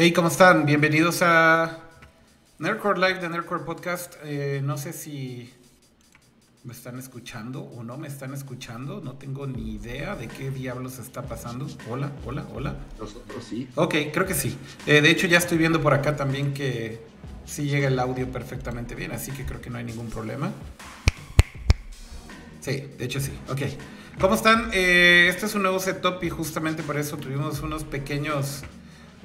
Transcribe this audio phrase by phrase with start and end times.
[0.00, 0.64] Hey, ¿cómo están?
[0.64, 1.80] Bienvenidos a
[2.60, 4.14] Nerdcore Live de Nerdcore Podcast.
[4.22, 5.52] Eh, no sé si
[6.62, 9.00] me están escuchando o no me están escuchando.
[9.00, 11.66] No tengo ni idea de qué diablos está pasando.
[11.90, 12.76] Hola, hola, hola.
[13.00, 13.68] Nosotros sí.
[13.74, 14.56] Ok, creo que sí.
[14.86, 17.00] Eh, de hecho, ya estoy viendo por acá también que
[17.44, 20.52] sí llega el audio perfectamente bien, así que creo que no hay ningún problema.
[22.60, 23.32] Sí, de hecho sí.
[23.50, 23.62] Ok.
[24.20, 24.70] ¿Cómo están?
[24.72, 28.62] Eh, este es un nuevo setup y justamente por eso tuvimos unos pequeños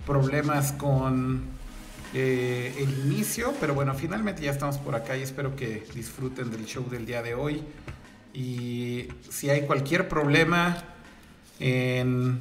[0.05, 1.43] problemas con
[2.13, 6.65] eh, el inicio, pero bueno, finalmente ya estamos por acá y espero que disfruten del
[6.65, 7.63] show del día de hoy.
[8.33, 10.77] Y si hay cualquier problema
[11.59, 12.39] en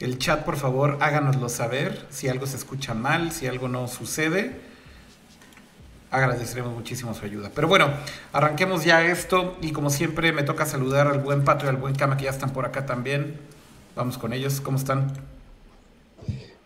[0.00, 2.06] el chat, por favor, háganoslo saber.
[2.10, 4.60] Si algo se escucha mal, si algo no sucede,
[6.10, 7.50] agradeceremos muchísimo su ayuda.
[7.54, 7.90] Pero bueno,
[8.32, 11.94] arranquemos ya esto y como siempre me toca saludar al buen Pato y al buen
[11.94, 13.38] Kama que ya están por acá también.
[13.94, 15.12] Vamos con ellos, ¿cómo están?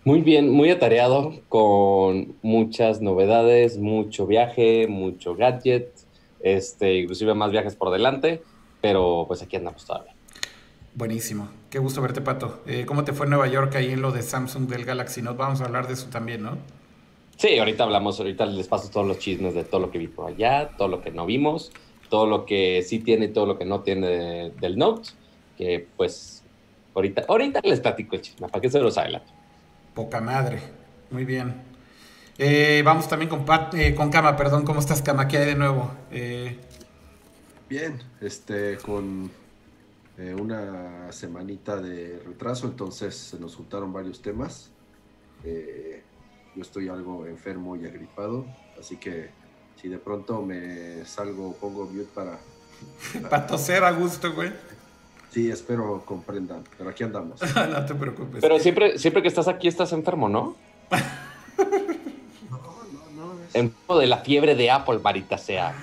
[0.04, 5.88] Muy bien, muy atareado, con muchas novedades, mucho viaje, mucho gadget,
[6.40, 8.42] este, inclusive más viajes por delante,
[8.82, 10.14] pero pues aquí andamos todavía.
[10.94, 12.60] Buenísimo, qué gusto verte, Pato.
[12.66, 15.38] Eh, ¿Cómo te fue en Nueva York ahí en lo de Samsung del Galaxy Note?
[15.38, 16.58] Vamos a hablar de eso también, ¿no?
[17.38, 20.28] Sí, ahorita hablamos, ahorita les paso todos los chismes de todo lo que vi por
[20.28, 21.72] allá, todo lo que no vimos,
[22.10, 25.12] todo lo que sí tiene y todo lo que no tiene del Note,
[25.56, 26.44] que pues
[26.94, 29.32] ahorita, ahorita les platico el chisme, para que se los adelanto.
[29.94, 30.60] Poca madre.
[31.12, 31.54] Muy bien.
[32.36, 34.64] Eh, vamos también con, eh, con Cama, perdón.
[34.64, 35.28] ¿Cómo estás, Cama?
[35.28, 35.88] ¿Qué hay de nuevo?
[36.10, 36.58] Eh,
[37.68, 39.30] bien, este, con
[40.16, 44.70] una semanita de retraso, entonces se nos juntaron varios temas.
[45.44, 48.46] yo estoy algo enfermo y agripado,
[48.78, 49.30] así que
[49.80, 52.38] si de pronto me salgo, pongo mute para...
[53.12, 54.52] Para, para toser a gusto, güey.
[55.34, 57.40] Sí, espero comprendan, pero aquí andamos.
[57.70, 58.40] no te preocupes.
[58.40, 60.56] Pero siempre, siempre que estás aquí estás enfermo, ¿no?
[62.48, 63.40] no, no, no.
[63.42, 63.56] Es...
[63.56, 65.74] Enfermo de la fiebre de Apple, marita sea.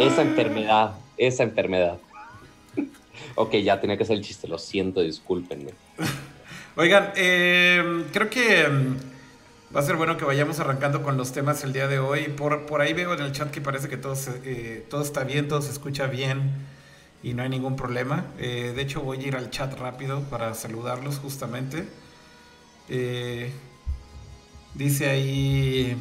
[0.00, 1.98] Esa enfermedad, esa enfermedad.
[3.34, 5.72] ok, ya tenía que ser el chiste, lo siento, discúlpenme.
[6.76, 11.62] Oigan, eh, creo que mm, va a ser bueno que vayamos arrancando con los temas
[11.64, 12.28] el día de hoy.
[12.28, 14.14] Por, por ahí veo en el chat que parece que todo,
[14.46, 16.72] eh, todo está bien, todo se escucha bien
[17.24, 18.26] y no hay ningún problema.
[18.38, 21.86] Eh, de hecho voy a ir al chat rápido para saludarlos justamente.
[22.90, 23.50] Eh,
[24.74, 25.96] dice ahí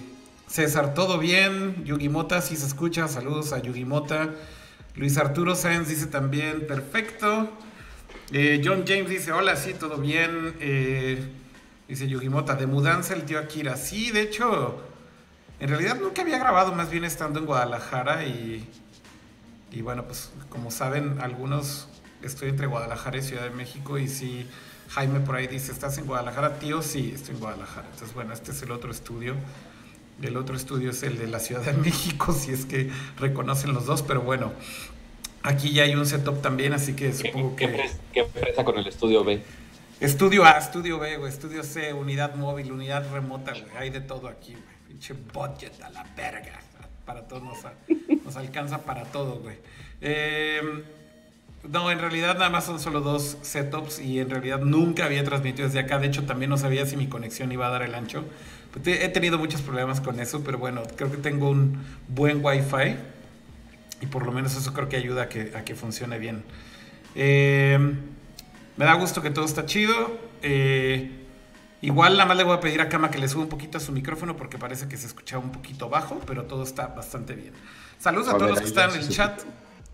[0.48, 1.86] César, ¿todo bien?
[1.86, 4.32] Yugimota, si se escucha, saludos a Yugimota.
[4.96, 7.50] Luis Arturo Sáenz dice también, perfecto.
[8.34, 10.56] Eh, John James dice, hola, sí, todo bien.
[11.88, 13.78] dice Yugimota, de mudanza el tío Akira.
[13.78, 14.84] Sí, de hecho,
[15.62, 18.68] en realidad nunca había grabado, más bien estando en Guadalajara y
[19.74, 21.88] y bueno, pues como saben, algunos
[22.22, 24.48] estoy entre Guadalajara y Ciudad de México y si
[24.90, 26.82] Jaime por ahí dice, ¿estás en Guadalajara, tío?
[26.82, 27.88] Sí, estoy en Guadalajara.
[27.92, 29.36] Entonces, bueno, este es el otro estudio.
[30.22, 33.88] El otro estudio es el de la Ciudad de México, si es que reconocen los
[33.88, 34.54] dos, pero bueno,
[35.42, 37.90] aquí ya hay un setup también, así que supongo que...
[38.14, 39.42] ¿Qué empresa con el estudio B?
[40.00, 44.28] Estudio A, estudio B, güey, estudio C, unidad móvil, unidad remota, güey, hay de todo
[44.28, 44.74] aquí, güey.
[44.88, 46.60] Pinche budget a la verga
[47.06, 47.60] para todo, nos,
[48.24, 49.58] nos alcanza para todo, güey.
[50.02, 50.84] Em,
[51.70, 55.68] no, en realidad nada más son solo dos setups y en realidad nunca había transmitido
[55.68, 56.00] desde acá.
[56.00, 58.26] De hecho, también no sabía si mi conexión iba a dar el ancho.
[58.86, 62.96] He tenido muchos problemas con eso, pero bueno, creo que tengo un buen wifi
[64.02, 66.44] y por lo menos eso creo que ayuda a que, a que funcione bien.
[67.16, 67.98] Em,
[68.76, 70.20] me da gusto que todo está chido.
[70.42, 71.23] Eh,
[71.84, 73.82] Igual nada más le voy a pedir a Cama que le suba un poquito a
[73.82, 77.52] su micrófono porque parece que se escuchaba un poquito bajo, pero todo está bastante bien.
[78.00, 79.42] Saludos a, todos los que están en el chat.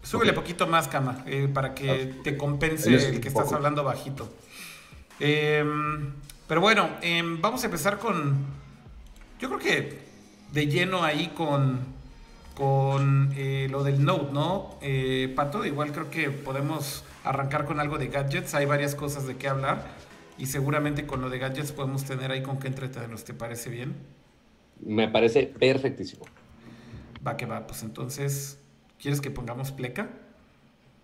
[0.03, 4.31] Súbele poquito más, Cama, eh, para que te compense el que estás hablando bajito.
[5.19, 6.13] Em,
[6.47, 8.37] pero bueno, em, vamos a empezar con.
[9.39, 9.99] Yo creo que
[10.51, 11.79] de lleno ahí con,
[12.53, 14.77] con eh, lo del Note, ¿no?
[14.83, 18.53] Eh, Pato, igual creo que podemos arrancar con algo de gadgets.
[18.53, 20.08] Hay varias cosas de qué hablar.
[20.39, 23.25] Y seguramente con lo de gadgets podemos tener ahí con qué entretenernos.
[23.25, 23.93] ¿Te parece bien?
[24.79, 26.25] Me parece perfectísimo.
[27.25, 28.57] Va que va, pues entonces,
[28.97, 30.07] ¿quieres que pongamos pleca?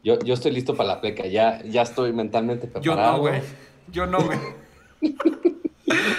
[0.06, 3.12] Yo, yo estoy listo para la pleca, ya, ya estoy mentalmente preparado.
[3.12, 3.42] Yo no, güey.
[3.92, 4.40] Yo no, güey.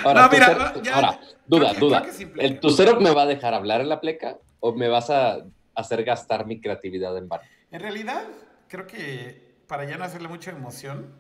[0.05, 2.07] ahora, no, mira, ahora, duda, duda.
[2.37, 5.39] ¿El tu cero me va a dejar hablar en la pleca o me vas a
[5.75, 7.41] hacer gastar mi creatividad en bar?
[7.71, 8.25] En realidad,
[8.69, 11.15] creo que para ya no hacerle mucha emoción,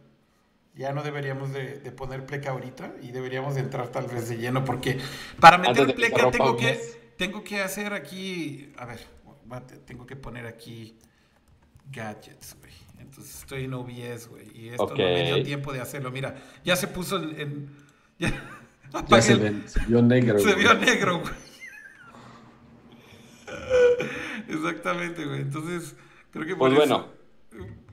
[0.76, 4.64] ya no deberíamos de, poner pleca ahorita y deberíamos de entrar tal vez de lleno
[4.64, 4.98] porque
[5.40, 6.78] para meter pleca tengo que,
[7.16, 9.00] tengo que hacer aquí, a ver,
[9.86, 10.96] tengo que poner aquí
[11.90, 12.72] gadgets, güey.
[12.98, 16.10] Entonces estoy en OBS, güey, y esto no me dio tiempo de hacerlo.
[16.10, 17.70] Mira, ya se puso en...
[18.18, 18.32] ya,
[19.08, 20.38] Ya se, ven, se, vio negro.
[20.38, 21.34] Se vio negro, güey.
[24.48, 25.40] Exactamente, güey.
[25.40, 25.96] Entonces,
[26.30, 27.15] creo que Pues bueno.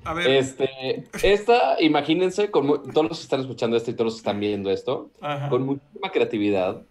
[0.05, 0.29] A ver.
[0.31, 4.39] Este, esta, imagínense, con todos los que están escuchando esto y todos los que están
[4.39, 5.49] viendo esto, Ajá.
[5.49, 6.81] con muchísima creatividad,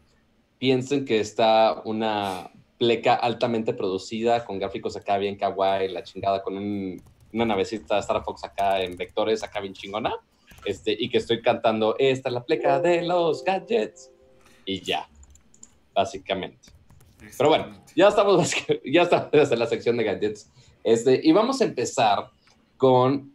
[0.58, 6.56] piensen que está una pleca altamente producida, con gráficos acá bien kawaii, la chingada, con
[6.56, 10.14] un, una navecita Star Fox acá en vectores, acá bien chingona,
[10.64, 14.10] este, y que estoy cantando, esta es la pleca de los gadgets,
[14.64, 15.08] y ya,
[15.94, 16.70] básicamente.
[17.36, 18.52] Pero bueno, ya estamos,
[18.84, 20.50] ya estamos en la sección de gadgets,
[20.82, 22.30] este, y vamos a empezar
[22.82, 23.32] con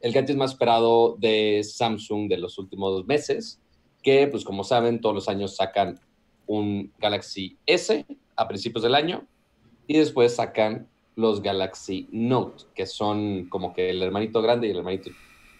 [0.00, 3.60] el gadget más esperado de Samsung de los últimos meses,
[4.02, 6.00] que pues como saben, todos los años sacan
[6.48, 8.04] un Galaxy S
[8.34, 9.28] a principios del año
[9.86, 14.78] y después sacan los Galaxy Note, que son como que el hermanito grande y el
[14.78, 15.10] hermanito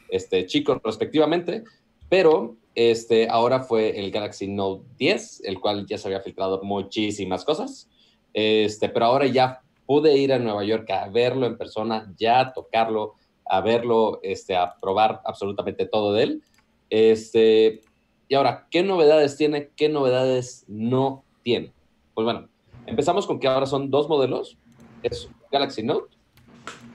[0.08, 1.62] este, chico respectivamente,
[2.08, 7.44] pero este, ahora fue el Galaxy Note 10, el cual ya se había filtrado muchísimas
[7.44, 7.88] cosas,
[8.34, 13.14] este, pero ahora ya pude ir a Nueva York a verlo en persona, ya tocarlo,
[13.50, 16.42] a verlo, este, a probar absolutamente todo de él.
[16.88, 17.80] Este,
[18.28, 19.70] y ahora, ¿qué novedades tiene?
[19.76, 21.72] ¿Qué novedades no tiene?
[22.14, 22.48] Pues bueno,
[22.86, 24.56] empezamos con que ahora son dos modelos.
[25.02, 26.16] Es Galaxy Note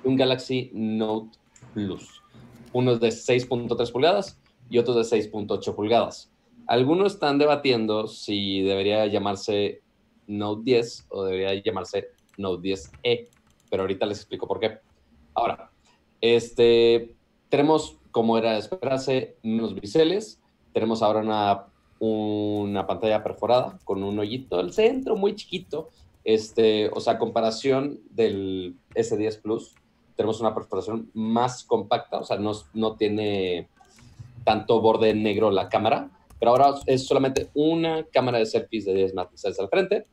[0.04, 1.38] y un Galaxy Note
[1.74, 2.22] Plus.
[2.72, 6.32] Uno es de 6.3 pulgadas y otro de 6.8 pulgadas.
[6.68, 9.82] Algunos están debatiendo si debería llamarse
[10.28, 13.28] Note 10 o debería llamarse Note 10E,
[13.70, 14.80] pero ahorita les explico por qué.
[15.34, 15.70] Ahora,
[16.34, 17.14] este,
[17.50, 20.42] tenemos, como era de esperarse, menos biseles.
[20.74, 21.66] Tenemos ahora una,
[22.00, 25.90] una pantalla perforada con un hoyito al centro muy chiquito.
[26.24, 29.76] Este, o sea, comparación del S10 Plus,
[30.16, 33.68] tenemos una perforación más compacta, o sea, no, no tiene
[34.44, 39.14] tanto borde negro la cámara, pero ahora es solamente una cámara de selfies de 10
[39.14, 40.06] megapíxeles al frente.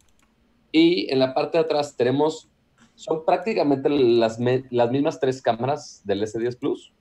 [0.71, 2.49] Y en la parte de atrás tenemos,
[2.95, 4.39] son prácticamente las,
[4.71, 6.93] las mismas tres cámaras del S10 Plus,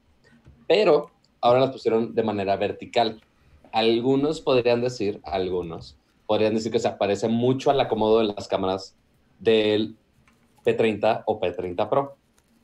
[0.68, 1.12] pero
[1.42, 3.22] ahora las pusieron de manera vertical.
[3.72, 8.96] Algunos podrían decir, algunos, podrían decir que se aparece mucho al acomodo de las cámaras
[9.40, 9.96] del
[10.66, 12.16] P30 o P30 Pro,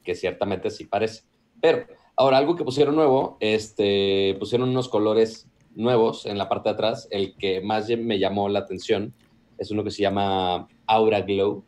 [0.03, 1.23] que ciertamente sí parece.
[1.61, 1.85] Pero
[2.15, 7.07] ahora algo que pusieron nuevo, este, pusieron unos colores nuevos en la parte de atrás.
[7.11, 9.13] El que más me llamó la atención
[9.57, 11.63] es uno que se llama Aura Glow,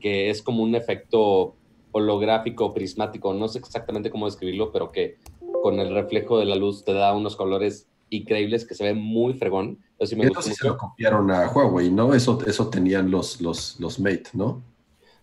[0.00, 1.54] que es como un efecto
[1.92, 5.16] holográfico, prismático, no sé exactamente cómo describirlo, pero que
[5.62, 9.34] con el reflejo de la luz te da unos colores increíbles que se ven muy
[9.34, 9.78] fregón.
[9.98, 12.14] Eso sí, me sí se lo copiaron a Huawei, ¿no?
[12.14, 14.62] Eso, eso tenían los, los, los Mate, ¿no?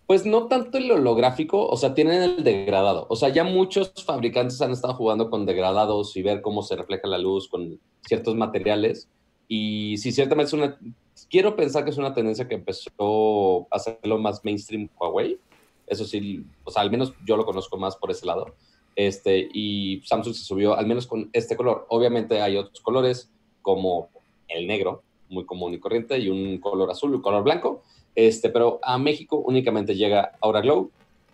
[0.06, 3.06] Pues no tanto el holográfico, o sea, tienen el degradado.
[3.08, 7.08] O sea, ya muchos fabricantes han estado jugando con degradados y ver cómo se refleja
[7.08, 9.08] la luz con ciertos materiales.
[9.48, 10.78] Y sí, ciertamente es una...
[11.30, 15.38] Quiero pensar que es una tendencia que empezó a hacerlo más mainstream Huawei.
[15.86, 18.54] Eso sí, o sea, al menos yo lo conozco más por ese lado.
[18.96, 21.86] Este, y Samsung se subió al menos con este color.
[21.88, 23.30] Obviamente hay otros colores
[23.62, 24.08] como
[24.48, 27.82] el negro, muy común y corriente, y un color azul y un color blanco.
[28.14, 30.90] Este, pero a México únicamente llega Aura Glow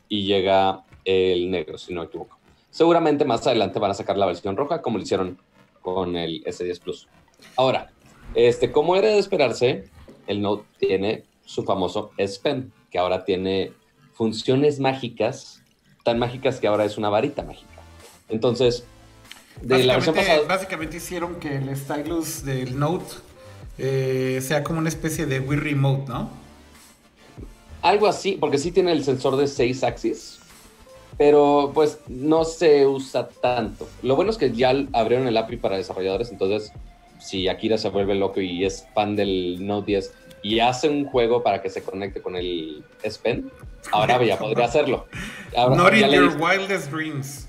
[0.09, 2.38] y llega el negro, si no me equivoco.
[2.71, 5.38] Seguramente más adelante van a sacar la versión roja, como lo hicieron
[5.83, 7.09] con el S10 Plus.
[7.57, 7.90] Ahora,
[8.35, 9.85] este, como era de esperarse,
[10.27, 13.73] el Note tiene su famoso S Pen, que ahora tiene
[14.15, 15.63] funciones mágicas,
[16.05, 17.83] tan mágicas que ahora es una varita mágica.
[18.29, 18.85] Entonces,
[19.63, 20.41] de la versión pasada...
[20.47, 23.15] Básicamente hicieron que el stylus del Note
[23.79, 26.31] eh, sea como una especie de Wii Remote, ¿no?
[27.83, 30.39] Algo así, porque sí tiene el sensor de 6 axis,
[31.17, 33.89] pero pues no se usa tanto.
[34.03, 36.73] Lo bueno es que ya abrieron el API para desarrolladores, entonces
[37.21, 41.43] si Akira se vuelve loco y es fan del Note 10 y hace un juego
[41.43, 43.50] para que se conecte con el S Pen,
[43.93, 45.07] ahora ya podría hacerlo.
[45.57, 47.49] Ahora, Not in your wildest dreams.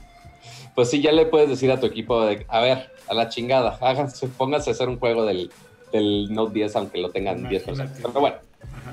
[0.75, 3.77] Pues sí, ya le puedes decir a tu equipo, de, a ver, a la chingada,
[3.81, 5.51] háganse, pónganse a hacer un juego del,
[5.91, 7.97] del Note 10 aunque lo tengan 10 personas.
[7.97, 8.37] Pero bueno,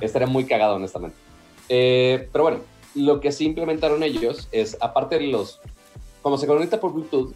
[0.00, 1.16] estaría muy cagado honestamente.
[1.68, 2.60] Eh, pero bueno,
[2.94, 5.60] lo que sí implementaron ellos es, aparte de los,
[6.22, 7.32] como se conecta por Bluetooth,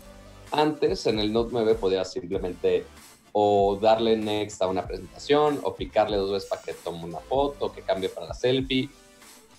[0.51, 2.85] antes en el Note 9 podías simplemente
[3.33, 7.73] o darle next a una presentación o picarle dos veces para que tome una foto,
[7.73, 8.91] que cambie para la selfie,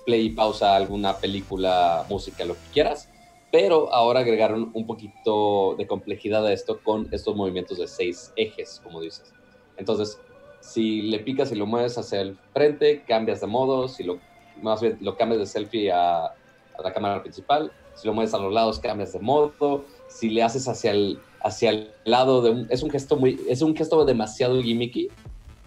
[0.06, 3.10] play y pausa alguna película, música, lo que quieras.
[3.52, 8.80] Pero ahora agregaron un poquito de complejidad a esto con estos movimientos de seis ejes,
[8.84, 9.32] como dices.
[9.78, 10.20] Entonces,
[10.60, 14.20] si le picas y lo mueves hacia el frente, cambias de modo, si lo
[14.62, 18.38] más bien lo cambias de selfie a, a, la cámara principal, si lo mueves a
[18.38, 22.68] los lados cambias de modo, si le haces hacia el, hacia el lado de un,
[22.70, 25.10] es un gesto muy, es un gesto demasiado gimmicky,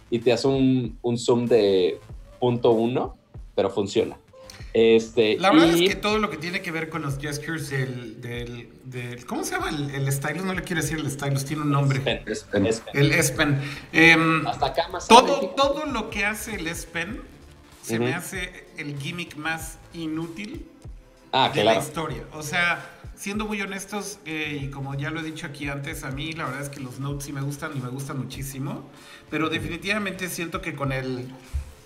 [0.09, 1.99] y te hace un, un zoom de
[2.39, 3.17] punto uno,
[3.55, 4.17] pero funciona.
[4.73, 7.69] Este, la verdad y- es que todo lo que tiene que ver con los gestures
[7.71, 10.43] del, del, del- ¿cómo se llama el, el stylus?
[10.45, 11.99] No le quiero decir el stylus, tiene un nombre.
[11.99, 12.65] Pen, Es pen.
[12.67, 12.93] es pen.
[13.03, 13.59] El S Pen.
[13.91, 17.21] Em, Hasta acá más todo, todo lo que hace el S Pen
[17.81, 18.17] se me Ujú.
[18.19, 20.65] hace el gimmick más inútil
[21.31, 21.87] Ah, de la claro.
[21.87, 22.23] historia.
[22.33, 26.11] O sea, siendo muy honestos, eh, y como ya lo he dicho aquí antes, a
[26.11, 28.89] mí la verdad es que los Notes sí me gustan y me gustan muchísimo.
[29.29, 31.27] Pero definitivamente siento que con el,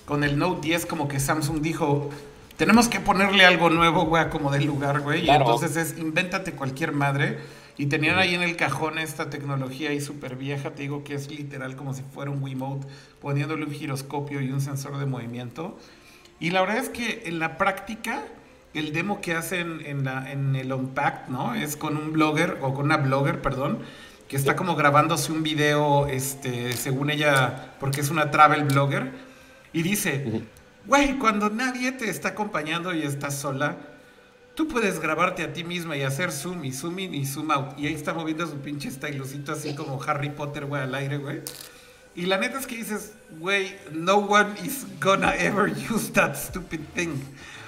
[0.05, 2.09] con el Note 10 como que Samsung dijo,
[2.57, 5.21] tenemos que ponerle algo nuevo, güey, como del lugar, güey.
[5.21, 5.41] Y Claro.
[5.45, 7.39] entonces es, invéntate cualquier madre.
[7.77, 11.31] Y tenían ahí en el cajón esta tecnología ahí súper vieja, te digo que es
[11.31, 12.85] literal como si fuera un Wiimote,
[13.21, 15.79] poniéndole un giroscopio y un sensor de movimiento.
[16.39, 18.21] Y la verdad es que en la práctica,
[18.73, 21.55] el demo que hacen en, la- en el Unpacked, ¿no?
[21.55, 23.79] Es con un blogger, o con una blogger, perdón,
[24.27, 29.11] que está como grabándose un video, este, según ella, porque es una travel blogger,
[29.73, 30.43] y dice,
[30.85, 33.75] güey, cuando nadie te está acompañando y estás sola,
[34.55, 37.77] tú puedes grabarte a ti misma y hacer zoom y zoom in y zoom out.
[37.77, 41.41] Y ahí está moviendo su pinche stylusito así como Harry Potter, güey, al aire, güey.
[42.15, 46.81] Y la neta es que dices, güey, no one is gonna ever use that stupid
[46.93, 47.11] thing.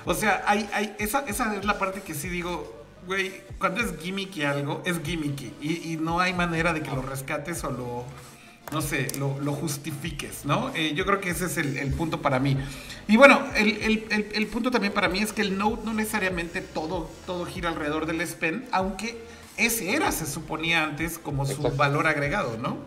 [0.05, 3.97] O sea, hay, hay, esa, esa es la parte que sí digo, güey, cuando es
[4.01, 5.53] gimmicky algo, es gimmicky.
[5.61, 8.03] Y, y no hay manera de que lo rescates o lo,
[8.71, 10.71] no sé, lo, lo justifiques, ¿no?
[10.75, 12.57] Eh, yo creo que ese es el, el punto para mí.
[13.07, 16.61] Y bueno, el, el- el- punto también para mí es que el Note no necesariamente
[16.61, 19.21] todo, todo gira alrededor del S Pen, aunque
[19.57, 21.77] ese era, se suponía antes, como su Exacto.
[21.77, 22.77] valor agregado, ¿no?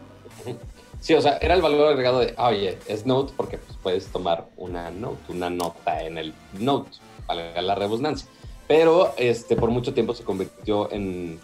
[1.06, 4.48] Sí, o sea, era el valor agregado de, oye, es Note porque pues, puedes tomar
[4.56, 6.98] una Note, una nota en el Note,
[7.28, 8.28] valga la redundancia.
[8.66, 11.38] Pero este, por mucho tiempo se convirtió en,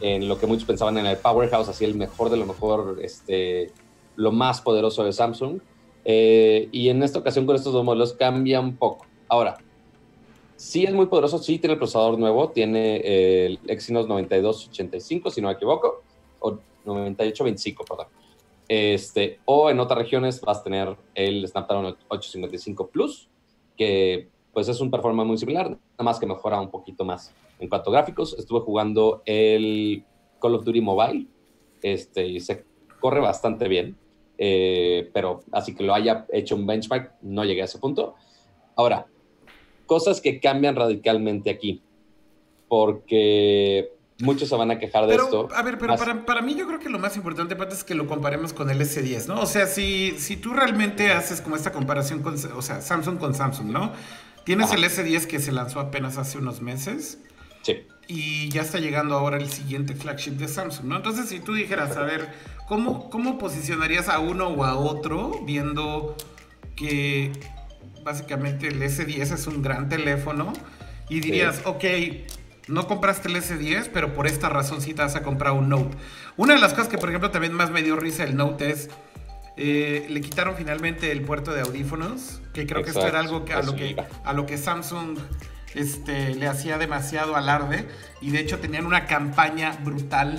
[0.00, 3.70] en lo que muchos pensaban en el powerhouse, así el mejor de lo mejor, este,
[4.14, 5.60] lo más poderoso de Samsung.
[6.06, 9.04] Eh, y en esta ocasión con estos dos modelos cambia un poco.
[9.28, 9.58] Ahora,
[10.56, 15.48] sí es muy poderoso, sí tiene el procesador nuevo, tiene el Exynos 9285, si no
[15.48, 16.02] me equivoco,
[16.40, 16.52] o
[16.86, 18.06] 9825, perdón.
[18.68, 23.28] Este, o en otras regiones vas a tener el Snapdragon 855 Plus,
[23.76, 27.32] que pues es un performance muy similar, nada más que mejora un poquito más.
[27.58, 30.04] En cuanto a gráficos, estuve jugando el
[30.40, 31.26] Call of Duty Mobile,
[31.82, 32.64] este, y se
[33.00, 33.96] corre bastante bien,
[34.38, 38.14] eh, pero así que lo haya hecho un benchmark, no llegué a ese punto.
[38.74, 39.06] Ahora,
[39.86, 41.80] cosas que cambian radicalmente aquí,
[42.68, 45.48] porque muchos se van a quejar de Pero, esto.
[45.54, 47.84] a ver, pero Más- para, para mí yo creo que lo más importante, Pat, es
[47.84, 49.40] que lo comparemos con el S10, ¿no?
[49.40, 53.34] O sea, si, si tú realmente haces como esta comparación con, o sea, Samsung con
[53.34, 53.92] Samsung, ¿no?
[54.44, 54.76] Tienes Ajá.
[54.76, 57.18] el S10 que se lanzó apenas hace unos meses
[57.62, 57.84] Sí.
[58.06, 60.96] y ya está llegando ahora el siguiente flagship de Samsung, ¿no?
[60.96, 62.28] Entonces, si tú dijeras, a ver,
[62.68, 66.16] ¿cómo, cómo posicionarías a uno o a otro viendo
[66.76, 67.32] que
[68.04, 70.52] básicamente el S10 es un gran teléfono
[71.08, 71.84] y dirías, ok,
[72.68, 75.96] no compraste el S10, pero por esta razón sí te vas a comprar un Note.
[76.36, 78.90] Una de las cosas que, por ejemplo, también más me dio risa el Note es,
[79.56, 83.54] eh, le quitaron finalmente el puerto de audífonos, que creo que esto era algo que
[83.54, 85.18] a, lo que a lo que Samsung
[85.74, 87.86] este, le hacía demasiado alarde
[88.20, 90.38] y de hecho tenían una campaña brutal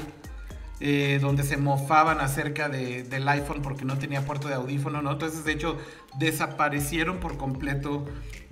[0.80, 5.12] eh, donde se mofaban acerca de- del iPhone porque no tenía puerto de audífono, ¿no?
[5.14, 5.78] Entonces, de hecho,
[6.20, 8.06] desaparecieron por completo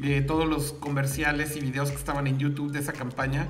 [0.03, 3.47] eh, todos los comerciales y videos que estaban en YouTube de esa campaña.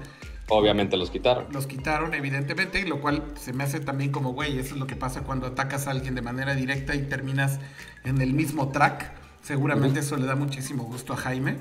[0.48, 1.48] Obviamente los quitaron.
[1.51, 4.86] Los quitaron, evidentemente, y lo cual se me hace también como, güey, eso es lo
[4.86, 7.60] que pasa cuando atacas a alguien de manera directa y terminas
[8.03, 9.12] en el mismo track.
[9.41, 11.58] Seguramente eso le da muchísimo gusto a Jaime.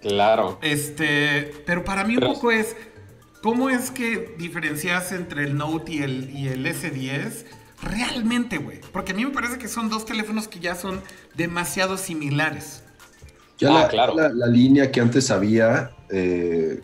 [0.00, 0.58] Claro.
[0.62, 2.76] Este, pero para mí un poco es,
[3.42, 7.44] ¿cómo es que diferencias entre el Note y el, y el S10?
[7.82, 8.80] Realmente, güey.
[8.92, 11.00] Porque a mí me parece que son dos teléfonos que ya son
[11.34, 12.82] demasiado similares.
[13.58, 14.14] Ya Ah, la, claro.
[14.14, 16.80] la- la línea que antes había eh,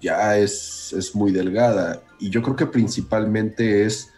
[0.00, 2.02] ya es, es muy delgada.
[2.18, 4.10] Y yo creo que principalmente es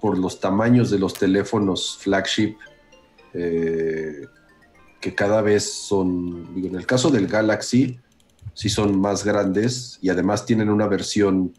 [0.00, 2.56] por los tamaños de los teléfonos flagship,
[3.34, 4.26] eh,
[5.00, 7.98] que cada vez son, digo, en el caso del Galaxy,
[8.54, 11.52] sí son más grandes y además tienen una versión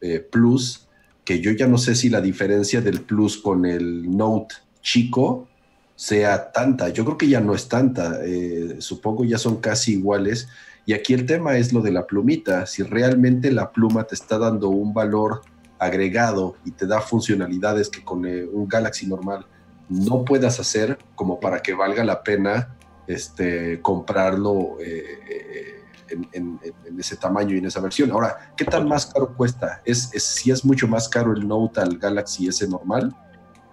[0.00, 0.88] eh, Plus,
[1.24, 5.48] que yo ya no sé si la diferencia del Plus con el Note chico
[5.94, 6.88] sea tanta.
[6.88, 8.20] Yo creo que ya no es tanta.
[8.24, 10.48] eh, supongo ya son casi iguales.
[10.86, 12.66] Y aquí el tema es lo de la plumita.
[12.66, 15.42] Si realmente la pluma te está dando un valor
[15.78, 19.46] agregado y te da funcionalidades que con eh, un Galaxy normal
[19.88, 22.76] no puedas hacer como para que valga la pena
[23.06, 25.79] este, comprarlo eh,
[26.10, 28.10] en, en- en ese tamaño y en esa versión.
[28.10, 29.80] Ahora, ¿qué tan más caro cuesta?
[29.84, 33.14] ¿Es, es, si es mucho más caro el Note al Galaxy S normal?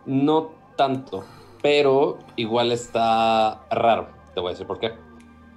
[0.06, 1.24] No tanto,
[1.62, 4.10] pero igual está raro.
[4.34, 4.92] Te voy a decir por qué.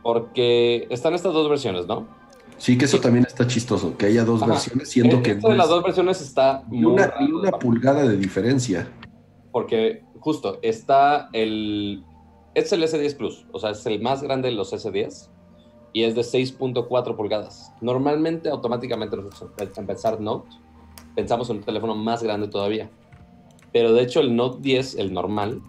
[0.03, 2.09] Porque están estas dos versiones, ¿no?
[2.57, 4.53] Sí, que eso también está chistoso, que haya dos Ajá.
[4.53, 7.51] versiones, siendo Eh, que esto de las es dos versiones está muy una, raro, una
[7.53, 8.87] pulgada de diferencia.
[9.53, 12.05] Porque justo está el.
[12.55, 15.31] Es el S10 Plus, o sea, es el más grande de los S10
[15.93, 17.73] y es de 6.4 pulgadas.
[17.81, 20.49] Normalmente, automáticamente, nosotros al empezar Note,
[21.15, 22.91] pensamos en un teléfono más grande todavía.
[23.73, 25.61] Pero de hecho, el Note 10, el normal,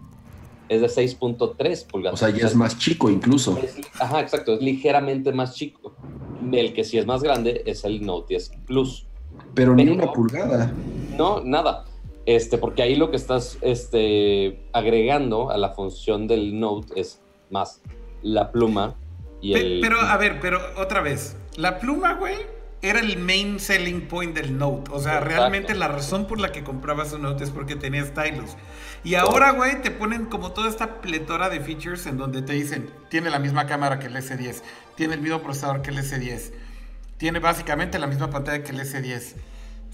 [0.68, 2.22] es de 6.3 pulgadas.
[2.22, 3.58] O sea, ya es más chico incluso.
[3.58, 5.94] es- Ajá, exacto, es ligeramente más chico.
[6.50, 9.06] El que sí es más grande es el Note 10 Plus.
[9.54, 10.72] Pero ni Pero- una pulgada.
[11.16, 11.84] No, nada.
[12.24, 17.82] Este, porque ahí lo que estás este, agregando a la función del Note es más
[18.22, 18.94] la pluma
[19.42, 19.80] y el.
[19.82, 21.36] Pero, a ver, pero otra vez.
[21.56, 22.36] La pluma, güey,
[22.80, 24.90] era el main selling point del Note.
[24.92, 25.28] O sea, Exacto.
[25.34, 28.56] realmente la razón por la que comprabas un Note es porque tenía stylus.
[29.04, 32.88] Y ahora, güey, te ponen como toda esta pletora de features en donde te dicen,
[33.08, 34.62] tiene la misma cámara que el S10,
[34.94, 36.52] tiene el mismo procesador que el S10,
[37.18, 39.34] tiene básicamente la misma pantalla que el S10,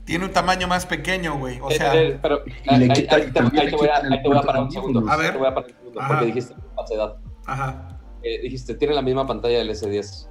[0.05, 1.59] tiene un tamaño más pequeño, güey.
[1.61, 4.07] O Eh, sea, eh, pero y ahí, le quita- ahí ahí te voy a, quitan
[4.07, 5.05] el ahí te voy a parar un segundo.
[5.11, 5.33] A ver.
[5.33, 7.17] Te voy a parar un segundo porque dijiste capacidad.
[7.47, 7.98] ajá.
[8.23, 10.29] Eh, dijiste, tiene la misma pantalla del S10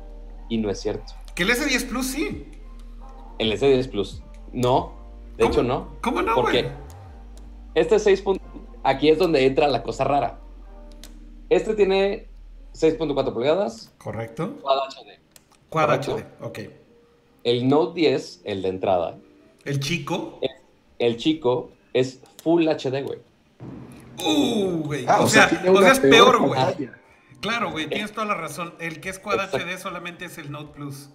[0.50, 1.14] y no es cierto.
[1.36, 2.46] Que el S10 Plus sí.
[3.40, 4.94] El S10 Plus, no.
[5.38, 5.54] De ¿Cómo?
[5.54, 5.88] hecho, no.
[6.02, 6.74] ¿Cómo no, Porque güey?
[7.76, 8.22] este 6.
[8.22, 8.44] punto-
[8.84, 10.40] Aquí es donde entra la cosa rara.
[11.50, 12.28] Este tiene
[12.74, 14.56] 6.4 pulgadas, Correcto.
[14.62, 15.20] Quad HD.
[15.70, 16.18] Quad Correcto.
[16.18, 16.60] HD, ok.
[17.44, 19.18] El Note 10, el de entrada,
[19.66, 20.40] El chico.
[21.00, 23.20] el chico, es Full HD, güey.
[24.26, 25.06] Uh, güey.
[25.08, 26.60] Ah, o, sea, tiene o sea, es peor, güey.
[27.42, 28.74] Claro, güey, tienes toda la razón.
[28.80, 29.58] El que es Quad Exacto.
[29.58, 31.10] HD solamente es el Note Plus.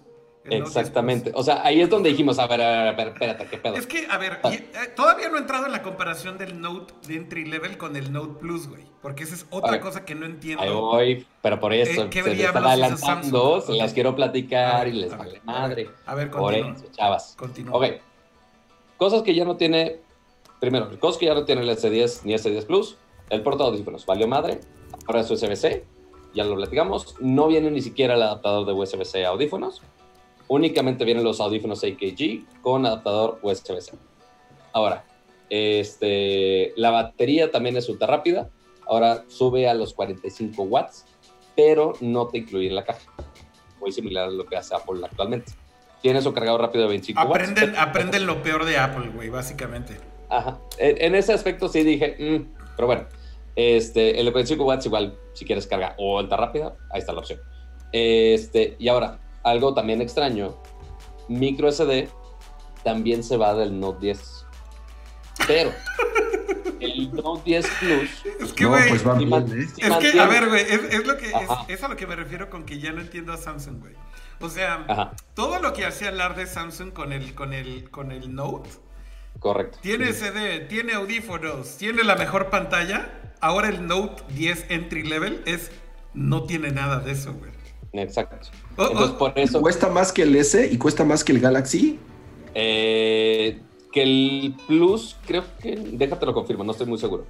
[0.45, 1.31] El Note 10 Exactamente.
[1.35, 3.75] O sea, ahí es donde dijimos, a ver, a ver, a ver, espérate, ¿qué pedo?
[3.75, 6.93] Es que, a ver, y, eh, todavía no he entrado en la comparación del Note
[7.07, 8.83] de entry level con el Note Plus, güey.
[9.01, 10.63] Porque esa es otra cosa que no entiendo.
[10.63, 14.93] Ahí voy, pero por eso Eh, ¿qué se están adelantando, se las quiero platicar ver,
[14.93, 15.89] y les vale madre.
[16.05, 16.73] A ver, Por continúa.
[16.75, 17.35] eso, chavas.
[17.37, 17.77] Continúa.
[17.77, 17.85] Ok.
[18.97, 19.99] Cosas que ya no tiene.
[20.59, 22.97] Primero, cosas que ya no tiene el S10 ni S10 Plus.
[23.29, 24.61] El puerto de audífonos valió madre.
[25.07, 25.85] Ahora es USB-C.
[26.33, 27.15] Ya lo platicamos.
[27.19, 29.81] No viene ni siquiera el adaptador de USB-C a audífonos.
[30.47, 33.93] Únicamente vienen los audífonos AKG con adaptador USB-C.
[34.73, 35.05] Ahora,
[35.49, 38.49] este, la batería también es ultra rápida.
[38.87, 41.05] Ahora sube a los 45 watts,
[41.55, 43.01] pero no te incluye en la caja.
[43.79, 45.53] Muy similar a lo que hace Apple actualmente.
[46.01, 47.79] Tiene su cargador rápido de 25 Aprenden, watts.
[47.79, 49.97] aprenden lo peor de Apple, güey, básicamente.
[50.29, 50.59] Ajá.
[50.79, 53.05] En, en ese aspecto sí dije, mm, pero bueno,
[53.55, 57.19] este, el de 45 watts igual, si quieres carga o ultra rápida, ahí está la
[57.19, 57.39] opción.
[57.91, 60.57] Este, y ahora, algo también extraño,
[61.27, 62.09] micro SD
[62.83, 64.45] también se va del Note 10.
[65.47, 65.71] Pero
[66.79, 68.09] el Note 10 Plus
[68.41, 68.89] Es que, No, güey.
[68.89, 69.67] pues va sí bien, man- ¿eh?
[69.75, 71.33] sí Es que, a ver, güey, es, es lo que es,
[71.67, 73.93] es a lo que me refiero con que ya no entiendo a Samsung, güey.
[74.39, 78.11] O sea, Ajá, todo lo que hacía hablar de Samsung con el, con el, con
[78.11, 78.69] el Note,
[79.39, 79.77] correcto.
[79.81, 83.19] tiene CD, tiene audífonos, tiene la mejor pantalla.
[83.43, 85.69] Ahora el Note 10 entry level es
[86.13, 87.51] no tiene nada de eso, güey.
[87.91, 88.37] Exacto.
[88.77, 89.17] Oh, Entonces, oh.
[89.17, 91.99] por eso, Cuesta más que el S y cuesta más que el Galaxy.
[92.55, 93.59] Eh,
[93.91, 97.25] que el Plus, creo que, déjate lo confirmo, no estoy muy seguro.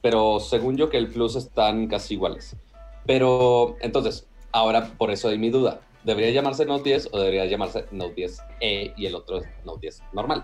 [0.00, 2.56] Pero según yo que el Plus están casi iguales.
[3.04, 5.82] Pero entonces, ahora por eso hay mi duda.
[6.04, 10.02] ¿Debería llamarse Note 10 o debería llamarse Note 10E y el otro es Note 10
[10.14, 10.42] normal?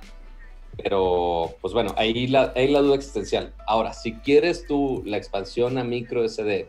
[0.83, 3.55] Pero, pues bueno, ahí la, ahí la duda existencial.
[3.67, 6.69] Ahora, si quieres tú la expansión a micro SD,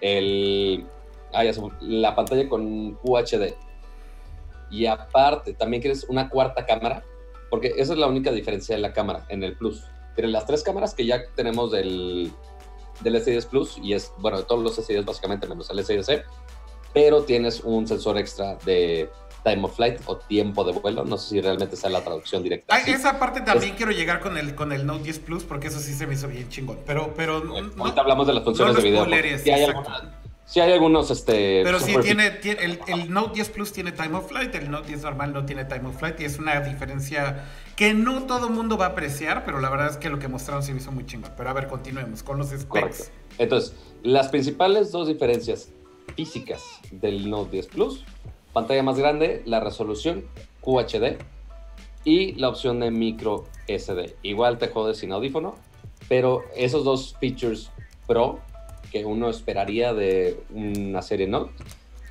[0.00, 0.86] el,
[1.32, 3.54] ah, ya la pantalla con QHD,
[4.70, 7.04] y aparte, también quieres una cuarta cámara,
[7.50, 9.84] porque esa es la única diferencia de la cámara en el Plus.
[10.14, 12.32] Tienes las tres cámaras que ya tenemos del,
[13.00, 16.24] del S10 Plus, y es, bueno, de todos los S10 básicamente, menos el S10C,
[16.94, 19.10] pero tienes un sensor extra de
[19.44, 21.04] time of flight o tiempo de vuelo.
[21.04, 22.74] No sé si realmente sea la traducción directa.
[22.74, 25.80] Ay, esa parte también quiero llegar con el, con el Note 10 Plus porque eso
[25.80, 26.78] sí se me hizo bien chingón.
[26.86, 29.02] Pero, pero no- Ahorita hablamos de las funciones no de video.
[29.04, 29.54] spoileries, porque
[30.44, 31.62] Sí hay, sí algunos, este...
[31.64, 34.88] Pero sí, tiene, tiene- el, el Note 10 Plus tiene Time of Flight, el Note
[34.88, 37.44] 10 normal no tiene Time of Flight y es una diferencia
[37.76, 40.62] que no todo mundo va a apreciar, pero la verdad es que lo que mostraron
[40.62, 41.32] se me hizo muy chingón.
[41.36, 42.66] Pero a ver, continuemos con los specs.
[42.66, 43.04] Correcto.
[43.38, 45.70] Entonces, las principales dos diferencias
[46.14, 48.04] físicas del Note 10 Plus,
[48.52, 50.24] pantalla más grande, la resolución
[50.60, 51.18] QHD
[52.04, 54.16] y la opción de micro SD.
[54.22, 55.54] Igual te jodes sin audífono,
[56.08, 57.70] pero esos dos features
[58.06, 58.40] Pro
[58.90, 61.52] que uno esperaría de una serie Note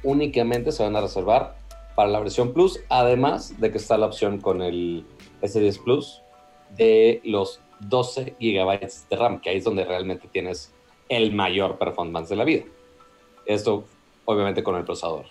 [0.04, 1.56] únicamente se van a reservar
[1.95, 5.06] para la versión Plus, además de que está la opción con el
[5.41, 6.21] S10 Plus
[6.75, 10.73] de los 12 GB de RAM, que ahí es donde realmente tienes
[11.10, 12.63] el mayor performance de la vida.
[13.45, 13.84] Esto,
[14.25, 15.25] obviamente, con el procesador,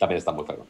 [0.00, 0.66] también está muy feo.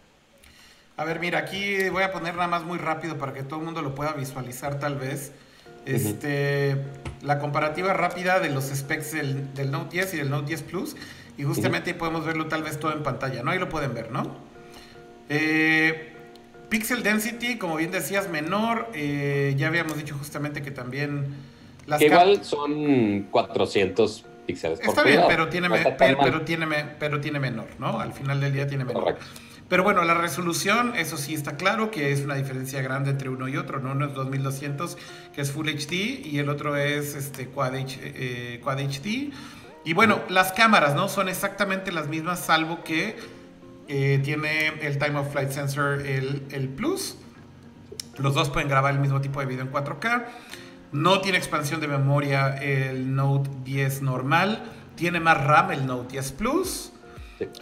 [0.96, 3.64] A ver, mira, aquí voy a poner nada más muy rápido para que todo el
[3.64, 5.32] mundo lo pueda visualizar tal vez.
[5.86, 6.76] Este,
[7.22, 10.96] La comparativa rápida de los specs del, Note 10 y del Note 10 Plus.
[11.38, 13.50] Y justamente podemos verlo tal vez todo en pantalla, ¿no?
[13.50, 14.36] Ahí lo pueden ver, ¿no?
[15.30, 16.12] Eh,
[16.68, 18.90] pixel Density, como bien decías, menor.
[18.92, 21.34] Eh, ya habíamos dicho justamente que también...
[21.86, 26.66] Las que igual son 400 píxeles Está bien, pero tiene, pero, tiene,
[26.98, 28.00] pero tiene menor, ¿no?
[28.00, 29.02] Al final del día tiene menor.
[29.02, 29.26] Correcto.
[29.70, 33.46] Pero bueno, la resolución, eso sí está claro que es una diferencia grande entre uno
[33.46, 33.92] y otro, ¿no?
[33.92, 34.98] Uno es 2200,
[35.32, 39.30] que es Full HD, y el otro es este, Quad, eh, Quad HD.
[39.84, 41.08] Y bueno, las cámaras, ¿no?
[41.08, 43.16] Son exactamente las mismas, salvo que
[43.86, 47.16] eh, tiene el Time of Flight Sensor, el, el Plus.
[48.18, 50.24] Los dos pueden grabar el mismo tipo de video en 4K.
[50.92, 54.62] No tiene expansión de memoria el Note 10 normal.
[54.96, 56.92] Tiene más RAM el Note 10 Plus.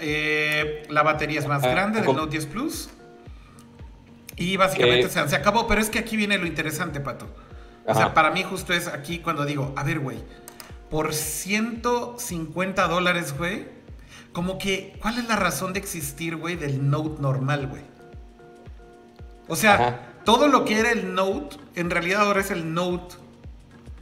[0.01, 2.91] Eh, la batería es más ah, grande del Note 10 Plus.
[4.37, 7.27] Y básicamente eh, se, acabó, pero es que aquí viene lo interesante, Pato.
[7.85, 10.19] O sea, para mí justo es aquí cuando digo, a ver, güey,
[10.91, 13.67] por 150 dólares, güey,
[14.33, 17.83] como que, ¿cuál es la razón de existir, güey, del Note normal, güey?
[19.49, 23.17] O sea, todo lo que era el Note, en realidad ahora es el Note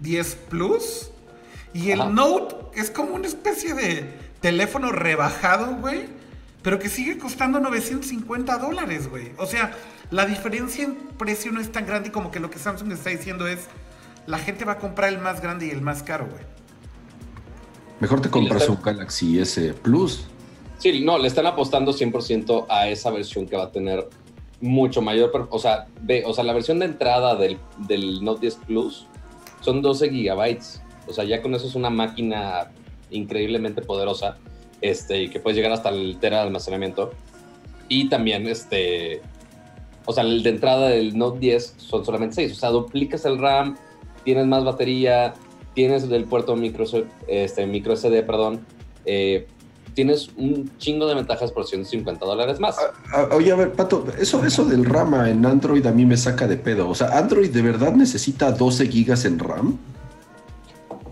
[0.01, 1.11] 10 Plus.
[1.73, 6.07] Y el Note es como una especie de teléfono rebajado, güey,
[6.63, 9.33] pero que sigue costando 950 dólares, güey.
[9.39, 9.73] O sea,
[10.11, 13.47] la diferencia en precio no es tan grande como que lo que Samsung está diciendo
[13.47, 13.67] es,
[14.27, 16.43] la gente va a comprar el más grande y el más caro, güey.
[18.01, 20.27] Mejor te compras un Galaxy S Plus.
[20.79, 24.09] Sí, no, le están apostando 100% a esa versión que va a tener
[24.61, 28.55] mucho mayor, o sea, ve, o sea, la versión de entrada del, del Note 10
[28.67, 29.07] Plus
[29.61, 30.83] son 12 gigabytes.
[31.09, 32.71] O sea, ya con eso es una máquina
[33.11, 34.39] increíblemente poderosa
[34.81, 37.13] este, y que puedes llegar hasta el tera de almacenamiento.
[37.89, 39.23] Y también, este,
[40.05, 42.53] o sea, el de entrada del Note 10 son solamente 6.
[42.53, 43.77] O sea, duplicas el RAM,
[44.25, 45.35] tienes más batería,
[45.75, 46.85] tienes el puerto micro,
[47.29, 48.67] este, micro SD, perdón.
[49.05, 49.47] Eh,
[49.97, 52.77] tienes un chingo de ventajas por 150 dólares más.
[52.79, 56.17] Ah, ah, oye, a ver, Pato, eso, eso del RAM en Android a mí me
[56.17, 56.89] saca de pedo.
[56.89, 59.79] O sea, ¿Android de verdad necesita 12 gigas en RAM?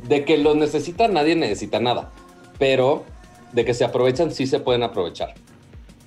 [0.09, 2.11] de que lo necesita nadie necesita nada,
[2.59, 3.05] pero
[3.53, 5.35] de que se aprovechan sí se pueden aprovechar.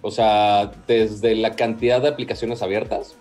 [0.01, 3.15] O sea, desde la cantidad de aplicaciones abiertas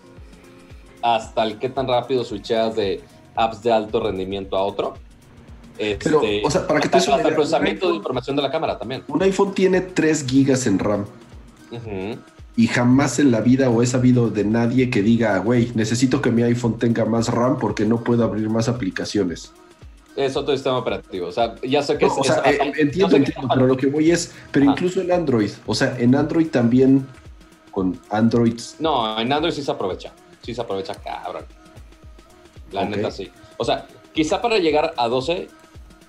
[1.03, 3.01] hasta el qué tan rápido switcheas de
[3.35, 4.95] apps de alto rendimiento a otro.
[5.77, 8.79] Pero, este, o sea, para que te hasta, el procesamiento de información de la cámara
[8.79, 9.03] también.
[9.09, 11.05] Un iPhone tiene 3 gigas en RAM.
[12.57, 16.31] Y jamás en la vida o he sabido de nadie que diga, güey, necesito que
[16.31, 19.53] mi iPhone tenga más RAM porque no puedo abrir más aplicaciones
[20.17, 21.29] es otro sistema operativo.
[21.29, 24.35] O sea, ya sé que o sea, eh, entiendo, entiendo, pero lo que voy es,
[24.51, 27.07] pero incluso en Android, o sea, en Android también
[27.71, 28.59] con Android.
[28.79, 30.13] No, en Android sí se aprovecha.
[30.43, 31.45] Sí se aprovecha, cabrón.
[32.73, 33.31] La neta sí.
[33.59, 35.49] O sea, quizá para llegar a 12,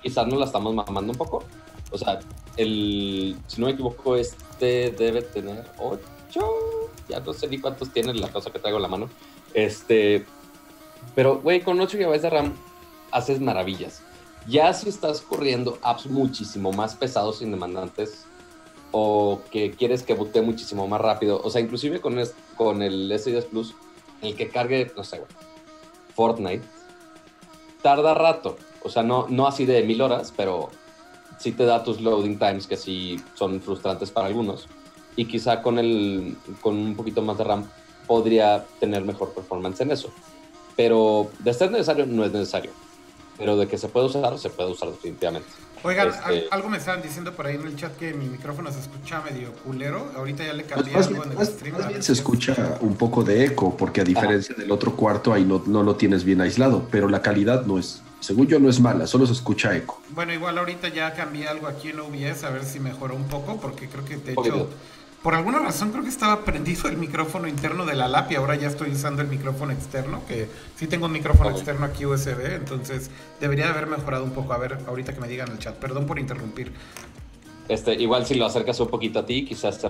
[0.07, 1.43] quizás nos la estamos mamando un poco.
[1.91, 2.19] O sea,
[2.55, 6.39] el, si no me equivoco, este debe tener 8.
[7.09, 9.09] Ya no sé ni cuántos tiene la cosa que traigo en la mano.
[9.53, 10.25] Este,
[11.13, 12.53] pero, güey, con 8 GB de RAM
[13.11, 14.01] haces maravillas.
[14.47, 18.25] Ya si estás corriendo apps muchísimo más pesados y demandantes
[18.93, 22.17] o que quieres que bootee muchísimo más rápido, o sea, inclusive con,
[22.55, 23.75] con el S10 Plus,
[24.21, 25.21] el que cargue, no sé,
[26.15, 26.65] Fortnite,
[27.81, 28.55] tarda rato.
[28.87, 30.69] O sea, no, no así de mil horas, pero
[31.37, 34.67] sí te da tus loading times que sí son frustrantes para algunos.
[35.15, 37.69] Y quizá con, el, con un poquito más de RAM
[38.05, 40.09] podría tener mejor performance en eso.
[40.75, 42.71] Pero de ser necesario, no es necesario
[43.37, 45.47] pero de que se puede usar, se puede usar definitivamente.
[45.83, 48.79] Oigan, este, algo me estaban diciendo por ahí en el chat que mi micrófono se
[48.79, 50.11] escucha medio culero.
[50.15, 51.77] Ahorita ya le cambié algo en el stream.
[51.77, 55.45] Más bien se escucha un poco de eco, porque a diferencia del otro cuarto, ahí
[55.45, 58.79] no, no lo tienes bien aislado, pero la calidad no es, según yo, no es
[58.79, 60.01] mala, solo se escucha eco.
[60.09, 63.57] Bueno, igual ahorita ya cambié algo aquí en OBS a ver si mejoró un poco,
[63.57, 64.69] porque creo que de hecho
[65.23, 68.37] por alguna razón creo que estaba prendido el micrófono interno de la lápiz.
[68.37, 72.55] Ahora ya estoy usando el micrófono externo, que sí tengo un micrófono externo aquí USB,
[72.55, 73.09] entonces
[73.41, 74.53] debería de haber mejorado un poco.
[74.53, 75.75] A ver, ahorita que me digan en el chat.
[75.75, 76.71] Perdón por interrumpir.
[77.67, 79.89] Este, igual si lo acercas un poquito a ti, quizás se,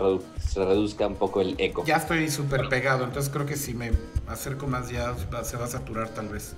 [0.60, 1.84] reduzca un poco el eco.
[1.86, 3.92] Ya estoy súper pegado, entonces creo que si me
[4.28, 5.14] acerco más ya
[5.44, 6.56] se va a saturar tal vez.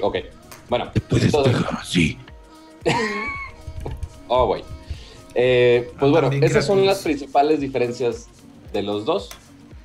[0.00, 0.16] Ok,
[0.68, 0.90] bueno.
[1.08, 2.18] puedes pegar así.
[4.28, 4.64] oh, güey.
[5.34, 8.28] Eh, pues bueno, esas son las principales diferencias
[8.72, 9.30] de los dos.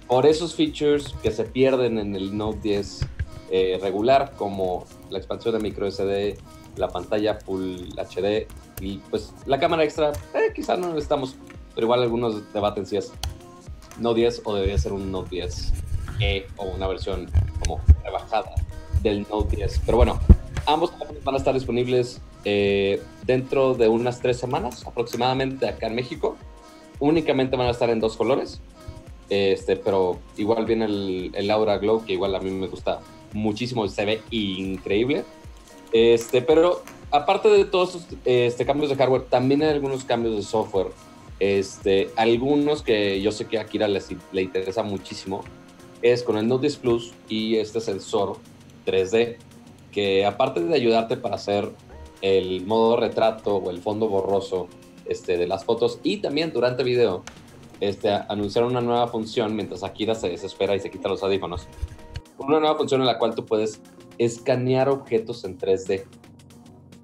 [0.08, 3.08] Por esos features que se pierden en el Note 10
[3.52, 6.38] eh, regular, como la expansión de micro SD
[6.76, 8.48] la pantalla Full HD
[8.80, 11.36] y pues la cámara extra, eh, quizás no necesitamos,
[11.76, 13.12] pero igual algunos debaten si es
[14.00, 15.74] Note 10 o debería ser un Note 10
[16.20, 18.54] E o una versión como rebajada
[19.02, 19.82] del Note 10.
[19.86, 20.20] Pero bueno,
[20.66, 20.94] ambos
[21.24, 26.38] van a estar disponibles eh, dentro de unas tres semanas aproximadamente acá en México.
[27.00, 28.62] Únicamente van a estar en dos colores,
[29.30, 33.00] este, pero igual viene el, el Aura Glow, que igual a mí me gusta
[33.34, 35.24] muchísimo, se ve increíble.
[35.92, 40.44] Este, pero aparte de todos estos este, cambios de hardware, también hay algunos cambios de
[40.44, 40.88] software.
[41.40, 45.44] Este, algunos que yo sé que a Akira les, le interesa muchísimo
[46.02, 48.38] es con el Note 10 Plus y este sensor
[48.86, 49.38] 3D,
[49.92, 51.72] que aparte de ayudarte para hacer
[52.22, 54.68] el modo retrato o el fondo borroso
[55.06, 57.24] este, de las fotos y también durante video,
[57.80, 61.68] este, anunciaron una nueva función mientras Akira se desespera y se quita los audífonos.
[62.38, 63.82] Una nueva función en la cual tú puedes
[64.18, 66.06] escanear objetos en 3D.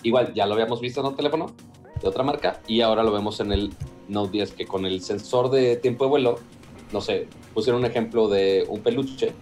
[0.04, 1.47] Igual, ya lo habíamos visto en un teléfono
[2.00, 3.73] de otra marca y ahora lo vemos en el
[4.08, 6.36] Note 10 que con el sensor de tiempo de vuelo,
[6.93, 9.34] no sé, pusieron un ejemplo de un peluche,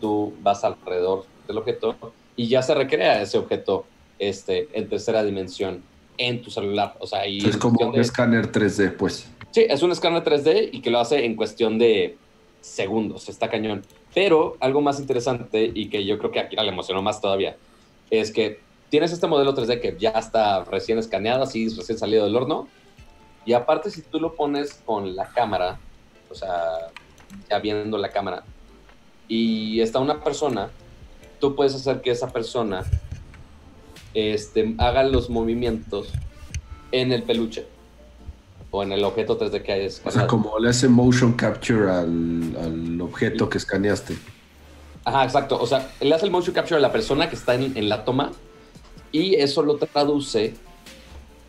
[0.00, 1.94] tú vas alrededor del objeto
[2.36, 3.86] y ya se recrea ese objeto
[4.18, 5.82] este, en tercera dimensión
[6.18, 6.96] en tu celular.
[7.00, 9.28] O sea, es como un escáner 3D, pues.
[9.50, 12.16] Sí, es un escáner 3D y que lo hace en cuestión de
[12.60, 13.82] segundos, está cañón.
[14.14, 17.56] Pero algo más interesante y que yo creo que a Akira le emocionó más todavía,
[18.10, 22.36] es que tienes este modelo 3D que ya está recién escaneado, así recién salido del
[22.36, 22.68] horno,
[23.44, 25.78] y aparte si tú lo pones con la cámara,
[26.30, 26.90] o sea,
[27.48, 28.44] ya viendo la cámara,
[29.28, 30.70] y está una persona,
[31.42, 32.84] tú puedes hacer que esa persona
[34.14, 36.12] este, haga los movimientos
[36.92, 37.66] en el peluche
[38.70, 43.00] o en el objeto 3D que hay O sea, como le hace motion capture al,
[43.00, 44.16] objeto que escaneaste.
[45.04, 45.60] Ajá, exacto.
[45.60, 48.30] O sea, le hace el motion capture a la persona que está en, la toma
[49.10, 50.54] y eso lo traduce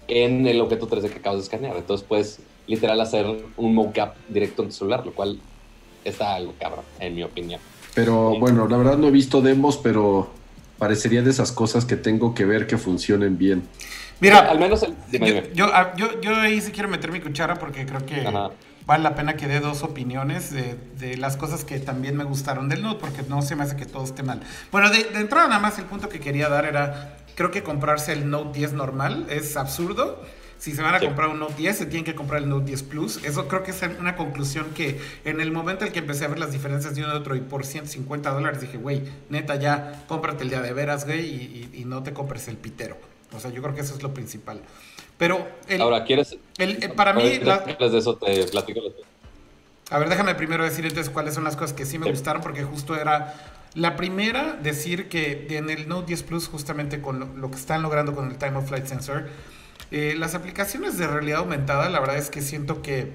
[0.08, 1.78] en el objeto 3D que acabas de escanear.
[1.78, 3.28] Entonces puedes literal hacer
[3.58, 5.40] un mocap directo en tu celular, lo cual
[6.04, 7.62] está algo cabrón, en mi opinión.
[7.96, 10.32] Pero bueno, la verdad no he visto demos, pero
[10.78, 13.64] parecería de esas cosas que tengo que ver que funcionen bien.
[14.20, 14.96] Mira, al menos el,
[15.74, 18.24] ah, yo, yo, ahí sí quiero meter mi cuchara porque creo que
[18.86, 22.82] vale la pena que dé dos opiniones de, las cosas que también me gustaron del
[22.82, 24.42] Note, porque no se me hace que todo esté mal.
[24.72, 28.14] Bueno, de, de entrada nada más el punto que quería dar era, creo que comprarse
[28.14, 30.22] el Note 10 normal es absurdo
[30.64, 32.84] si se van a comprar un Note 10, se tienen que comprar el Note 10
[32.84, 33.22] Plus.
[33.26, 36.30] Eso creo que es una conclusión que en el momento en el que empecé a
[36.30, 40.06] ver las diferencias de uno y otro y por 150 dólares dije, güey, neta, ya
[40.08, 42.96] cómprate el día de veras, güey, y, no te compres el pitero.
[43.36, 44.62] O sea, yo creo que eso es lo principal.
[45.18, 45.46] Pero
[45.82, 46.38] Ahora, ¿quieres?
[46.96, 47.24] para mí...
[47.40, 48.80] de eso te platico.
[49.90, 52.64] A ver, déjame primero decir entonces cuáles son las cosas que sí me gustaron, porque
[52.64, 53.36] justo era
[53.76, 58.16] la primera, decir que en el Note 10 Plus, justamente con lo que están logrando
[58.16, 59.28] con el Time of Flight Sensor,
[59.94, 63.12] eh, las aplicaciones de realidad aumentada, la verdad es que siento que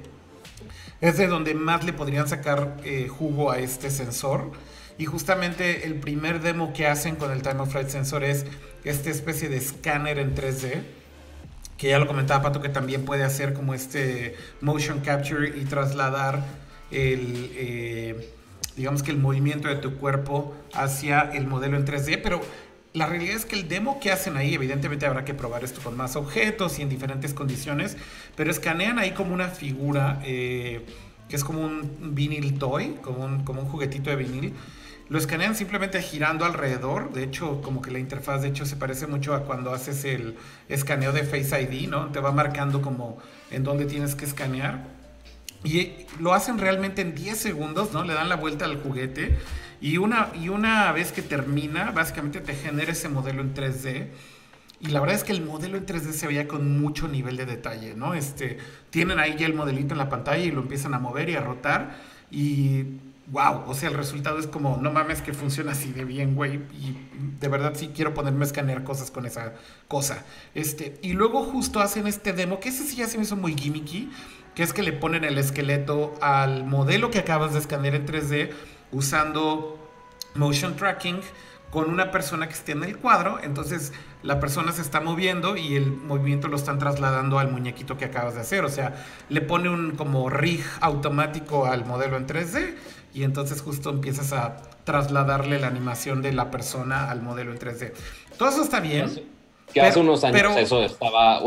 [1.01, 4.53] es de donde más le podrían sacar eh, jugo a este sensor.
[4.97, 8.47] Y justamente el primer demo que hacen con el Time of Flight Sensor es
[8.85, 10.83] esta especie de escáner en 3D.
[11.77, 16.45] Que ya lo comentaba Pato que también puede hacer como este motion capture y trasladar
[16.93, 18.35] el, eh,
[18.77, 22.21] digamos que el movimiento de tu cuerpo hacia el modelo en 3D.
[22.23, 22.41] Pero
[22.95, 25.97] la realidad es que el demo que hacen ahí, evidentemente habrá que probar esto con
[25.97, 27.97] más objetos y en diferentes condiciones,
[28.37, 30.85] pero escanean ahí como una figura eh,
[31.29, 34.55] que es como un vinil toy, como un, como un juguetito de vinil.
[35.09, 37.13] Lo escanean simplemente girando alrededor.
[37.13, 40.37] De hecho, como que la interfaz, de hecho, se parece mucho a cuando haces el
[40.69, 42.09] escaneo de Face ID, ¿no?
[42.13, 43.19] Te va marcando como
[43.51, 44.85] en dónde tienes que escanear.
[45.65, 48.05] Y lo hacen realmente en 10 segundos, ¿no?
[48.05, 49.39] Le dan la vuelta al juguete
[49.81, 54.09] y una, y una vez que termina, básicamente te genera ese modelo en 3D.
[54.81, 57.47] Y la verdad es que el modelo en 3D se veía con mucho nivel de
[57.47, 58.15] detalle, ¿no?
[58.15, 58.59] Este,
[58.91, 61.41] tienen ahí ya el modelito en la pantalla y lo empiezan a mover y a
[61.41, 61.97] rotar.
[62.31, 62.85] Y
[63.31, 66.55] wow, o sea, el resultado es como, no mames que funciona así de bien, güey.
[66.55, 66.97] Y
[67.41, 69.55] de verdad sí quiero ponerme a escanear cosas con esa
[69.87, 70.25] cosa.
[70.55, 73.55] Este, y luego justo hacen este demo, que ese sí ya se me hizo muy
[73.57, 74.11] gimmicky,
[74.55, 78.51] que es que le ponen el esqueleto al modelo que acabas de escanear en 3D
[78.93, 79.79] usando
[80.35, 81.21] motion tracking
[81.71, 85.77] con una persona que esté en el cuadro, entonces la persona se está moviendo y
[85.77, 88.95] el movimiento lo están trasladando al muñequito que acabas de hacer, o sea,
[89.29, 92.75] le pone un como rig automático al modelo en 3D
[93.13, 97.93] y entonces justo empiezas a trasladarle la animación de la persona al modelo en 3D.
[98.39, 99.38] Todo eso está bien.
[99.73, 101.43] Que hace unos años eso estaba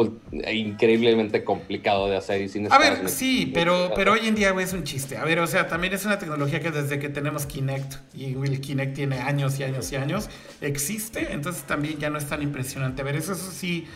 [0.52, 4.74] increíblemente complicado de hacer y sin A ver, sí, pero, pero hoy en día es
[4.74, 5.18] un chiste.
[5.18, 8.62] A ver, o sea, también es una tecnología que desde que tenemos Kinect, y el
[8.62, 10.30] Kinect tiene años y años y años,
[10.62, 13.02] existe, entonces también ya no es tan impresionante.
[13.02, 13.88] A ver, eso, eso sí,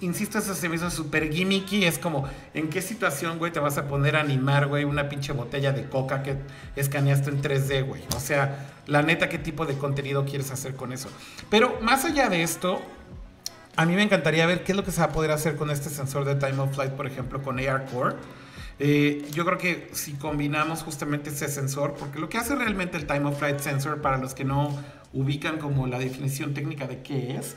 [0.00, 1.84] insisto, eso se me hizo súper gimmicky.
[1.84, 5.32] Es como, ¿en qué situación, güey, te vas a poner a animar, güey, una pinche
[5.32, 6.36] botella de coca que
[6.76, 8.02] escaneaste en 3D, güey?
[8.16, 11.08] O sea, la neta, ¿qué tipo de contenido quieres hacer con eso?
[11.50, 12.80] Pero más allá de esto,
[13.78, 15.70] a mí me encantaría ver qué es lo que se va a poder hacer con
[15.70, 18.16] este sensor de time of flight, por ejemplo, con AR Core.
[18.80, 23.06] Eh, yo creo que si combinamos justamente ese sensor, porque lo que hace realmente el
[23.06, 24.76] time of flight sensor, para los que no
[25.12, 27.54] ubican como la definición técnica de qué es,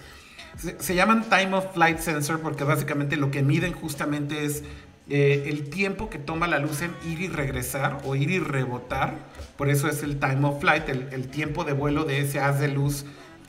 [0.78, 4.64] se, llaman time of flight sensor porque básicamente lo que miden justamente es
[5.10, 9.16] eh, el tiempo que toma la luz en ir y regresar o ir y rebotar.
[9.58, 12.60] Por eso es el time of flight, el, el tiempo de vuelo de ese haz
[12.60, 13.06] de luz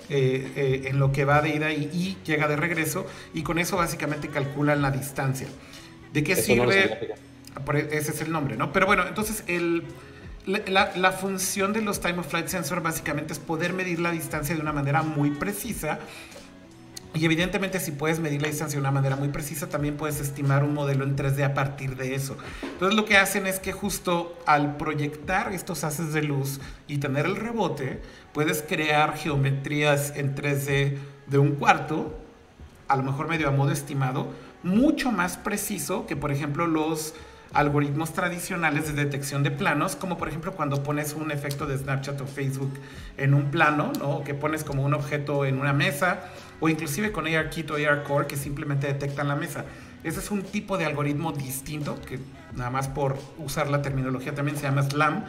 [0.09, 3.77] eh, eh, en lo que va de ida y, llega de regreso y con eso
[3.77, 5.49] básicamente calculan la distancia.
[6.13, 7.15] ¿De qué sirve?
[7.75, 8.73] E, ese es el nombre, ¿no?
[8.73, 9.85] Pero bueno, entonces el,
[10.47, 14.55] la, la, función de los Time of Flight Sensor básicamente es poder medir la distancia
[14.55, 15.99] de una manera muy precisa
[17.15, 20.65] y evidentemente si puedes medir la distancia de una manera muy precisa, también puedes estimar
[20.65, 22.39] un modelo en 3D a partir de eso.
[22.63, 27.27] Entonces lo que hacen es que justo al proyectar estos haces de luz y tener
[27.27, 28.01] el rebote,
[28.33, 32.19] puedes crear geometrías en 3D de un cuarto,
[32.89, 34.29] a lo mejor medio a modo estimado,
[34.63, 37.15] mucho más preciso que por ejemplo los
[37.53, 42.21] algoritmos tradicionales de detección de planos, como por ejemplo cuando pones un efecto de Snapchat
[42.21, 42.73] o Facebook
[43.17, 44.11] en un plano, ¿no?
[44.11, 46.21] O que pones como un objeto en una mesa,
[46.61, 49.65] o inclusive con ARKit o ARCore que simplemente detectan la mesa.
[50.03, 52.19] Ese es un tipo de algoritmo distinto, que
[52.57, 55.25] nada más por usar la terminología también se llama SLAM.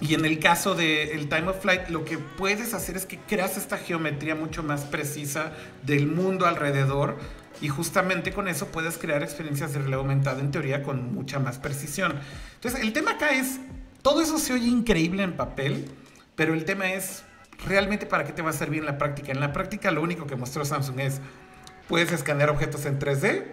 [0.00, 3.56] Y en el caso del Time of Flight, lo que puedes hacer es que creas
[3.56, 7.16] esta geometría mucho más precisa del mundo alrededor
[7.60, 11.58] y justamente con eso puedes crear experiencias de realidad aumentada en teoría con mucha más
[11.58, 12.14] precisión.
[12.54, 13.58] Entonces, el tema acá es,
[14.02, 15.90] todo eso se oye increíble en papel,
[16.36, 17.24] pero el tema es,
[17.66, 19.32] ¿realmente para qué te va a servir en la práctica?
[19.32, 21.20] En la práctica lo único que mostró Samsung es,
[21.88, 23.46] puedes escanear objetos en 3D,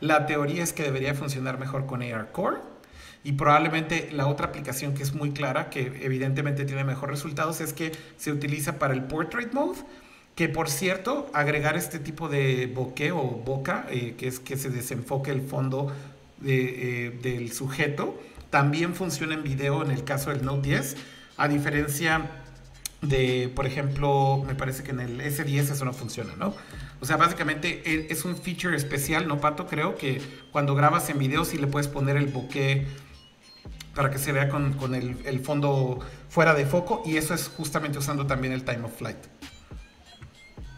[0.00, 2.58] la teoría es que debería funcionar mejor con AR Core,
[3.24, 7.72] y probablemente la otra aplicación que es muy clara, que evidentemente tiene mejores resultados, es
[7.72, 9.78] que se utiliza para el Portrait Mode,
[10.34, 14.70] que por cierto, agregar este tipo de bokeh o boca, eh, que es que se
[14.70, 15.92] desenfoque el fondo
[16.44, 20.96] eh, del sujeto, también funciona en video en el caso del Note 10,
[21.36, 22.30] a diferencia
[23.02, 26.54] de, por ejemplo, me parece que en el S10 eso no funciona, ¿no?
[27.00, 29.66] O sea, básicamente e, es un feature especial, ¿no, Pato?
[29.66, 30.20] Creo que
[30.52, 32.86] cuando grabas en video sí le puedes poner el bokeh
[33.94, 37.48] para que se vea con, con el, el, fondo fuera de foco y eso es
[37.48, 39.18] justamente usando también el time of flight.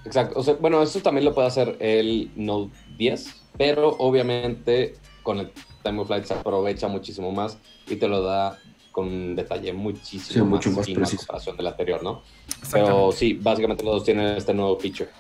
[0.05, 0.39] Exacto.
[0.39, 5.51] O sea, bueno, eso también lo puede hacer el Note 10, pero obviamente con el
[5.83, 8.59] Time of Flight se aprovecha muchísimo más y te lo da
[8.93, 12.23] con un detalle muchísimo mucho más, más comparación del anterior, ¿no?
[12.71, 15.11] Pero sí, básicamente los dos tienen este nuevo feature.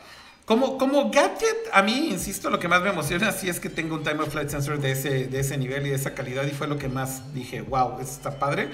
[0.44, 3.94] Como, como gadget, a mí, insisto, lo que más me emociona sí es que tengo
[3.94, 6.50] un Time of Flight Sensor de ese, de ese nivel y de esa calidad y
[6.50, 8.68] fue lo que más dije, wow, esto está padre.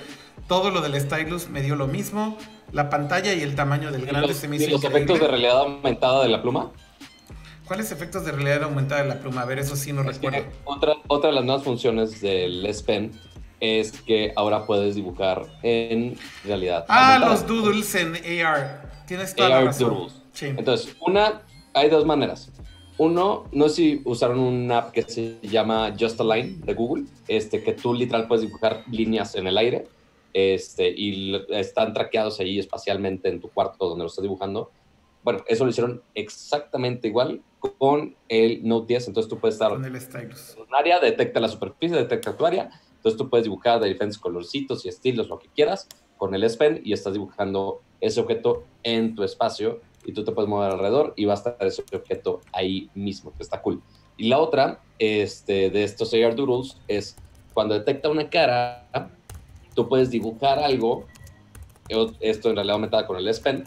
[0.48, 2.36] Todo lo del stylus me dio lo mismo.
[2.72, 5.60] La pantalla y el tamaño del grande se me hizo ¿Y los efectos de realidad
[5.60, 6.72] aumentada de la pluma?
[7.68, 9.42] ¿Cuáles efectos de realidad aumentada de la pluma?
[9.42, 10.44] A ver, eso sí no recuerdo.
[10.64, 13.12] Otra, otra de las nuevas funciones del S Pen
[13.60, 16.84] es que ahora puedes dibujar en realidad.
[16.88, 18.90] Ah, los doodles en AR.
[19.06, 19.90] Tienes toda la razón.
[19.90, 20.20] Doodles.
[20.40, 21.42] Entonces, una,
[21.74, 22.50] hay dos maneras.
[22.98, 27.62] Uno, no sé si usaron una app que se llama Just Align de Google, este,
[27.62, 29.88] que tú literal puedes dibujar líneas en el aire
[30.34, 34.70] este, y están traqueados ahí espacialmente en tu cuarto donde lo estás dibujando.
[35.22, 37.42] Bueno, eso lo hicieron exactamente igual
[37.78, 40.54] con el Note 10, entonces tú puedes estar con el stylus.
[40.56, 44.18] En un área, detecta la superficie, detecta tu área, entonces tú puedes dibujar de diferentes
[44.18, 48.64] colorcitos y estilos, lo que quieras, con el S Pen y estás dibujando ese objeto
[48.82, 52.40] en tu espacio y tú te puedes mover alrededor y va a estar ese objeto
[52.52, 53.82] ahí mismo, que está cool.
[54.16, 57.16] Y la otra este, de estos AR Doodles es
[57.54, 58.88] cuando detecta una cara,
[59.74, 61.06] tú puedes dibujar algo,
[62.20, 63.64] esto en realidad aumentada con el S Pen,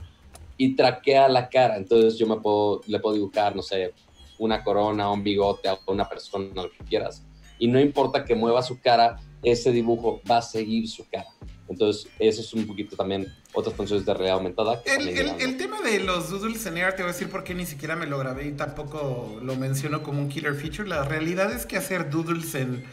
[0.57, 1.77] y traquea la cara.
[1.77, 3.93] Entonces yo me puedo, le puedo dibujar, no sé,
[4.38, 7.25] una corona, un bigote a una persona, lo que quieras.
[7.59, 11.29] Y no importa que mueva su cara, ese dibujo va a seguir su cara.
[11.67, 14.82] Entonces, eso es un poquito también otras funciones de realidad aumentada.
[14.86, 17.66] El, el, tema de los doodles en AR, te voy a decir por qué ni
[17.66, 20.88] siquiera me lo grabé y tampoco lo menciono como un killer feature.
[20.88, 22.84] La realidad es que hacer doodles en,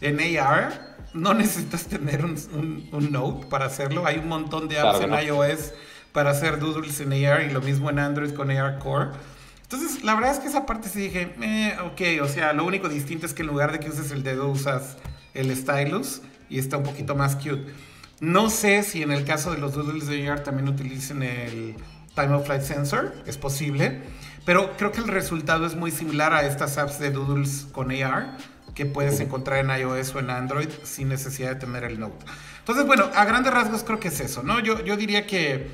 [0.00, 2.36] en AR no necesitas tener un,
[2.92, 4.06] un, Note para hacerlo.
[4.06, 5.72] Hay un montón de apps en iOS
[6.12, 9.10] para hacer doodles en AR y lo mismo en Android con AR Core.
[9.62, 12.90] Entonces, la verdad es que esa parte sí dije, eh, ok, o sea, lo único
[12.90, 14.98] distinto es que en lugar de que uses el dedo usas
[15.32, 17.72] el stylus y está un poquito más cute.
[18.22, 21.74] No sé si en el caso de los doodles de AR también utilicen el
[22.14, 24.00] Time of Flight Sensor, es posible,
[24.44, 28.36] pero creo que el resultado es muy similar a estas apps de doodles con AR
[28.76, 32.24] que puedes encontrar en iOS o en Android sin necesidad de tener el Note.
[32.60, 34.60] Entonces, bueno, a grandes rasgos creo que es eso, ¿no?
[34.60, 35.66] Yo, yo diría que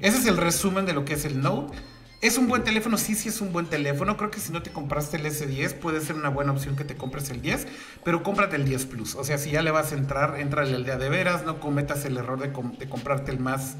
[0.00, 1.78] ese es el resumen de lo que es el Note.
[2.22, 4.16] Es un buen teléfono, sí, sí es un buen teléfono.
[4.16, 6.94] Creo que si no te compraste el S10, puede ser una buena opción que te
[6.94, 7.66] compres el 10,
[8.04, 9.16] pero cómprate el 10 Plus.
[9.16, 12.04] O sea, si ya le vas a entrar, entra el día de veras, no cometas
[12.04, 12.52] el error de,
[12.88, 13.74] comprarte el más,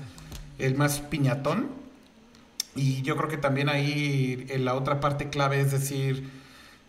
[0.59, 1.69] el más piñatón.
[2.75, 6.29] Y yo creo que también ahí en la otra parte clave es decir,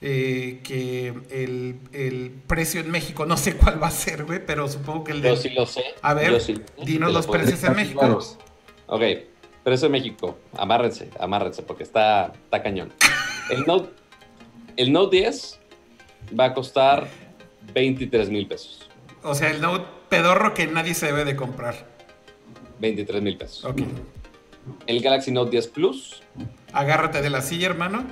[0.01, 5.03] eh, que el, precio en México, no sé cuál va a ser, güey, pero supongo
[5.03, 5.29] que el de...
[5.29, 5.83] Yo sí lo sé.
[6.01, 6.41] A ver,
[6.83, 8.19] dinos los precios en México.
[8.87, 9.01] Ok,
[9.64, 12.91] Precio de México, amárrense, amárrense, porque está, está cañón.
[13.49, 13.89] El Note,
[14.76, 15.59] el Note 10
[16.38, 17.07] va a costar
[17.74, 18.89] 23 mil pesos.
[19.24, 21.88] O sea, el Note pedorro que nadie se debe de comprar.
[22.80, 23.64] 23 mil pesos.
[23.64, 23.82] Ok.
[24.88, 26.24] El Galaxy Note 10 Plus.
[26.74, 28.03] Agárrate de la silla, hermano.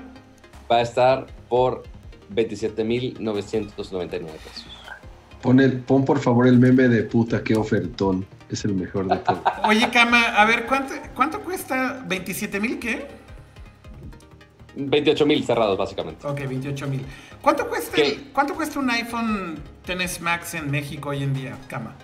[0.71, 1.83] Va a estar por
[2.29, 4.67] 27 mil 999 pesos.
[5.41, 8.25] Pon, el, pon por favor el meme de puta, qué ofertón.
[8.51, 9.41] Es el mejor de todo.
[9.63, 12.03] Oye, Cama, a ver, ¿cuánto, cuánto cuesta?
[12.07, 13.07] ¿27 mil qué?
[14.75, 16.27] 28 mil cerrados, básicamente.
[16.27, 17.05] Ok, 28 mil.
[17.41, 17.97] ¿Cuánto cuesta,
[18.33, 21.95] ¿Cuánto cuesta un iPhone XS Max en México hoy en día, Cama?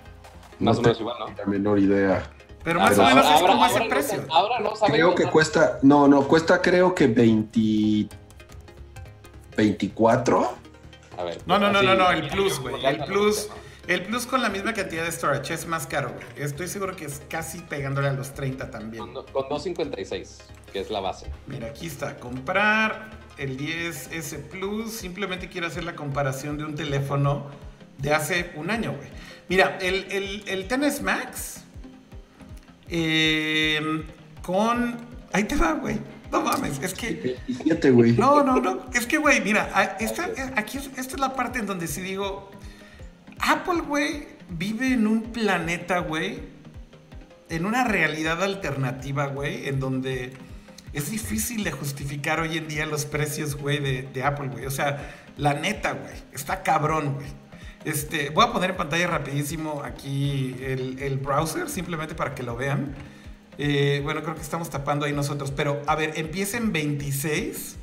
[0.59, 1.27] Más o menos igual, ¿no?
[1.37, 2.23] La menor idea.
[2.63, 4.25] Pero más o menos es como ese precio.
[4.29, 8.09] ahora no Creo que cuesta, no, no, cuesta creo que 20,
[9.55, 10.51] 24.
[11.17, 11.41] A ver.
[11.45, 12.85] No, no, no, no, no, el Plus, güey.
[12.85, 13.49] El Plus.
[13.87, 16.45] El Plus con la misma cantidad de storage es más caro, güey.
[16.45, 19.13] Estoy seguro que es casi pegándole a los 30 también.
[19.13, 20.39] Con, 256,
[20.73, 21.31] que es la base.
[21.47, 22.17] Mira, aquí está.
[22.19, 24.91] Comprar el 10S Plus.
[24.91, 27.49] Simplemente quiero hacer la comparación de un teléfono
[27.97, 29.07] de hace un año, güey.
[29.47, 31.63] Mira, el, el, el Tennis Max
[32.89, 34.03] eh,
[34.41, 34.97] con...
[35.31, 35.97] Ahí te va, güey.
[36.29, 37.37] No mames, es que...
[37.47, 38.11] 27, güey.
[38.11, 38.85] No, no, no.
[38.93, 42.51] Es que, güey, mira, esta, aquí, esta es la parte en donde sí digo
[43.39, 46.39] Apple, güey, vive en un planeta, güey,
[47.49, 50.33] en una realidad alternativa, güey, en donde
[50.93, 54.65] es difícil de justificar hoy en día los precios, güey, de, Apple, güey.
[54.65, 57.27] O sea, la neta, güey, está cabrón, güey.
[57.85, 62.95] Este, voy a poner en pantalla rapidísimo aquí el, browser, simplemente para que lo vean.
[63.57, 67.77] Eh, bueno, creo que estamos tapando ahí nosotros, pero a ver, empieza en 26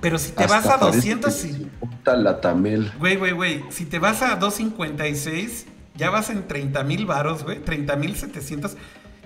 [0.00, 1.44] pero si te vas a 200...
[1.44, 1.70] Y...
[2.04, 2.92] La tamel.
[2.98, 3.64] Güey, güey, güey.
[3.70, 5.66] Si te vas a 256,
[5.96, 7.58] ya vas en 30 mil varos, güey.
[7.58, 8.76] 30 mil 700.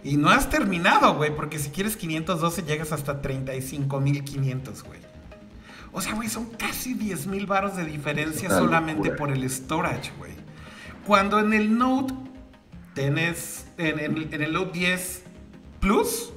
[0.03, 1.35] Y no has terminado, güey.
[1.35, 5.01] Porque si quieres 512, llegas hasta 35 mil 500, güey.
[5.93, 10.33] O sea, güey, son casi 10 mil varos de diferencia solamente por el storage, güey.
[11.07, 12.14] Cuando en el Note
[12.95, 13.99] tenés, en,
[14.33, 15.25] en el Note 10
[15.81, 16.33] Plus,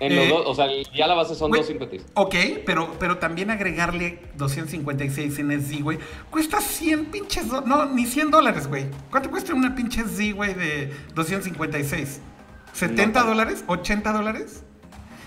[0.00, 2.12] en los eh, dos, o sea, ya la base son 256.
[2.14, 2.34] Ok,
[2.64, 5.98] pero, pero también agregarle 256 en SD, güey.
[6.30, 7.46] Cuesta 100 pinches.
[7.66, 8.86] No, ni 100 dólares, güey.
[9.10, 12.20] ¿Cuánto cuesta una pinche SD, güey, de 256?
[12.74, 13.64] ¿70 dólares?
[13.66, 14.64] ¿80 dólares?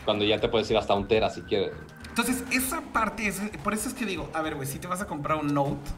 [0.05, 1.71] Cuando ya te puedes ir hasta un tera si quieres.
[2.09, 5.01] Entonces, esa parte, es, por eso es que digo, a ver, güey, si te vas
[5.01, 5.91] a comprar un Note,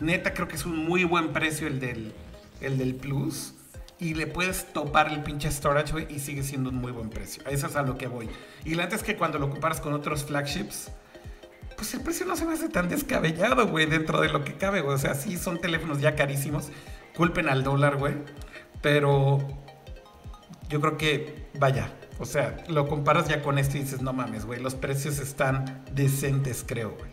[0.00, 2.14] neta creo que es un muy buen precio el del,
[2.62, 3.54] el del Plus
[4.02, 7.40] y le puedes topar el pinche storage, güey, y sigue siendo un muy buen precio.
[7.48, 8.28] Eso es a lo que voy.
[8.64, 10.90] Y la neta es que cuando lo comparas con otros flagships,
[11.76, 14.80] pues el precio no se me hace tan descabellado, güey, dentro de lo que cabe,
[14.80, 14.96] güey.
[14.96, 16.70] O sea, sí son teléfonos ya carísimos.
[17.14, 18.14] Culpen al dólar, güey.
[18.80, 19.38] Pero
[20.68, 24.46] yo creo que, vaya, o sea, lo comparas ya con esto y dices, no mames,
[24.46, 27.12] güey, los precios están decentes, creo, güey.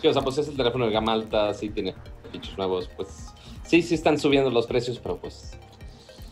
[0.00, 1.94] Sí, o sea, pues es el teléfono de gama alta, sí tiene
[2.32, 3.35] fichos nuevos, pues
[3.66, 5.52] Sí, sí están subiendo los precios, pero pues...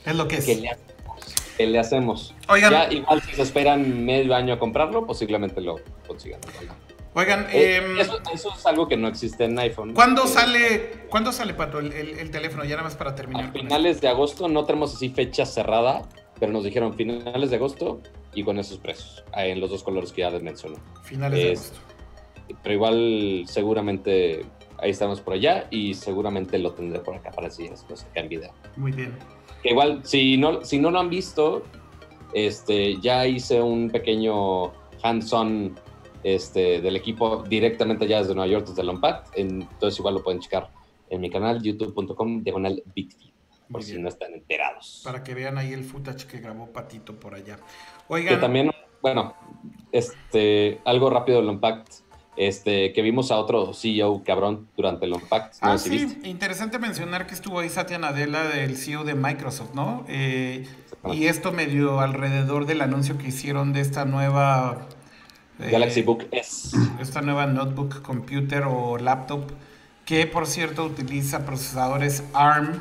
[0.04, 0.44] Es lo que es.
[1.56, 2.34] ¿Qué le, hacemos?
[2.48, 2.72] Oigan.
[2.72, 5.76] Ya igual si se esperan medio año a comprarlo, posiblemente lo
[6.06, 6.40] consigan.
[7.14, 9.94] Oigan, eh, em, eso, es algo que no existe en iPhone.
[9.94, 12.64] ¿Cuándo sale, ¿cuándo sale Pato, el, teléfono?
[12.64, 13.50] Ya nada más para terminar.
[13.50, 16.02] A finales de agosto, no tenemos así fecha cerrada,
[16.40, 18.00] pero nos dijeron finales de agosto
[18.34, 20.76] y con esos precios, en los dos colores que ya les mencioné.
[21.04, 21.78] Finales de agosto.
[22.64, 24.44] Pero igual seguramente
[24.84, 28.28] ahí estamos por allá y seguramente lo tendré por acá para si después acá en
[28.28, 28.52] video.
[28.76, 29.14] Muy bien.
[29.62, 31.62] Que igual, si no, si no lo han visto,
[32.34, 34.72] este, ya hice un pequeño
[35.02, 35.74] hands-on
[36.22, 39.32] este, del equipo directamente ya desde Nueva York, desde Unpacked.
[39.36, 40.70] Entonces igual lo pueden checar
[41.08, 42.82] en mi canal, youtube.com, diagonal
[43.70, 45.00] por si no están enterados.
[45.02, 47.58] Para que vean ahí el footage que grabó Patito por allá.
[48.08, 48.34] Oigan.
[48.34, 48.70] Que también
[49.04, 49.34] bueno,
[49.92, 52.03] este, algo rápido del Unpacked.
[52.36, 55.52] Este, que vimos a otro CEO cabrón durante el Unpacked.
[55.60, 60.04] ah, sí, interesante mencionar que estuvo ahí Satya Nadella, del CEO de Microsoft, ¿no?
[60.08, 60.66] Eh,
[61.12, 64.86] y esto me dio alrededor del anuncio que hicieron de esta nueva...
[65.60, 66.76] Eh, Galaxy Book S.
[67.00, 69.52] Esta nueva notebook computer o laptop,
[70.04, 72.80] que por cierto utiliza procesadores ARM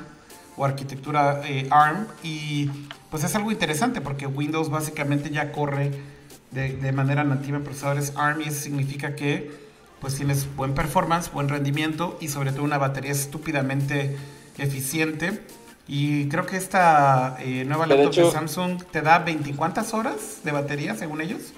[0.58, 2.70] o arquitectura eh, ARM y
[3.12, 5.92] pues es algo interesante porque Windows básicamente ya corre
[6.54, 9.52] de, manera nativa en procesadores ARM y eso significa que
[10.00, 14.18] pues tienes buen performance, buen rendimiento y sobre todo una batería estúpidamente
[14.58, 15.42] eficiente.
[15.88, 20.52] Y creo que esta eh, nueva laptop de, Samsung te da 20 cuántas horas de
[20.52, 21.54] batería según ellos.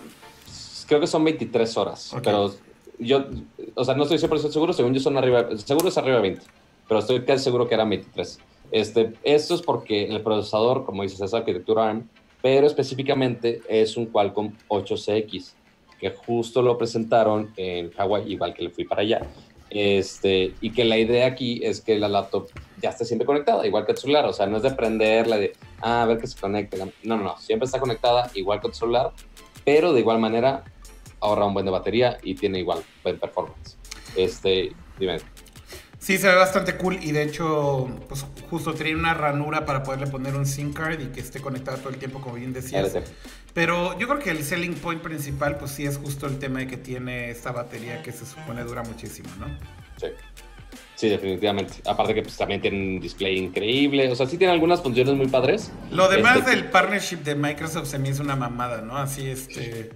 [0.88, 2.54] Creo que son 23 horas, pero
[3.00, 3.26] yo,
[3.74, 6.41] o sea, no estoy 100% seguro, según yo son arriba, seguro es arriba de 20,
[6.88, 8.39] pero estoy casi seguro que eran 23.
[8.72, 12.08] Este, esto es porque el procesador, como dices, es arquitectura ARM,
[12.46, 15.54] pero específicamente es un Qualcomm 8CX,
[16.00, 19.24] que justo lo presentaron en Hawaii, igual que le fui para allá.
[19.72, 23.88] Este, y que la idea aquí es que la laptop ya esté siempre conectada, igual
[23.88, 26.39] que el celular, o sea, no es de prenderla, de, ah, a ver que se
[26.39, 29.12] conecte, no, no, no, siempre está conectada igual que el celular,
[29.64, 30.66] pero de igual manera
[31.22, 33.76] ahorra un buen de batería y tiene igual buen performance.
[34.16, 35.18] Este, dime.
[36.06, 40.06] Sí, se ve bastante cool y de hecho, pues justo tiene una ranura para poderle
[40.06, 42.95] poner un SIM card y que esté conectado todo el tiempo, como bien decías.
[43.56, 46.68] Pero yo creo que el selling point principal, pues sí es justo el tema de
[46.68, 49.47] que tiene esta batería que se supone dura muchísimo, ¿no?
[49.99, 50.10] Sí.
[50.93, 51.74] Sí, definitivamente.
[51.88, 54.12] Aparte que pues, también tiene un display increíble.
[54.12, 55.72] O sea, sí tiene algunas funciones muy padres.
[55.89, 58.95] Lo demás este, del partnership de Microsoft se me hizo una mamada, ¿no?
[58.95, 59.89] Así, este...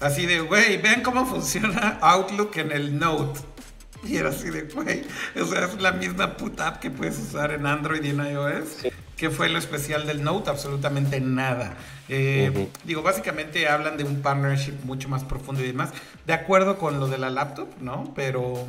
[0.00, 3.38] Así de, güey, vean cómo funciona Outlook en el Note.
[4.08, 5.04] Y era así de, güey,
[5.40, 8.86] o sea, es la misma puta app que puedes usar en Android y en iOS.
[9.16, 10.50] que fue lo especial del Note?
[10.50, 11.76] Absolutamente nada.
[12.08, 15.90] Eh, digo, básicamente hablan de un partnership mucho más profundo y demás.
[16.26, 18.12] De acuerdo con lo de la laptop, ¿no?
[18.14, 18.66] Pero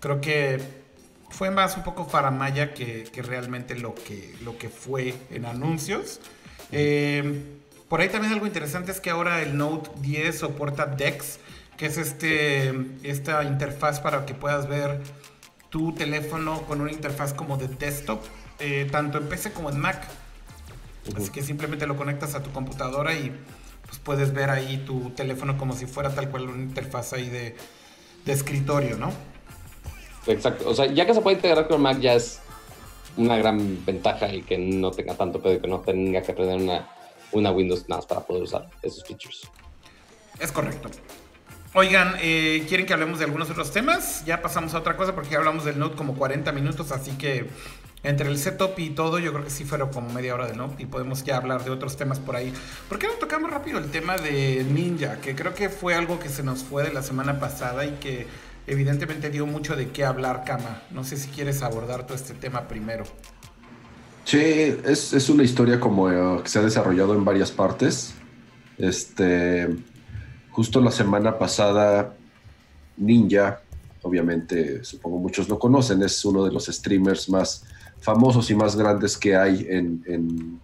[0.00, 0.60] creo que
[1.30, 6.20] fue más un poco faramaya que, que, realmente lo que, lo que fue en anuncios.
[6.70, 7.42] Eh,
[7.88, 11.38] por ahí también algo interesante es que ahora el Note 10 soporta DeX
[11.82, 12.72] que es este,
[13.02, 15.00] esta interfaz para que puedas ver
[15.68, 18.20] tu teléfono con una interfaz como de desktop,
[18.60, 20.06] eh, tanto en PC como en Mac.
[21.16, 23.36] Así que simplemente lo conectas a tu computadora y
[23.84, 27.56] pues, puedes ver ahí tu teléfono como si fuera tal cual una interfaz ahí de,
[28.26, 29.10] de escritorio, ¿no?
[30.28, 30.70] Exacto.
[30.70, 32.38] O sea, ya que se puede integrar con Mac ya es
[33.16, 36.88] una gran ventaja y que no tenga tanto pedo que no tenga que aprender una,
[37.32, 39.50] una Windows NAS para poder usar esos features.
[40.38, 40.88] Es correcto.
[41.74, 44.24] Oigan, eh, ¿quieren que hablemos de algunos otros temas?
[44.26, 47.46] Ya pasamos a otra cosa porque ya hablamos del Note como 40 minutos, así que
[48.02, 50.82] entre el setup y todo, yo creo que sí fueron como media hora de Note
[50.82, 52.52] y podemos ya hablar de otros temas por ahí.
[52.90, 55.18] ¿Por qué no tocamos rápido el tema de Ninja?
[55.22, 58.26] Que creo que fue algo que se nos fue de la semana pasada y que
[58.66, 60.82] evidentemente dio mucho de qué hablar, Kama.
[60.90, 63.04] No sé si quieres abordar todo este tema primero.
[64.24, 68.12] Sí, es, es una historia como eh, que se ha desarrollado en varias partes.
[68.76, 69.70] Este
[70.52, 72.14] Justo la semana pasada,
[72.98, 73.62] Ninja,
[74.02, 77.64] obviamente supongo muchos lo conocen, es uno de los streamers más
[78.00, 80.60] famosos y más grandes que hay en,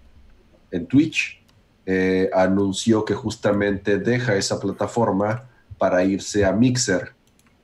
[0.70, 1.42] en, Twitch,
[1.86, 7.14] eh, anunció que justamente deja esa plataforma para irse a Mixer.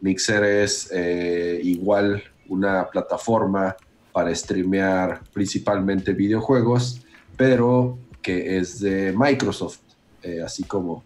[0.00, 3.76] Mixer es eh, igual una plataforma
[4.12, 7.02] para streamear principalmente videojuegos,
[7.36, 9.80] pero que es de Microsoft,
[10.22, 11.04] eh, así como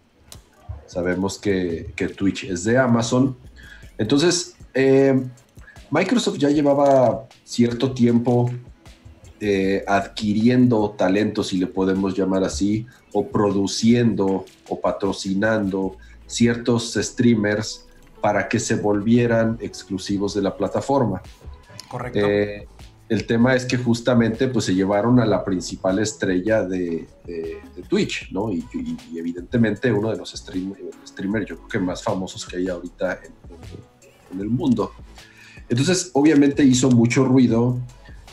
[0.89, 3.37] Sabemos que, Twitch es de Amazon.
[3.99, 5.23] Entonces, eh,
[5.91, 8.51] Microsoft ya llevaba cierto tiempo
[9.41, 17.87] eh, adquiriendo talentos, si le podemos llamar así, o produciendo o patrocinando ciertos streamers
[18.21, 21.23] para que se volvieran exclusivos de la plataforma.
[21.89, 22.19] Correcto.
[22.19, 22.67] Eh,
[23.09, 27.09] el tema es que justamente pues se llevaron a la principal estrella de,
[27.89, 28.53] Twitch, ¿no?
[28.53, 28.65] Y,
[29.17, 33.21] evidentemente uno de los streamers yo creo que más famosos que hay ahorita
[34.33, 34.93] en, el mundo.
[35.71, 37.79] Entonces, obviamente hizo mucho ruido,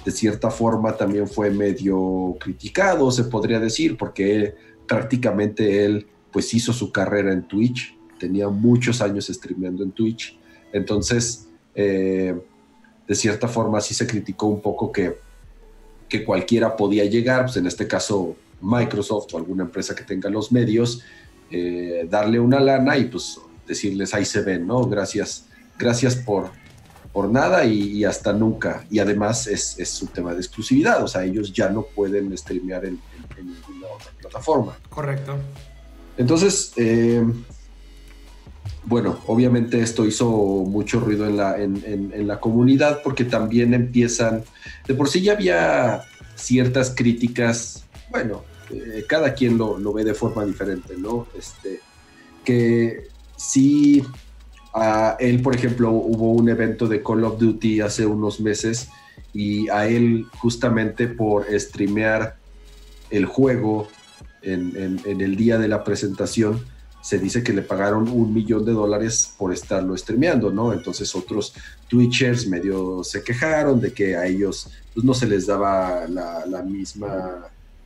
[0.03, 4.55] de cierta forma también fue medio criticado, se podría decir, porque
[4.87, 10.37] prácticamente él pues hizo su carrera en Twitch, tenía muchos años streameando en Twitch,
[10.73, 11.47] entonces...
[11.75, 12.35] Eh,
[13.07, 15.17] de cierta forma sí se criticó un poco que,
[16.09, 20.51] que cualquiera podía llegar, pues en este caso Microsoft o alguna empresa que tenga los
[20.51, 21.03] medios,
[21.51, 24.83] eh, darle una lana y pues decirles ahí se ven, ¿no?
[24.85, 25.45] Gracias,
[25.77, 26.49] gracias por,
[27.13, 28.85] por nada y, hasta nunca.
[28.89, 32.85] Y además es, es un tema de exclusividad, o sea, ellos ya no pueden streamear
[32.85, 32.99] en,
[33.37, 34.77] en, ninguna otra plataforma.
[34.89, 35.35] Correcto.
[36.17, 37.23] Entonces, eh,
[38.85, 44.43] bueno, obviamente esto hizo mucho ruido en la, en, la comunidad porque también empiezan,
[44.87, 46.01] de por sí ya había
[46.35, 51.27] ciertas críticas, bueno, eh, cada quien lo, lo, ve de forma diferente, ¿no?
[51.37, 51.79] Este,
[52.43, 54.03] que sí,
[54.73, 58.89] a él, por ejemplo, hubo un evento de Call of Duty hace unos meses
[59.33, 62.37] y a él justamente por streamear
[63.09, 63.87] el juego
[64.43, 66.63] en, en el día de la presentación,
[67.05, 70.73] se dice que le pagaron un millón de dólares por estarlo streameando, ¿no?
[70.73, 71.53] Entonces otros
[71.87, 77.45] Twitchers medio se quejaron de que a ellos pues, no se les daba la, misma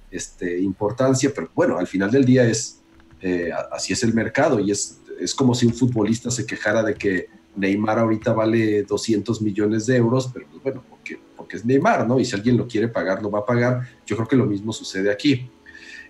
[0.09, 2.80] este, importancia, pero bueno, al final del día es,
[3.20, 6.93] eh, así es el mercado y es, es como si un futbolista se quejara de
[6.93, 12.07] que Neymar ahorita vale 200 millones de euros, pero pues, bueno, porque, porque es Neymar,
[12.07, 12.22] ¿no?
[12.22, 13.86] Y si alguien lo quiere pagar, lo va a pagar.
[14.05, 15.51] Yo creo que lo mismo sucede aquí.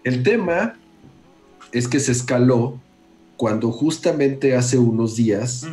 [0.04, 0.78] El tema
[1.72, 2.80] es que se escaló
[3.40, 5.66] cuando justamente hace unos días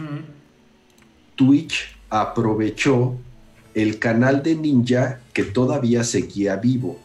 [1.35, 3.17] Twitch aprovechó
[3.75, 6.97] el canal de Ninja que todavía seguía vivo.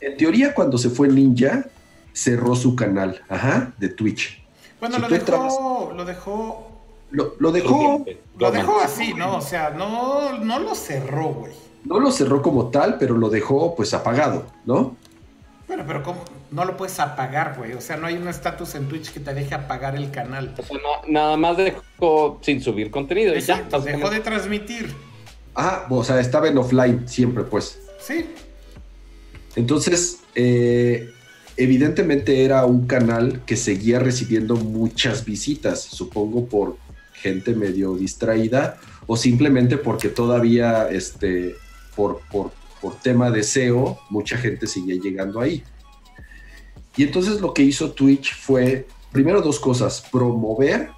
[0.00, 1.66] En teoría, cuando se fue Ninja,
[2.14, 3.20] cerró su canal
[3.76, 4.42] de Twitch.
[4.80, 6.72] Bueno, lo, dejó, lo dejó.
[7.10, 8.06] Lo, dejó.
[8.38, 9.36] Lo dejó así, ¿no?
[9.36, 11.52] O sea, no, no lo cerró, güey.
[11.84, 14.96] No lo cerró como tal, pero lo dejó pues apagado, ¿no?
[15.68, 16.24] Bueno, pero ¿cómo?
[16.52, 17.72] No lo puedes apagar, güey.
[17.72, 20.54] O sea, no hay un estatus en Twitch que te deje apagar el canal.
[20.56, 20.76] O sea,
[21.08, 23.34] nada más dejó sin subir contenido.
[23.34, 24.94] Exacto, dejó de transmitir.
[25.54, 27.78] Ah, o sea, estaba en offline siempre, pues.
[28.00, 28.26] Sí.
[29.56, 31.10] Entonces, eh,
[31.56, 36.76] evidentemente era un canal que seguía recibiendo muchas visitas, supongo por
[37.12, 41.54] gente medio distraída o simplemente porque todavía, este,
[41.94, 45.62] por, por, por tema de SEO, mucha gente seguía llegando ahí.
[46.96, 50.90] Y entonces lo que hizo Twitch fue, primero dos cosas, promover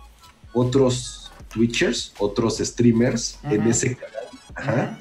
[0.53, 3.97] otros Twitchers, otros streamers en ese
[4.55, 4.99] canal.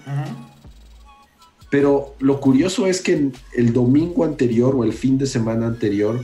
[1.72, 6.24] Pero lo curioso es que el domingo anterior o el fin de semana anterior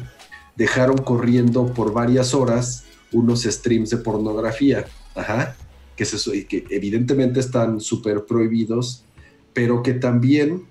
[0.56, 5.56] dejaron corriendo por varias horas unos streams de pornografía, Ajá.
[5.96, 9.04] Que, se, que evidentemente están súper prohibidos,
[9.54, 10.66] pero que también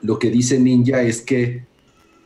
[0.00, 1.66] lo que dice Ninja es que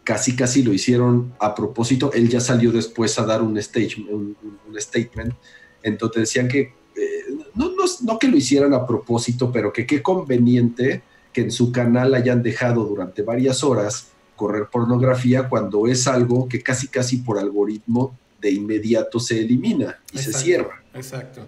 [0.05, 2.13] casi casi lo hicieron a propósito.
[2.13, 4.37] Él ya salió después a dar un, stage, un,
[4.77, 5.35] statement,
[5.83, 7.25] entonces decían que eh,
[7.55, 7.71] no,
[8.03, 12.43] no, que lo hicieran a propósito, pero que qué conveniente que en su canal hayan
[12.43, 18.51] dejado durante varias horas correr pornografía cuando es algo que casi casi por algoritmo de
[18.51, 20.83] inmediato se elimina y se cierra.
[20.95, 21.47] Exacto.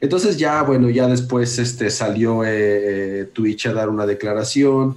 [0.00, 2.50] Entonces ya, bueno, ya después este, salió eh,
[3.20, 4.96] eh, Twitch a dar una declaración,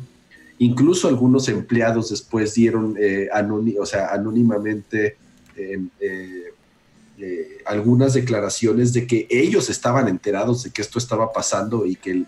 [0.63, 5.17] Incluso algunos empleados después dieron eh, anónimamente
[5.57, 6.53] em, eh,
[7.17, 12.23] eh, algunas declaraciones de que ellos estaban enterados de que esto estaba pasando y que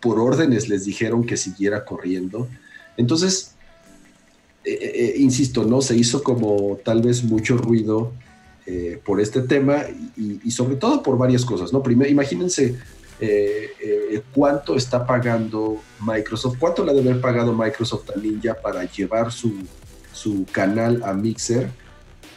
[0.00, 2.46] por órdenes les dijeron que siguiera corriendo.
[2.96, 3.56] Entonces,
[5.16, 5.82] insisto, ¿no?
[5.82, 8.12] Se hizo como tal vez mucho ruido
[9.04, 9.82] por este tema
[10.16, 11.82] y, y, sobre todo por varias cosas, ¿no?
[11.82, 12.76] Primero, imagínense
[13.20, 18.84] eh, eh, cuánto está pagando Microsoft, cuánto le debe haber pagado Microsoft a Ninja para
[18.84, 19.52] llevar su,
[20.12, 21.70] su canal a Mixer.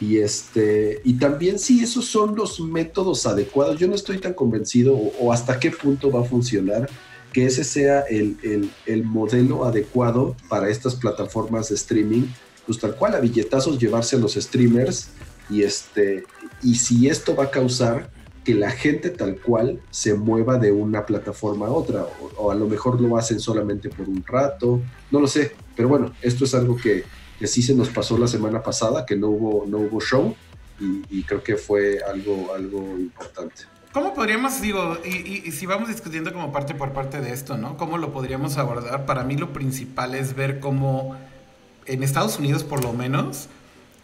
[0.00, 4.94] Y, este, y también si esos son los métodos adecuados, yo no estoy tan convencido
[4.94, 6.90] o, hasta qué punto va a funcionar
[7.32, 12.26] que ese sea el, el, el, modelo adecuado para estas plataformas de streaming,
[12.66, 15.08] pues tal cual a billetazos llevarse a los streamers
[15.48, 16.24] y, este,
[16.62, 18.10] y si esto va a causar
[18.44, 22.66] que la gente tal cual se mueva de una plataforma a otra, o, a lo
[22.66, 24.80] mejor lo hacen solamente por un rato,
[25.10, 27.04] no lo sé, pero bueno, esto es algo que,
[27.38, 30.36] que sí se nos pasó la semana pasada, que no hubo, no hubo show,
[30.80, 33.62] y, creo que fue algo, algo importante.
[33.92, 37.76] ¿Cómo podríamos, digo, y, si vamos discutiendo como parte por parte de esto, ¿no?
[37.76, 39.06] ¿Cómo lo podríamos abordar?
[39.06, 41.16] Para mí lo principal es ver cómo
[41.86, 43.48] en Estados Unidos por lo menos,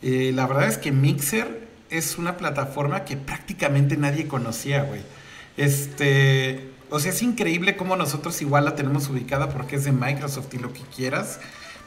[0.01, 1.60] eh, la verdad es que Mixer
[1.91, 5.03] es una plataforma que prácticamente nadie conocía, güey.
[5.57, 10.55] Este, o sea, es increíble cómo nosotros igual la tenemos ubicada porque es de Microsoft
[10.55, 11.41] y lo que quieras.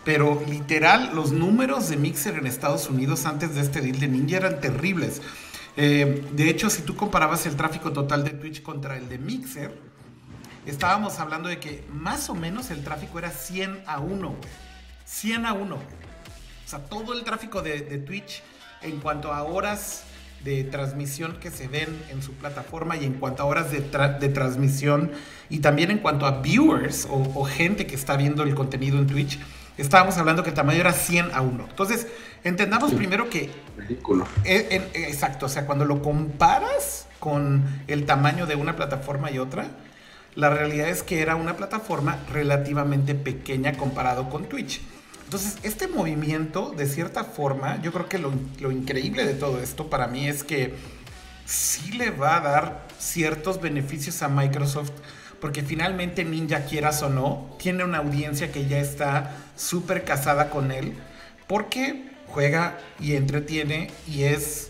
[0.03, 4.37] Pero literal, los números de Mixer en Estados Unidos antes de este deal de Ninja
[4.37, 5.21] eran terribles.
[5.77, 9.73] Eh, de hecho, si tú comparabas el tráfico total de Twitch contra el de Mixer,
[10.65, 14.39] estábamos hablando de que más o menos el tráfico era 100 a 1, güey.
[15.05, 15.79] 100 a 1, O
[16.65, 18.41] sea, todo el tráfico de, de Twitch
[18.83, 20.03] en cuanto a horas
[20.43, 25.11] de transmisión que se ven en su plataforma y en cuanto a horas de, transmisión
[25.49, 29.39] y también en cuanto a viewers o, gente que está viendo el contenido en Twitch,
[29.77, 31.67] estábamos hablando que el tamaño era 100 a 1.
[31.69, 32.07] Entonces,
[32.43, 33.49] entendamos primero que...
[33.77, 34.27] Ridículo.
[34.43, 39.67] Eh, exacto, o sea, cuando lo comparas con el tamaño de una plataforma y otra,
[40.35, 44.81] la realidad es que era una plataforma relativamente pequeña comparado con Twitch.
[45.33, 49.89] Entonces, este movimiento, de cierta forma, yo creo que lo, lo increíble de todo esto
[49.89, 50.75] para mí es que
[51.43, 54.91] sí le va a dar ciertos beneficios a Microsoft
[55.41, 60.71] porque finalmente Ninja, quieras o no, tiene una audiencia que ya está súper casada con
[60.71, 60.93] él,
[61.47, 64.69] porque juega y entretiene y es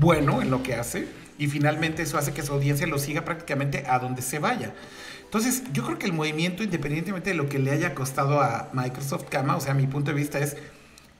[0.00, 3.84] bueno en lo que hace, y finalmente eso hace que su audiencia lo siga prácticamente
[3.86, 4.72] a donde se vaya.
[5.32, 9.30] Entonces, yo creo que el movimiento, independientemente de lo que le haya costado a Microsoft
[9.30, 10.58] Kama, o sea, mi punto de vista es,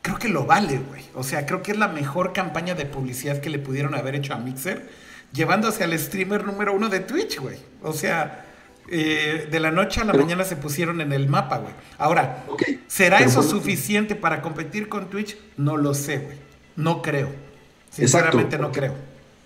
[0.03, 1.03] creo que lo vale, güey.
[1.15, 4.35] O sea, creo que es la mejor campaña de publicidad que le pudieron haber hecho
[4.35, 4.87] a Mixer,
[5.33, 7.57] llevándose al streamer número uno de Twitch, güey.
[7.81, 8.45] O sea,
[8.91, 11.73] eh, de la noche a la mañana se pusieron en el mapa, güey.
[11.97, 12.45] Ahora,
[12.89, 15.39] ¿será eso suficiente para competir con Twitch?
[15.57, 16.37] No lo sé, güey.
[16.77, 17.31] No creo.
[17.89, 18.95] Sinceramente no creo.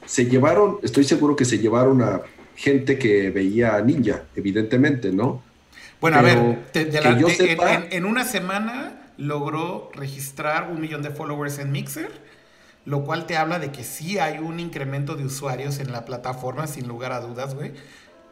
[0.06, 2.22] Se llevaron, estoy seguro que se llevaron a
[2.56, 5.42] gente que veía a Ninja, evidentemente, ¿no?
[6.00, 12.10] Bueno, a ver, en, una semana logró registrar un millón de followers en Mixer,
[12.84, 16.66] lo cual te habla de que sí hay un incremento de usuarios en la plataforma,
[16.66, 17.72] sin lugar a dudas, güey.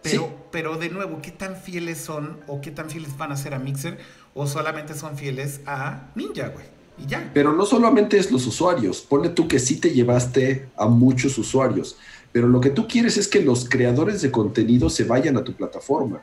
[0.03, 3.55] Pero, pero de nuevo, ¿qué tan fieles son o qué tan fieles van a ser
[3.55, 3.99] a Mixer
[4.35, 6.67] o solamente son fieles a Ninja, güey?
[6.99, 7.31] Y ya.
[7.33, 11.97] Pero no solamente es los usuarios, ponle tú que sí te llevaste a muchos usuarios,
[12.35, 15.53] pero lo que tú quieres es que los creadores de contenido se vayan a tu
[15.53, 16.21] plataforma.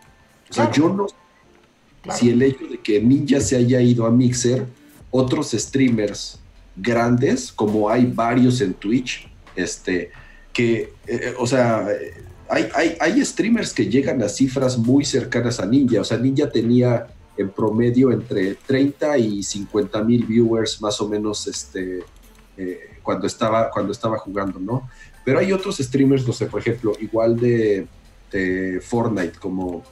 [0.49, 1.07] O sea, yo no
[2.14, 4.66] si el hecho de que Ninja se haya ido a Mixer,
[5.09, 6.38] otros streamers
[6.76, 10.12] grandes, como hay varios en Twitch, este,
[10.51, 11.88] que, eh, o sea,
[12.49, 16.01] hay, streamers que llegan a cifras muy cercanas a Ninja.
[16.01, 17.07] O sea, Ninja tenía
[17.38, 22.03] en promedio entre 30 y 50 mil viewers más o menos este,
[22.57, 24.89] eh, cuando, estaba, cuando estaba jugando, ¿no?
[25.24, 27.88] Pero hay otros streamers, no sé, por ejemplo, igual de,
[28.82, 29.84] Fortnite, como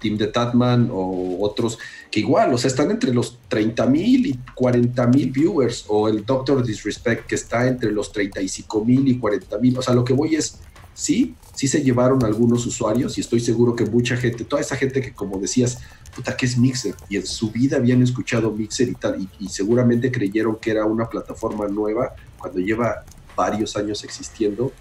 [0.00, 1.78] Team de Tatman o otros,
[2.10, 6.24] que igual, o sea, están entre los 30 mil y 40 mil viewers, o el
[6.24, 9.78] Doctor Disrespect, que está entre los 35 mil y 40 mil.
[9.78, 10.60] O sea, lo que voy es,
[10.96, 15.02] sí, sí se llevaron algunos usuarios y estoy seguro que mucha gente, toda esa gente
[15.02, 15.78] que como decías,
[16.16, 16.94] puta, ¿qué es Mixer?
[17.10, 21.08] Y en su vida habían escuchado Mixer y tal, y, seguramente creyeron que era una
[21.08, 23.04] plataforma nueva cuando lleva
[23.36, 24.72] varios años existiendo.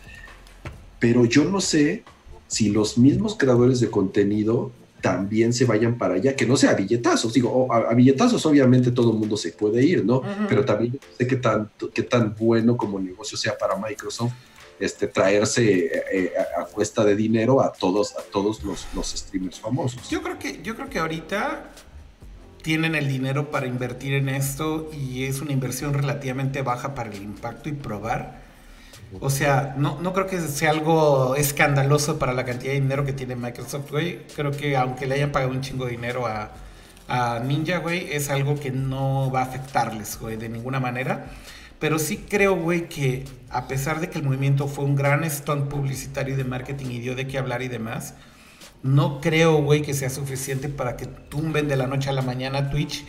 [0.99, 2.05] Pero yo no sé
[2.47, 6.75] si los mismos creadores de contenido también se vayan para allá, que no sea a
[6.75, 10.21] billetazos, digo, a, billetazos obviamente todo el mundo se puede ir, ¿no?
[10.47, 14.31] Pero también sé qué tan, qué tan bueno como negocio sea para Microsoft
[14.79, 20.09] este, traerse eh, a, cuesta de dinero a todos, a todos los, los, streamers famosos.
[20.09, 21.71] Yo creo que, yo creo que ahorita
[22.61, 27.21] tienen el dinero para invertir en esto y es una inversión relativamente baja para el
[27.21, 28.43] impacto y probar.
[29.19, 33.13] O sea, no, no creo que sea algo escandaloso para la cantidad de dinero que
[33.13, 34.25] tiene Microsoft, güey.
[34.35, 36.51] Creo que aunque le hayan pagado un chingo de dinero a,
[37.07, 41.31] a Ninja, güey, es algo que no va a afectarles, güey, de ninguna manera.
[41.85, 45.69] Pero sí creo, güey, que a pesar de que el movimiento fue un gran stunt
[45.69, 48.15] publicitario y de marketing y dio de qué hablar y demás,
[48.81, 52.71] no creo, güey, que sea suficiente para que tumben de la noche a la mañana
[52.71, 53.05] Twitch.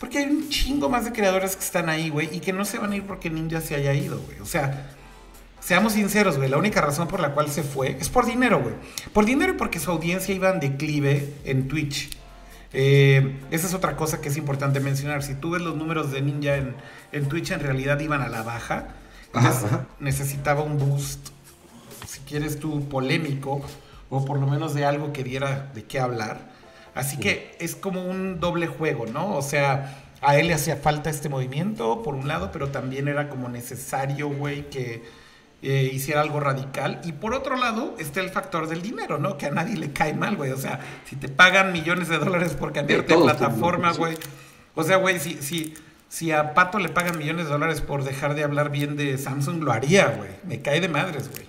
[0.00, 2.78] Porque hay un chingo más de creadores que están ahí, güey, y que no se
[2.78, 4.40] van a ir porque Ninja se haya ido, güey.
[4.40, 4.90] O sea,
[5.60, 8.74] seamos sinceros, güey, la única razón por la cual se fue es por dinero, güey.
[9.12, 12.15] Por dinero y porque su audiencia iba en declive en Twitch.
[12.78, 15.22] Eh, esa es otra cosa que es importante mencionar.
[15.22, 16.74] Si tú ves los números de Ninja en,
[17.10, 18.88] en Twitch, en realidad iban a la baja.
[19.98, 21.28] necesitaba un boost,
[22.06, 23.62] si quieres tú, polémico,
[24.10, 26.50] o por lo menos de algo que diera de qué hablar.
[26.94, 29.36] Así que es como un doble juego, ¿no?
[29.36, 33.30] O sea, a él le hacía falta este movimiento, por un lado, pero también era
[33.30, 35.02] como necesario, güey, que
[35.62, 37.00] eh, hiciera algo radical.
[37.04, 39.38] Y por otro lado está el factor del dinero, ¿no?
[39.38, 40.52] Que a nadie le cae mal, güey.
[40.52, 44.16] O sea, si te pagan millones de dólares por cambiarte de plataforma, güey.
[44.74, 45.74] O sea, güey, si, si,
[46.08, 49.62] si a Pato le pagan millones de dólares por dejar de hablar bien de Samsung,
[49.62, 50.30] lo haría, güey.
[50.44, 51.46] Me cae de madres, güey.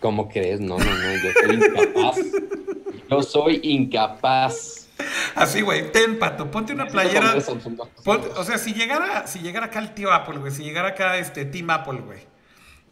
[0.00, 0.60] ¿Cómo crees?
[0.60, 2.16] No, no, no, yo soy incapaz.
[3.10, 4.88] Yo soy incapaz.
[5.34, 7.34] Así, güey, ten, Pato, ponte una playera.
[8.04, 11.44] o sea, si llegara, si llegara acá el tío Apple, güey, si llegara acá este
[11.44, 12.27] Team Apple, güey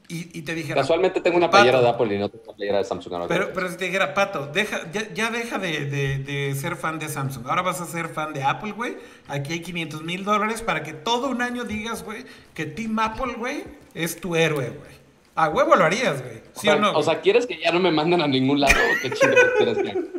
[0.09, 0.81] y, te dijera.
[0.81, 3.27] Casualmente tengo una playera de Apple y no tengo una playera de Samsung.
[3.29, 4.81] pero, pero si te dijera, Pato, deja,
[5.15, 7.47] ya, deja de, ser fan de Samsung.
[7.49, 8.97] Ahora vas a ser fan de Apple, güey.
[9.29, 13.35] Aquí hay 500 mil dólares para que todo un año digas, güey, que Team Apple,
[13.37, 14.97] güey, es tu héroe, güey.
[15.35, 16.41] A huevo lo harías, güey.
[16.55, 16.93] ¿Sí o, no?
[16.93, 20.17] O sea, ¿quieres que ya no me manden a ningún lado qué chingados quieres que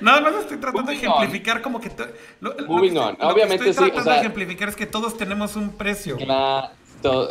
[0.00, 1.90] Nada más estoy tratando de ejemplificar como que...
[2.66, 3.16] Moving on.
[3.20, 3.92] Obviamente estoy sí.
[3.92, 6.18] tratando de ejemplificar es que todos tenemos un precio.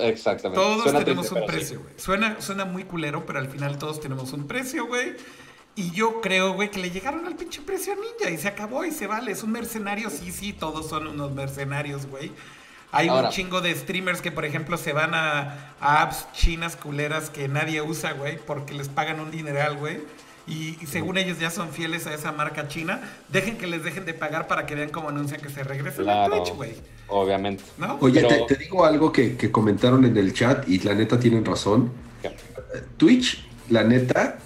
[0.01, 0.61] Exactamente.
[0.61, 1.93] Todos tenemos un precio, güey.
[1.97, 5.15] Suena, suena muy culero, pero al final todos tenemos un precio, güey.
[5.75, 8.83] Y yo creo, güey, que le llegaron al pinche precio a Ninja y se acabó
[8.83, 9.31] y se vale.
[9.31, 12.31] Es un mercenario, sí, sí, todos son unos mercenarios, güey.
[12.91, 17.47] Hay un chingo de streamers que, por ejemplo, se van a, apps chinas culeras que
[17.47, 19.99] nadie usa, güey, porque les pagan un dineral, güey.
[20.49, 24.13] Y, según ellos ya son fieles a esa marca china, dejen que les dejen de
[24.13, 26.73] pagar para que vean cómo anuncian que se regresen a Twitch, güey.
[27.07, 27.63] Obviamente.
[27.99, 31.91] Oye, te, digo algo que, que, comentaron en el chat y la neta tienen razón.
[32.97, 34.39] Twitch, la neta,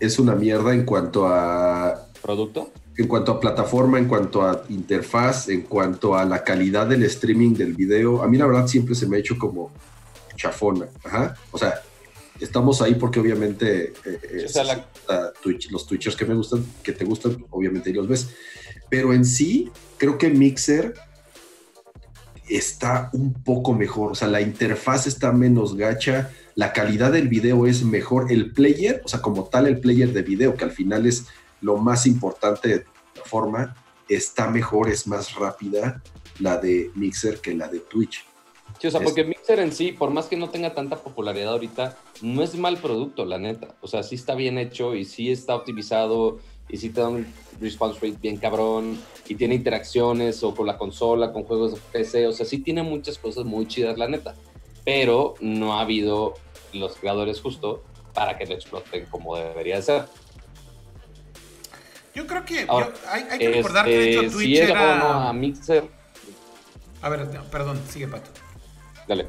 [0.00, 2.08] es una mierda en cuanto a...
[2.20, 2.72] ¿Producto?
[2.98, 7.52] en cuanto a plataforma, en cuanto a interfaz, en cuanto a la calidad del streaming
[7.52, 9.70] del video, a mí la verdad siempre se me ha hecho como
[10.34, 10.86] chafona.
[11.04, 11.34] Ajá.
[11.50, 11.82] O sea,
[12.40, 14.46] estamos ahí porque obviamente eh,
[15.70, 18.28] los Twitchers que me gustan, que te gustan, obviamente ahí los ves.
[18.88, 20.94] Pero en sí, creo que Mixer
[22.48, 24.12] está un poco mejor.
[24.12, 28.30] O sea, la interfaz está menos gacha, la calidad del video es mejor.
[28.30, 31.26] El player, o sea, como tal, el player de video, que al final es
[31.60, 32.84] lo más importante de
[33.16, 33.76] la forma,
[34.08, 36.02] está mejor, es más rápida
[36.38, 38.24] la de Mixer que la de Twitch.
[38.78, 41.96] Sí, o sea, porque Mixer en sí, por más que no tenga tanta popularidad ahorita,
[42.20, 43.74] no es mal producto, la neta.
[43.80, 47.26] O sea, sí está bien hecho y sí está optimizado y sí te da un
[47.60, 52.26] response rate bien cabrón y tiene interacciones o con la consola, con juegos de PC.
[52.26, 54.34] O sea, sí tiene muchas cosas muy chidas, la neta.
[54.84, 56.34] Pero no ha habido
[56.72, 60.04] los creadores justo para que lo exploten como debería ser.
[62.14, 62.66] Yo creo que
[63.08, 65.28] hay, que recordar que de hecho este, Twitch era...
[65.28, 65.84] a Mixer.
[67.02, 68.30] A ver, perdón, sigue Pato.
[69.06, 69.26] Dale.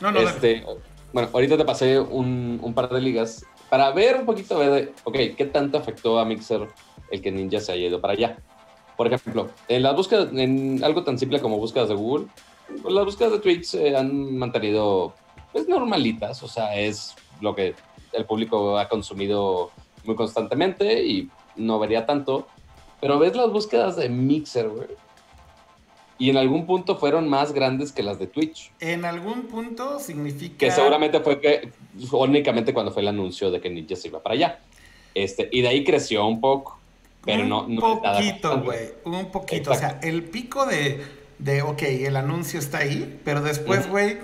[0.00, 0.64] No, no, este,
[1.12, 5.16] Bueno, ahorita te pasé un, un, par de ligas para ver un poquito de, ok,
[5.36, 6.68] qué tanto afectó a Mixer
[7.10, 8.38] el que Ninja se haya ido para allá.
[8.96, 12.26] Por ejemplo, en las búsquedas, en algo tan simple como búsquedas de Google,
[12.82, 15.14] pues las búsquedas de Twitch se han mantenido
[15.52, 17.74] pues normalitas, o sea, es lo que
[18.12, 19.70] el público ha consumido
[20.04, 22.46] muy constantemente y no vería tanto.
[23.00, 24.88] Pero ves las búsquedas de Mixer, güey.
[26.18, 28.72] Y en algún punto fueron más grandes que las de Twitch.
[28.80, 30.58] En algún punto significa.
[30.58, 31.70] Que seguramente fue que
[32.10, 34.60] únicamente cuando fue el anuncio de que Ninja se iba para allá.
[35.14, 36.78] Este, y de ahí creció un poco.
[37.24, 38.90] Pero un no, Un poquito, güey.
[39.04, 39.70] Un poquito.
[39.70, 41.04] O sea, el pico de,
[41.38, 44.18] de, ok, el anuncio está ahí, pero después, güey.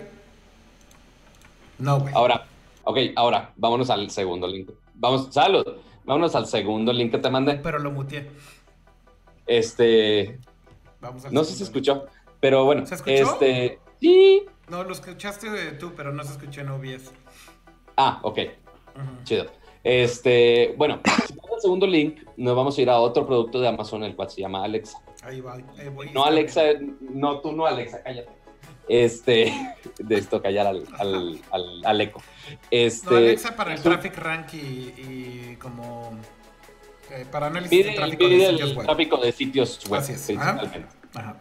[1.79, 2.15] No, güey.
[2.15, 2.47] Ahora,
[2.85, 4.71] ok, ahora, vámonos al segundo link.
[4.95, 5.65] Vamos, salud.
[6.05, 7.55] Vámonos al segundo link que te mandé.
[7.57, 8.31] Pero lo muteé.
[9.47, 10.39] Este.
[11.05, 12.07] Vamos no sé si se escuchó,
[12.41, 12.87] pero bueno.
[12.87, 13.13] ¿Se escuchó?
[13.13, 13.79] Este.
[14.01, 14.47] Sí.
[14.69, 17.13] No, lo escuchaste tú, pero no se escuchó en OBS.
[17.97, 18.39] Ah, ok.
[19.25, 19.47] Chido.
[19.83, 24.03] Este, bueno, si el segundo link, nos vamos a ir a otro producto de Amazon,
[24.03, 24.99] el cual se llama Alexa.
[25.23, 26.11] Ahí va, ahí voy.
[26.11, 26.63] No, Alexa,
[27.01, 28.31] no, tú no, Alexa, cállate.
[28.89, 29.53] Este,
[29.99, 32.23] de esto, callar al, al, al, eco.
[32.71, 36.19] Este, no, Alexa para el traffic rank y, como
[37.11, 38.87] eh, para análisis de tráfico de sitios el web.
[38.87, 40.85] tráfico de sitios web, principalmente.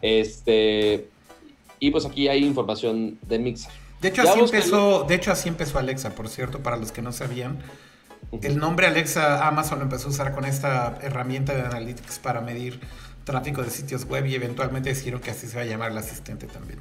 [0.02, 1.08] Este,
[1.80, 3.72] y pues aquí hay información de Mixer.
[4.02, 7.12] De hecho, así empezó, de hecho, así empezó Alexa, por cierto, para los que no
[7.12, 7.60] sabían.
[8.42, 12.80] El nombre Alexa Amazon lo empezó a usar con esta herramienta de analytics para medir
[13.24, 16.48] tráfico de sitios web y eventualmente decidieron que así se va a llamar el asistente
[16.48, 16.80] también.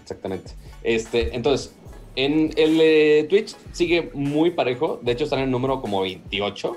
[0.00, 0.52] Exactamente.
[0.82, 1.72] Este, entonces,
[2.16, 4.98] en el eh, Twitch sigue muy parejo.
[5.02, 6.76] De hecho, están en el número como 28.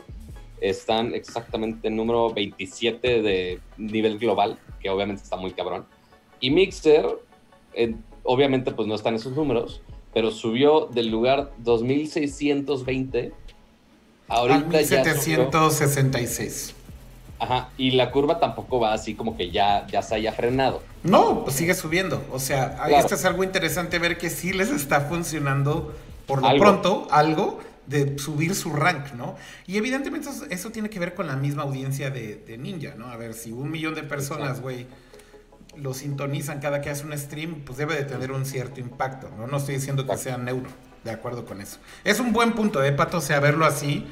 [0.61, 5.85] Están exactamente en número 27 de nivel global, que obviamente está muy cabrón.
[6.39, 7.05] Y Mixer,
[8.23, 9.81] obviamente, pues no está en esos números,
[10.13, 13.31] pero subió del lugar 2620
[14.27, 16.75] ahorita 1766.
[17.39, 20.81] Ajá, y la curva tampoco va así como que ya, ya se haya frenado.
[21.03, 22.21] No, pues sigue subiendo.
[22.33, 25.93] O sea, esto es algo interesante ver que sí les está funcionando
[26.27, 27.59] por lo pronto algo
[27.89, 29.35] de subir su rank, ¿no?
[29.67, 33.07] Y evidentemente eso, tiene que ver con la misma audiencia de, Ninja, ¿no?
[33.07, 34.87] A ver, si un millón de personas, güey,
[35.75, 39.47] lo sintonizan cada que hace un stream, pues debe de tener un cierto impacto, ¿no?
[39.47, 40.69] No estoy diciendo que sea neuro,
[41.03, 41.79] de acuerdo con eso.
[42.03, 43.17] Es un buen punto, ¿eh, Pato?
[43.17, 44.05] O sea, verlo así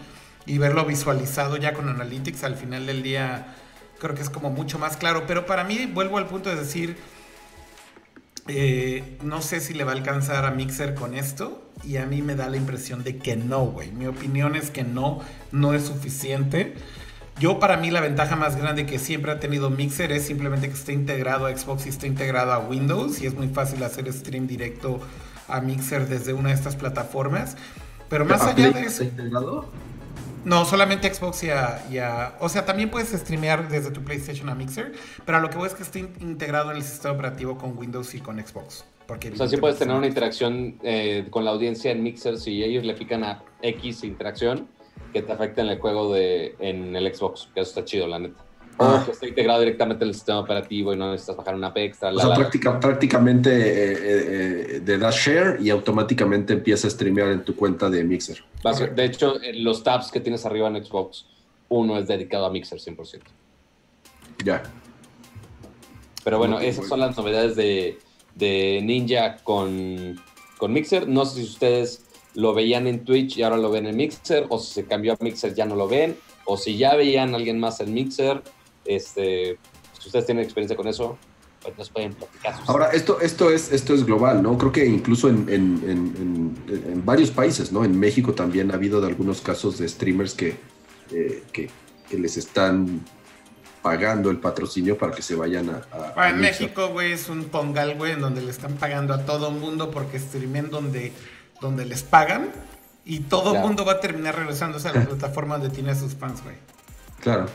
[0.46, 3.54] y verlo visualizado ya con Analytics al final del día
[4.00, 5.24] creo que es como mucho más claro.
[5.28, 6.98] Pero para mí, vuelvo al punto de decir,
[8.48, 11.64] eh, no sé si le va a alcanzar a Mixer con esto.
[11.84, 13.92] Y a mí me da la impresión de que no, güey.
[13.92, 15.20] Mi opinión es que no,
[15.52, 16.76] no es suficiente.
[17.40, 20.74] Yo para mí la ventaja más grande que siempre ha tenido Mixer es simplemente que
[20.74, 24.48] esté integrado a Xbox y esté integrado a Windows y es muy fácil hacer stream
[24.48, 25.00] directo
[25.48, 27.56] a Mixer desde una de estas plataformas.
[28.10, 29.04] Pero más allá de eso...
[29.04, 29.70] integrado?
[30.48, 34.48] No, solamente Xbox y a, y a- O sea, también puedes streamear desde tu PlayStation
[34.50, 34.94] a Mixer,
[35.26, 37.78] pero a lo que voy es que está in- integrado en el sistema operativo con
[37.78, 38.86] Windows y con Xbox.
[39.08, 42.64] Porque O sea, sí puedes tener una interacción eh, con la audiencia en Mixer si
[42.64, 44.68] ellos le pican a X interacción
[45.14, 48.20] que te afecta en el juego de en el Xbox, que eso está chido, la
[48.20, 48.44] neta.
[48.80, 49.00] Ah.
[49.02, 51.78] O que está integrado directamente en el sistema operativo y no necesitas bajar una app
[51.78, 52.10] extra.
[52.10, 52.44] O la, sea, la, la.
[52.44, 53.98] práctica- prácticamente eh, eh,
[54.76, 58.44] eh, de das share y automáticamente empieza a streamear en tu cuenta de Mixer.
[58.96, 61.26] De hecho, los tabs que tienes arriba en Xbox,
[61.70, 63.22] uno es dedicado a Mixer 100%.
[64.46, 64.62] Ya.
[66.24, 67.98] Pero bueno, esas son las novedades de,
[68.36, 70.20] de Ninja con,
[70.58, 71.08] con Mixer.
[71.08, 72.04] No sé si ustedes
[72.36, 75.18] lo veían en Twitch y ahora lo ven en Mixer, o si se cambió a
[75.20, 78.44] Mixer ya no lo ven, o si ya veían a alguien más en Mixer.
[78.88, 79.58] Este,
[80.00, 81.18] si ustedes tienen experiencia con eso,
[81.62, 82.58] pues nos pueden platicar.
[82.58, 84.58] sus- Ahora, esto, esto, es, esto es global, ¿no?
[84.58, 87.84] Creo que incluso en, en- en- en- en varios países, ¿no?
[87.84, 90.56] En México también ha habido de algunos casos de streamers que,
[91.12, 91.70] eh, que,
[92.10, 93.02] que les están
[93.82, 95.82] pagando el patrocinio para que se vayan a...
[95.92, 96.40] a- a en.
[96.40, 100.20] México, güey, es un pongal, güey, en donde le están pagando a todo mundo porque
[100.20, 101.12] streamen donde,
[101.62, 102.50] donde les pagan
[103.06, 103.62] y todo el Ya.
[103.62, 106.56] mundo va a terminar regresándose a la plataforma donde tiene a sus fans, güey.
[107.22, 107.48] Claro.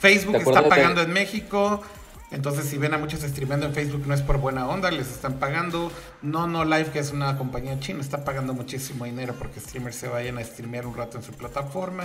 [0.00, 1.82] Facebook ¿Te está pagando en México.
[2.30, 5.38] Entonces, si ven a muchos streameando en Facebook, no es por buena onda, les están
[5.38, 5.90] pagando.
[6.20, 10.08] No, no Live, que es una compañía china, está pagando muchísimo dinero porque streamers se
[10.08, 12.04] vayan a streamear un rato en su plataforma.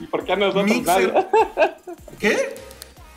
[0.00, 1.12] ¿Y por qué a nosotros Mixer.
[1.12, 1.26] nadie?
[2.18, 2.54] ¿Qué?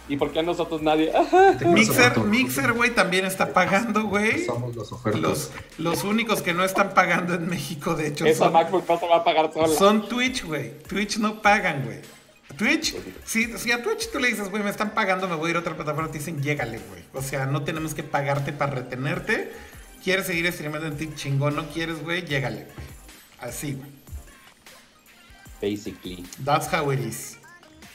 [0.09, 1.13] ¿Y por qué a nosotros nadie?
[1.65, 4.45] Mixer, Mixer, güey, también está pagando, güey.
[4.45, 5.21] Pasamos las ofertas.
[5.21, 8.99] Los, los únicos que no están pagando en México, de hecho, Esa son, MacBook no
[8.99, 9.69] se va a pagar sola.
[9.69, 10.79] son Twitch, güey.
[10.79, 11.99] Twitch no pagan, güey.
[12.57, 12.95] Twitch,
[13.25, 15.55] si, si a Twitch tú le dices, güey, me están pagando, me voy a ir
[15.57, 17.03] a otra plataforma, te dicen, llégale, güey.
[17.13, 19.51] O sea, no tenemos que pagarte para retenerte.
[20.03, 21.55] ¿Quieres seguir streamando en Twitch chingón?
[21.55, 22.23] ¿No quieres, güey?
[22.25, 22.87] Llégale, güey.
[23.39, 23.89] Así, güey.
[25.61, 27.37] Basically, That's how it is.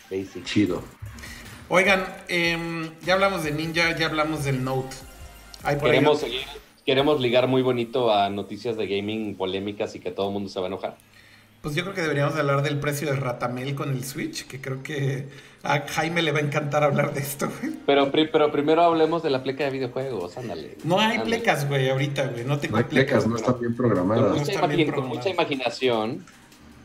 [0.08, 0.44] basically.
[0.44, 0.84] Chido.
[1.68, 4.94] Oigan, em, ya hablamos de Ninja, ya hablamos del Note.
[5.62, 6.42] Por Queremos seguir,
[6.84, 10.60] queremos ligar muy bonito a noticias de gaming polémicas y que todo el mundo se
[10.60, 10.96] va a enojar.
[11.62, 14.82] Pues yo creo que deberíamos hablar del precio de Ratamel con el Switch, que creo
[14.84, 15.26] que
[15.64, 17.74] a Jaime le va a encantar hablar de esto, güey.
[17.84, 20.76] Pero, pero primero hablemos de la pleca de videojuegos, ándale.
[20.84, 21.24] No hay Ándale.
[21.38, 22.44] plecas, güey, ahorita, güey.
[22.44, 24.38] No tengo No hay plecas, no están bien programadas.
[24.38, 24.60] Mucha,
[24.94, 26.24] con mucha imaginación,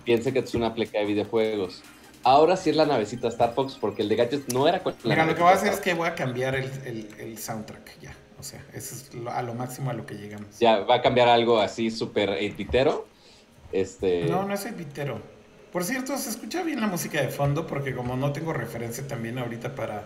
[0.03, 1.83] piense que es una pleca de videojuegos.
[2.23, 5.09] Ahora sí es la navecita Star Fox, porque el de gadgets no era con la
[5.15, 7.99] Mira, lo que voy a hacer es que voy a cambiar el, el- el soundtrack
[7.99, 8.15] ya.
[8.39, 10.57] O sea, eso es lo- a lo máximo a lo que llegamos.
[10.59, 13.07] Ya va a cambiar algo así súper editero.
[13.71, 15.19] Este, No, no es pitero.
[15.71, 19.37] Por cierto, se escucha bien la música de fondo porque como no tengo referencia también
[19.39, 20.03] ahorita para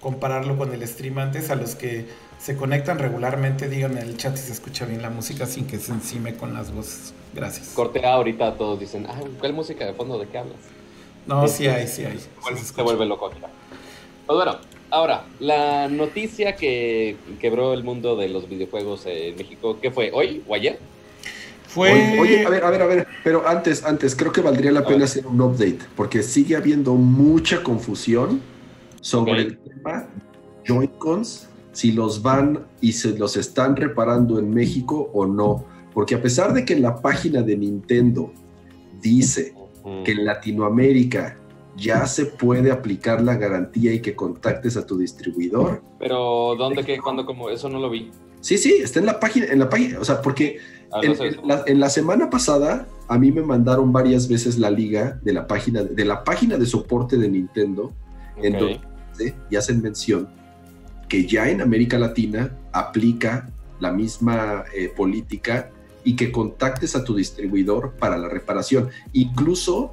[0.00, 2.06] compararlo con el stream antes, a los que
[2.38, 5.78] se conectan regularmente, díganme en el chat si se escucha bien la música sin que
[5.78, 7.14] se encime con las voces.
[7.34, 7.68] Gracias.
[7.68, 10.18] corte A, ahorita todos dicen, ah, ¿cuál música de fondo?
[10.18, 10.56] ¿De qué hablas?
[11.26, 12.18] No, sí hay, sí hay.
[12.18, 13.30] sí Vuelve- se vuelve loco.
[13.30, 14.58] Pues bueno,
[14.90, 20.10] ahora, la noticia que quebró el mundo de los videojuegos en México, ¿qué fue?
[20.12, 20.78] ¿Hoy o ayer?
[21.66, 22.18] Fue...
[22.20, 25.04] Oye, a ver, a ver, a ver, pero antes, antes, creo que valdría la pena
[25.04, 28.40] hacer un update, porque sigue habiendo mucha confusión
[29.00, 30.08] sobre el tema
[30.64, 35.64] Joy-Cons, si los van y se los están reparando en México o no.
[35.92, 38.32] Porque a pesar de que en la página de Nintendo
[39.00, 39.54] dice
[40.04, 41.36] que en Latinoamérica
[41.76, 46.98] ya se puede aplicar la garantía y que contactes a tu distribuidor, Pero, ¿dónde, qué,
[46.98, 47.50] cuándo, cómo?
[47.50, 48.10] Eso no lo vi.
[48.40, 50.58] Sí, sí, está en la página, en la página, o sea, porque
[50.92, 51.26] Ah, en, no sé.
[51.26, 55.32] en la, en la semana pasada a mí me mandaron varias veces la liga de
[55.32, 57.92] la página de la página de soporte de Nintendo
[58.36, 60.28] en donde y hacen mención
[61.08, 63.48] que ya en América Latina aplica
[63.80, 65.70] la misma eh, política
[66.04, 68.88] y que contactes a tu distribuidor para la reparación.
[69.12, 69.92] Incluso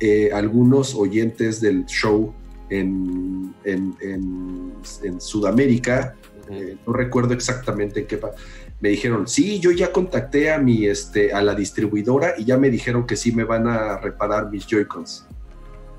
[0.00, 2.34] eh, algunos oyentes del show
[2.68, 4.72] en, en- en-
[5.02, 6.14] en Sudamérica.
[6.50, 8.20] Eh, no recuerdo exactamente en qué
[8.80, 12.70] me dijeron, sí, yo ya contacté a mi este a la distribuidora y ya me
[12.70, 15.26] dijeron que sí me van a reparar mis Joy-Cons.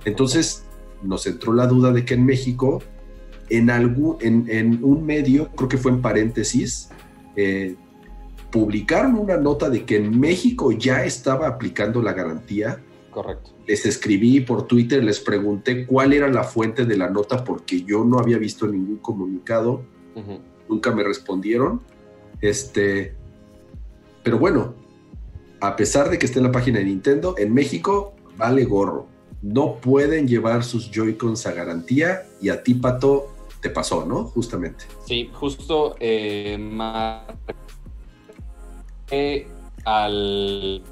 [0.05, 0.63] Entonces
[1.01, 2.81] nos entró la duda de que en México,
[3.49, 6.89] en algún, en, en un medio, creo que fue en paréntesis,
[7.35, 7.75] eh,
[8.51, 12.81] publicaron una nota de que en México ya estaba aplicando la garantía.
[13.11, 13.51] Correcto.
[13.67, 18.05] Les escribí por Twitter, les pregunté cuál era la fuente de la nota porque yo
[18.05, 19.83] no había visto ningún comunicado
[20.68, 21.82] Nunca me respondieron.
[22.41, 23.15] Este,
[24.24, 24.74] pero bueno,
[25.59, 29.07] a pesar de que esté en la página de Nintendo, en México vale gorro.
[29.41, 33.28] No pueden llevar sus Joy-Cons a garantía y a ti, Pato,
[33.61, 34.26] te pasó, ¿no?
[34.26, 34.86] Justamente.
[35.05, 37.38] Sí, justo eh, marqué
[39.86, 40.84] al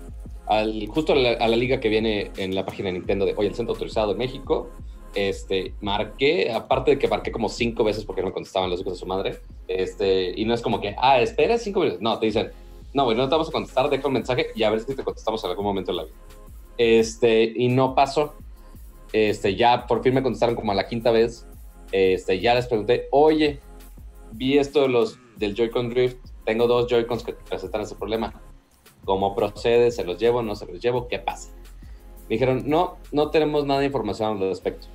[0.48, 3.34] al, justo a la, a la liga que viene en la página de Nintendo de,
[3.36, 4.70] oye, el centro autorizado de México,
[5.16, 8.94] este, marqué, aparte de que marqué como cinco veces porque no me contestaban los hijos
[8.94, 12.02] de su madre, este, y no es como que, ah, espera cinco minutos.
[12.02, 12.52] No, te dicen,
[12.94, 15.04] no, güey, no te vamos a contestar, deja un mensaje y a ver si te
[15.04, 16.16] contestamos en algún momento en la vida.
[16.78, 18.36] Este, y no pasó.
[19.14, 21.48] Este, ya por fin me contestaron como a la quinta vez.
[21.92, 23.60] Este, ya les pregunté, oye,
[24.32, 28.42] vi esto de los, del Joy-Con Drift, tengo dos Joy-Cons que presentan ese problema.
[29.06, 29.92] ¿Cómo procede?
[29.92, 30.42] ¿Se los llevo?
[30.42, 31.08] ¿No se los llevo?
[31.08, 31.50] ¿Qué pasa?
[32.28, 34.88] Me dijeron, no, no tenemos nada de información al respecto.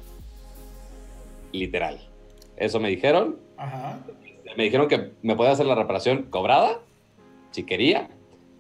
[1.53, 2.09] Literal.
[2.57, 3.39] Eso me dijeron.
[3.57, 4.05] Ajá.
[4.57, 6.81] Me dijeron que me podía hacer la reparación cobrada,
[7.53, 8.11] si quería,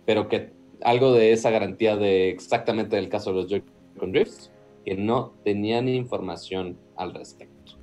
[0.06, 4.50] pero que algo de esa garantía de exactamente del caso de los Joy-Con Drifts,
[4.84, 7.74] que no tenían información al respecto.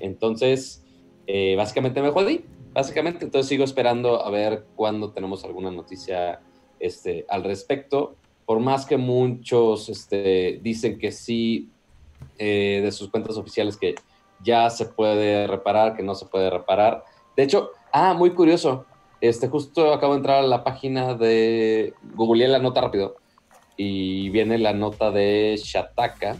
[0.00, 0.84] Entonces,
[1.26, 2.44] eh, básicamente me jodí.
[2.72, 6.40] Básicamente, entonces sigo esperando a ver cuándo tenemos alguna noticia
[6.78, 8.16] este, al respecto.
[8.44, 11.70] Por más que muchos este, dicen que sí,
[12.38, 13.94] eh, de sus cuentas oficiales, que
[14.42, 17.04] ya se puede reparar, que no se puede reparar.
[17.36, 18.86] De hecho, ah, muy curioso.
[19.20, 23.16] Este, justo acabo de entrar a la página de Googleé la nota rápido
[23.76, 26.36] y viene la nota de Shataka,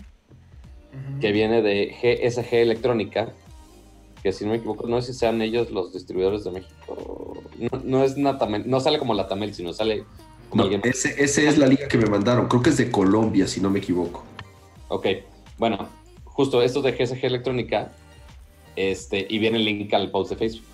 [1.21, 3.33] que viene de GSG Electrónica,
[4.23, 7.43] que si no me equivoco, no sé si sean ellos los distribuidores de México.
[7.59, 10.05] No, no es Natamel, no sale como Latamel, sino sale
[10.49, 12.49] como No, ese es la liga que me mandaron.
[12.49, 14.25] Creo que es de Colombia, si no me equivoco.
[14.89, 15.07] Ok,
[15.59, 15.89] bueno,
[16.37, 17.93] justo esto de GSG Electrónica,
[18.77, 20.67] este, y viene el link al post de Facebook.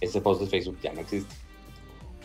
[0.00, 1.34] Ese post de Facebook ya no existe.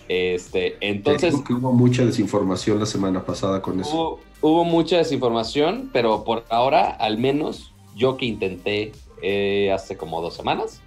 [0.07, 3.95] Este, Te entonces, que hubo mucha desinformación la semana pasada con eso.
[3.95, 10.19] hubo, hubo mucha desinformación, pero por ahora, al menos yo que intenté eh, hace como
[10.21, 10.81] dos semanas,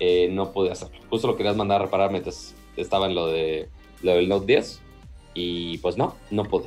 [0.00, 0.98] eh, no pude hacerlo.
[1.08, 3.68] Justo lo querías mandar a reparar mientras estaba en lo, de,
[4.02, 4.80] lo del Note 10,
[5.34, 6.66] y pues no, no pude.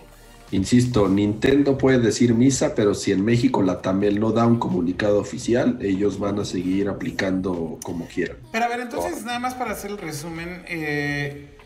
[0.52, 5.20] Insisto, Nintendo puede decir misa, pero si en México la Tamel no da un comunicado
[5.20, 8.38] oficial, ellos van a seguir aplicando como quieran.
[8.52, 11.58] Pero a ver, entonces, nada más para hacer el resumen, eh,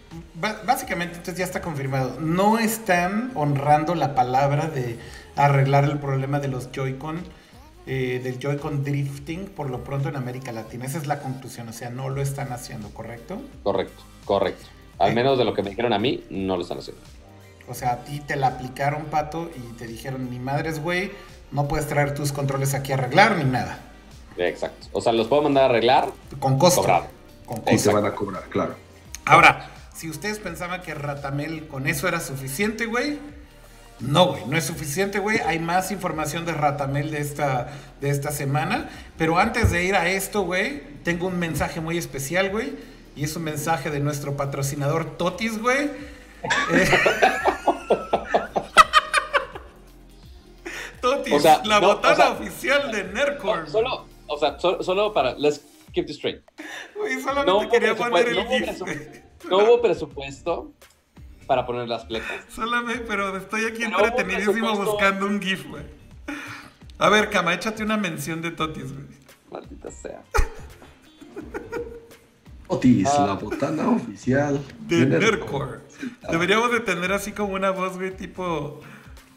[0.65, 2.19] básicamente entonces ya está confirmado.
[2.19, 4.97] No están honrando la palabra de
[5.35, 7.19] arreglar el problema de los Joy-Con,
[7.85, 10.85] eh, del Joy-Con drifting, por lo pronto en América Latina.
[10.85, 13.41] Esa es la conclusión, o sea, no lo están haciendo, ¿correcto?
[13.63, 14.65] Correcto, correcto.
[14.97, 15.15] Al Eh.
[15.15, 17.01] menos de lo que me dijeron a mí, no lo están haciendo.
[17.69, 21.11] O sea, a ti te la aplicaron, pato, y te dijeron, ni madres, güey,
[21.51, 23.79] no puedes traer tus controles aquí a arreglar ni nada.
[24.37, 24.87] Exacto.
[24.91, 26.09] O sea, los puedo mandar a arreglar.
[26.39, 26.81] Con costo.
[26.81, 27.07] Cobrado.
[27.45, 27.89] Con Y costo.
[27.89, 28.75] te van a cobrar, claro.
[29.25, 33.19] Ahora, si ustedes pensaban que Ratamel con eso era suficiente, güey,
[33.99, 35.39] no, güey, no es suficiente, güey.
[35.39, 37.67] Hay más información de Ratamel de esta,
[37.99, 38.89] de esta semana.
[39.17, 42.77] Pero antes de ir a esto, güey, tengo un mensaje muy especial, güey.
[43.15, 45.89] Y es un mensaje de nuestro patrocinador Totis, güey.
[46.71, 46.87] Eh,
[51.01, 53.67] Totis, O sea, la no, botana o sea, oficial de Nerdcore.
[53.69, 55.33] Solo, o sea, so- solo para.
[55.37, 55.61] Let's
[55.93, 56.41] keep this straight.
[57.23, 60.71] Solamente No hubo, quería poner presupuesto, el no, GIF, no hubo presupuesto
[61.47, 62.43] para poner las plecas.
[62.53, 65.83] Solamente, pero estoy aquí Pero entretenidísimo buscando un GIF, güey.
[66.97, 69.05] A ver, Cama, échate una mención de Totis, güey.
[69.49, 70.21] Maldita sea.
[72.67, 73.25] Otis, Ah.
[73.27, 75.31] la botana oficial De Nerdcore.
[75.31, 75.79] Nerdcore.
[76.31, 78.81] Deberíamos de tener así como una voz, güey, tipo...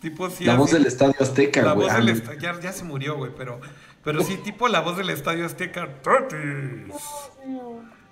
[0.00, 1.86] Tipo sí, La voz del Estadio Azteca, La güey.
[1.86, 2.12] voz Ah, del no.
[2.12, 2.40] estadio...
[2.40, 3.60] Ya, ya se murió, güey, pero...
[4.02, 5.88] Pero sí, tipo la voz del Estadio Azteca.
[6.02, 6.92] Totis.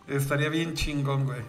[0.08, 1.40] Estaría bien chingón, güey.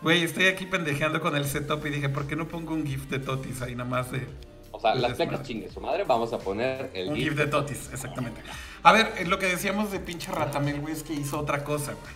[0.00, 3.08] Güey, estoy aquí pendejeando con el setup y dije, ¿por qué no pongo un GIF
[3.08, 4.26] de Totis ahí nada más de...
[4.70, 6.04] O sea, de las plecas chingue su madre.
[6.04, 8.40] Vamos a poner el Un GIF GIF de Totis, exactamente.
[8.82, 11.92] A ver, eh, lo que decíamos de pinche Ratamel, güey, es que hizo otra cosa,
[11.92, 12.14] güey.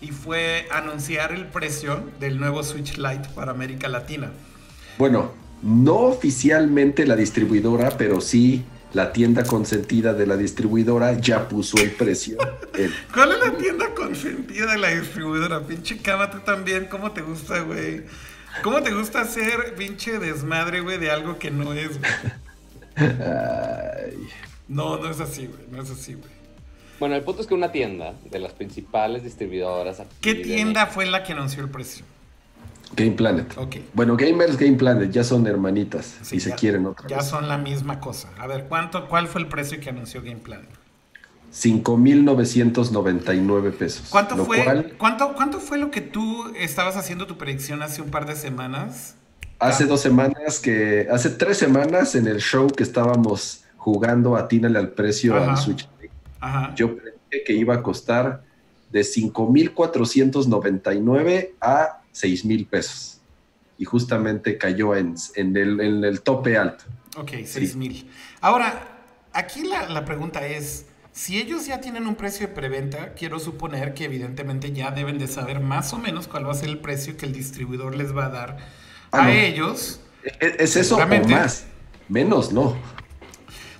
[0.00, 4.30] Y fue anunciar el precio del nuevo Switch Lite para América Latina.
[4.96, 11.78] Bueno, no oficialmente la distribuidora, pero sí la tienda consentida de la distribuidora ya puso
[11.78, 12.38] el precio.
[13.12, 15.60] ¿Cuál es la tienda consentida de la distribuidora?
[15.60, 16.86] Pinche cama, tú también.
[16.86, 18.04] ¿Cómo te gusta, güey?
[18.62, 22.10] ¿Cómo te gusta hacer pinche desmadre, güey, de algo que no es, güey?
[22.96, 24.28] Ay,
[24.68, 25.60] No, no es así, güey.
[25.70, 26.37] No es así, güey.
[26.98, 30.00] Bueno, el punto es que una tienda de las principales distribuidoras.
[30.00, 32.04] aquí ¿Qué tienda fue la que anunció el precio?
[32.96, 33.52] Game Planet.
[33.56, 33.76] Ok.
[33.94, 37.26] Bueno, Gamers Game Planet ya son hermanitas Sí, y se quieren otra Ya vez.
[37.26, 38.30] son la misma cosa.
[38.38, 40.68] A ver, ¿cuánto, ¿cuál fue el precio que anunció Game Planet?
[41.52, 44.08] 5.999 pesos.
[44.10, 48.10] ¿Cuánto fue, cual ¿cuánto, ¿Cuánto fue lo que tú estabas haciendo tu predicción hace un
[48.10, 49.14] par de semanas?
[49.60, 54.90] hace dos semanas que, hace tres semanas en el show que estábamos jugando Atínale al
[54.90, 55.50] precio Ajá.
[55.52, 55.88] al Switch.
[56.40, 56.74] Ajá.
[56.74, 58.42] Yo predije que iba a costar
[58.90, 63.14] de 5.499 a 6.000 pesos.
[63.80, 66.82] y justamente cayó en, en, el, en el tope alto.
[67.16, 68.10] Ok, 6 mil.
[68.40, 68.88] Ahora,
[69.32, 73.94] aquí la, la pregunta es, si ellos ya tienen un precio de preventa, quiero suponer
[73.94, 77.16] que evidentemente ya deben de saber más o menos cuál va a ser el precio
[77.16, 78.56] que el distribuidor les va a dar
[79.12, 79.30] Ah, a no.
[79.30, 80.00] ellos.
[80.40, 81.64] ¿Es, es eso o más?
[82.08, 82.76] Menos, no.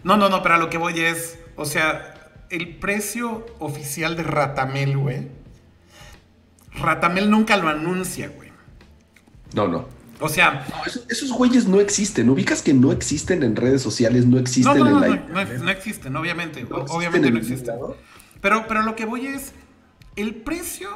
[0.04, 2.14] No, no, no, pero a lo que voy es, o sea,
[2.50, 5.28] el precio oficial de Ratamel, güey.
[6.72, 8.50] Ratamel nunca lo anuncia, güey.
[9.54, 9.86] No, no.
[10.20, 12.28] O sea, No, esos, esos güeyes no existen.
[12.28, 15.44] Ubicas que no existen en redes sociales, no existen no, no, en no, la.
[15.44, 16.64] no, no existen, obviamente.
[16.64, 17.74] No existen obviamente en no existen.
[18.40, 19.52] Pero, pero lo que voy es,
[20.16, 20.88] el precio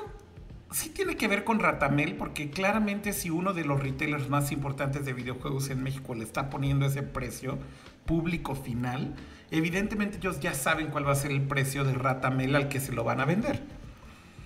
[0.72, 5.04] sí tiene que ver con Ratamel, porque claramente si uno de los retailers más importantes
[5.04, 7.58] de videojuegos en México le está poniendo ese precio
[8.06, 9.14] público final,
[9.52, 12.92] evidentemente ellos ya saben cuál va a ser el precio de Ratamel al que se
[12.92, 13.62] lo van a vender.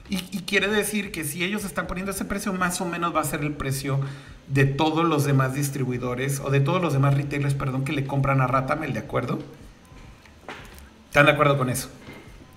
[0.08, 3.20] Y, y quiere decir que si ellos están poniendo ese precio, más o menos va
[3.22, 4.00] a ser el precio
[4.46, 8.40] de todos los demás distribuidores o de todos los demás retailers, perdón, que le compran
[8.40, 9.40] a Ratamel, ¿de acuerdo?
[11.08, 11.88] ¿Están de acuerdo con eso?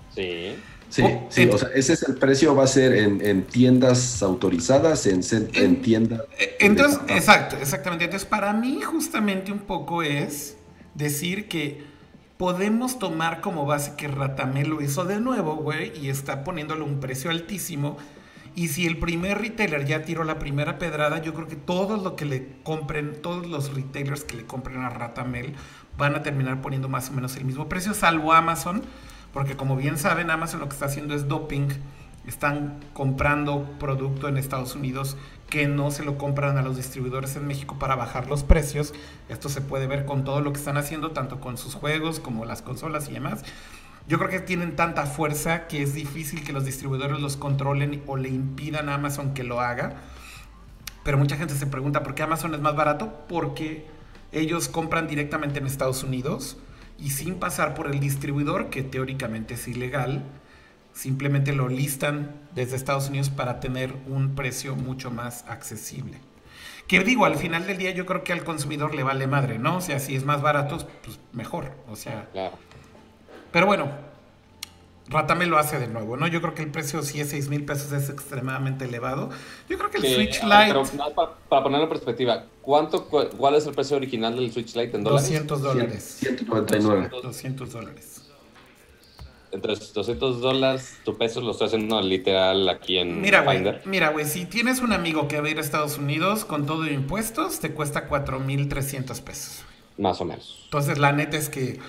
[0.07, 0.65] Sí.
[0.89, 4.23] Sí, Oh, sí, o sea, ese es el precio, va a ser en, en tiendas
[4.23, 6.23] autorizadas, en, en En- tiendas.
[6.37, 8.05] Eh, Entonces, exacto, exactamente.
[8.05, 10.57] Entonces, para mí justamente un poco es
[10.95, 11.88] decir que
[12.39, 17.01] podemos tomar como base que Ratamel lo hizo de nuevo, güey, y está poniéndole un
[17.01, 17.97] precio altísimo.
[18.55, 22.15] Y si el primer retailer ya tiró la primera pedrada, yo creo que todos lo
[22.15, 25.53] que le compren, todos los retailers que le compren a Ratamel
[25.97, 28.83] van a terminar poniendo más o menos el mismo precio, salvo Amazon,
[29.33, 31.67] porque como bien saben, Amazon lo que está haciendo es doping.
[32.25, 35.17] Están comprando producto en Estados Unidos
[35.49, 38.93] que no se lo compran a los distribuidores en México para bajar los precios.
[39.27, 42.45] Esto se puede ver con todo lo que están haciendo, tanto con sus juegos como
[42.45, 43.43] las consolas y demás.
[44.07, 48.17] Yo creo que tienen tanta fuerza que es difícil que los distribuidores los controlen o
[48.17, 49.97] le impidan a Amazon que lo haga.
[51.03, 53.25] Pero mucha gente se pregunta por qué Amazon es más barato.
[53.27, 53.85] Porque
[54.31, 56.57] ellos compran directamente en Estados Unidos
[56.97, 60.23] y sin pasar por el distribuidor, que teóricamente es ilegal,
[60.99, 66.17] simplemente lo listan desde Estados Unidos para tener un precio mucho más accesible.
[66.87, 69.77] Que digo, al final del día yo creo que al consumidor le vale madre, ¿no?
[69.77, 71.71] O sea, si es más barato, pues mejor.
[71.87, 72.57] O sea, Claro.
[73.51, 73.87] pero bueno,
[75.07, 76.27] Ratamel lo hace de nuevo, ¿no?
[76.27, 79.29] Yo creo que el precio, si es 6 mil pesos, es extremadamente elevado.
[79.69, 83.29] Yo creo que el Switch pero Lite, más para, para ponerlo en perspectiva, ¿cuánto, cu-
[83.37, 85.27] ¿cuál es el precio original del Switch Lite en dólares?
[85.29, 86.03] 200 dólares.
[86.19, 87.09] 199.
[87.23, 88.18] 200 dólares.
[89.51, 93.81] Entre esos 200 dólares, tu peso lo estoy haciendo literal aquí en Mira, güey, Finder.
[93.85, 96.83] mira, güey, si tienes un amigo que va a ir a Estados Unidos con todo
[96.83, 99.63] de impuestos, te cuesta 4.300 pesos.
[99.97, 100.61] Más o menos.
[100.65, 101.79] Entonces, la neta es que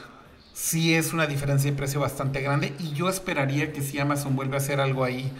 [0.52, 4.54] sí es una diferencia de precio bastante grande y yo esperaría que si Amazon vuelve
[4.54, 5.30] a hacer algo ahí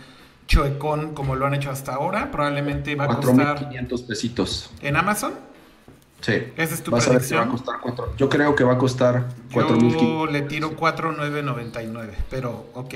[0.47, 4.71] choecón como lo han hecho hasta ahora, probablemente va a costar 4.500 pesitos.
[4.83, 5.33] en Amazon.
[6.21, 6.33] Sí.
[6.57, 7.49] ¿Esa es tu Vas a ver que va a predicción?
[7.51, 10.31] costar cuatro- Yo creo que va a costar Yo 4.500.
[10.31, 12.95] le tiro 4.999, pero ok.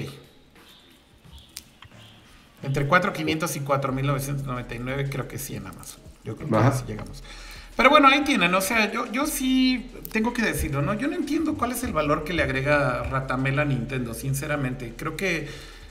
[2.62, 6.00] Entre 4.500 y 4.999 creo que sí en Amazon.
[6.24, 7.22] Yo creo que así llegamos.
[7.76, 10.94] Pero bueno, ahí tienen, o sea, yo, yo sí tengo que decirlo, ¿no?
[10.94, 14.94] Yo no entiendo cuál es el valor que le agrega Ratamel a Nintendo, sinceramente.
[14.96, 15.48] Creo que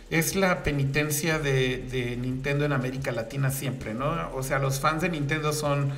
[0.09, 4.31] es la penitencia de, de Nintendo en América Latina siempre, ¿no?
[4.33, 5.91] O sea, los fans de Nintendo son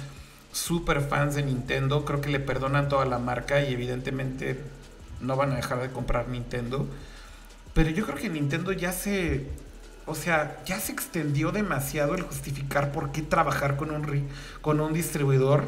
[0.56, 4.60] súper fans de Nintendo, creo que le perdonan toda la marca y evidentemente
[5.22, 6.88] no van a dejar de comprar Nintendo.
[7.74, 9.48] Pero yo creo que Nintendo ya se,
[10.06, 14.30] o sea, ya se extendió demasiado el justificar por qué trabajar con un,
[14.62, 15.66] con un distribuidor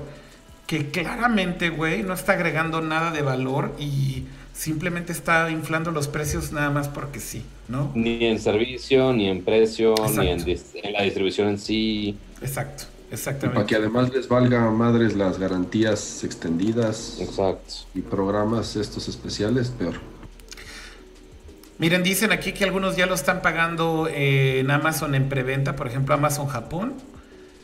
[0.67, 6.51] que claramente, güey, no está agregando nada de valor y simplemente está inflando los precios
[6.51, 7.91] nada más porque sí, ¿no?
[7.93, 12.17] Ni en servicio, ni en precio, ni en, en la distribución en sí.
[12.41, 13.65] Exacto, Y para exactamente.
[13.67, 17.73] que además les valga madres las garantías extendidas Exacto.
[17.95, 19.95] y programas estos especiales, peor.
[21.79, 25.87] Miren, dicen aquí que algunos ya lo están pagando eh, en Amazon en preventa, por
[25.87, 26.95] ejemplo, Amazon Japón.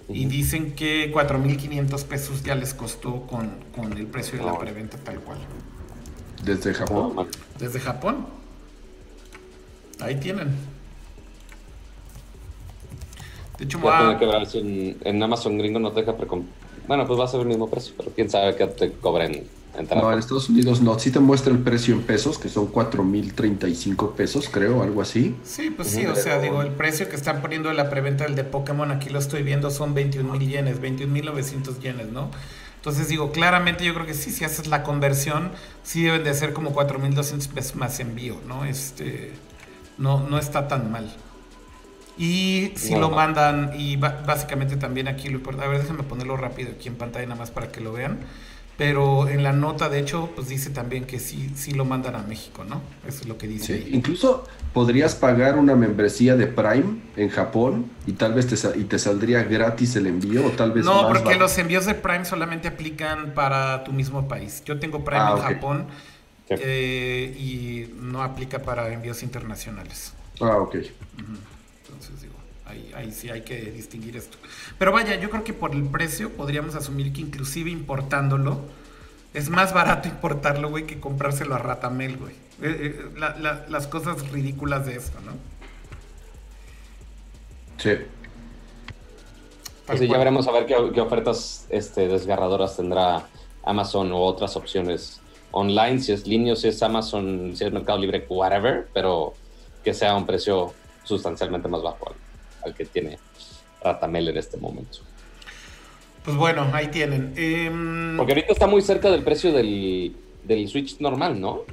[0.09, 4.97] Y dicen que 4.500 pesos ya les costó con, con el precio de la preventa
[4.97, 5.39] tal cual.
[6.43, 7.27] Desde Japón.
[7.57, 8.27] Desde Japón.
[9.99, 10.49] Ahí tienen.
[13.57, 15.91] De hecho, Voy a voy tener a- que ver si en, en Amazon gringo no
[15.91, 16.43] te deja precom-
[16.87, 19.43] Bueno, pues va a ser el mismo precio, pero quién sabe qué te cobren
[19.77, 20.01] entrada.
[20.01, 20.99] No, en Estados Unidos no.
[20.99, 25.35] Sí te muestra el precio en pesos, que son 4.035 pesos, creo, algo así.
[25.43, 28.35] Sí, pues sí, o sea, digo, el precio que están poniendo en la preventa del
[28.35, 32.29] de Pokémon, aquí lo estoy viendo, son 21 mil yenes, 21 mil 900 yenes, ¿no?
[32.75, 35.51] Entonces digo, claramente yo creo que sí, si haces la conversión,
[35.83, 38.65] sí deben de ser como 4.200 pesos más envío, ¿no?
[38.65, 39.31] Este,
[39.97, 41.09] no, no está tan mal.
[42.17, 45.63] Y si lo mandan, y básicamente también aquí lo importa.
[45.63, 48.19] A ver, déjenme ponerlo rápido aquí en pantalla nada más para que lo vean.
[48.77, 52.23] Pero en la nota, de hecho, pues dice también que sí, sí lo mandan a
[52.23, 52.81] México, ¿no?
[53.07, 53.77] Eso es lo que dice.
[53.77, 58.85] Sí, incluso podrías pagar una membresía de Prime en Japón y tal vez te, y
[58.85, 62.67] te saldría gratis el envío o tal vez No, porque los envíos de Prime solamente
[62.67, 64.63] aplican para tu mismo país.
[64.65, 65.85] Yo tengo Prime ah, en Japón
[66.49, 70.13] eh, y no aplica para envíos internacionales.
[70.41, 70.77] Ah, ok.
[70.77, 71.52] Entonces digo,
[72.73, 74.37] ahí, ahí sí hay que distinguir esto.
[74.77, 78.59] Pero vaya, yo creo que por el precio podríamos asumir que inclusive importándolo,
[79.33, 82.33] es más barato importarlo, güey, que comprárselo a Ratamel, güey.
[82.61, 85.31] Eh, eh, las cosas ridículas de esto, ¿no?
[87.77, 87.91] Sí.
[89.87, 93.27] Pues ya veremos a ver qué, ofertas este, desgarradoras tendrá
[93.63, 95.19] Amazon o otras opciones
[95.51, 99.33] online, si es línea, si es Amazon, si es Mercado Libre, whatever, pero
[99.83, 100.73] que sea un precio
[101.03, 102.13] sustancialmente más bajo
[102.65, 103.19] al que tiene
[103.83, 104.99] Ratamel en este momento.
[106.23, 107.33] Pues bueno, ahí tienen.
[107.35, 110.15] Em, Porque ahorita está muy cerca del precio del,
[110.69, 111.63] Switch normal, ¿no?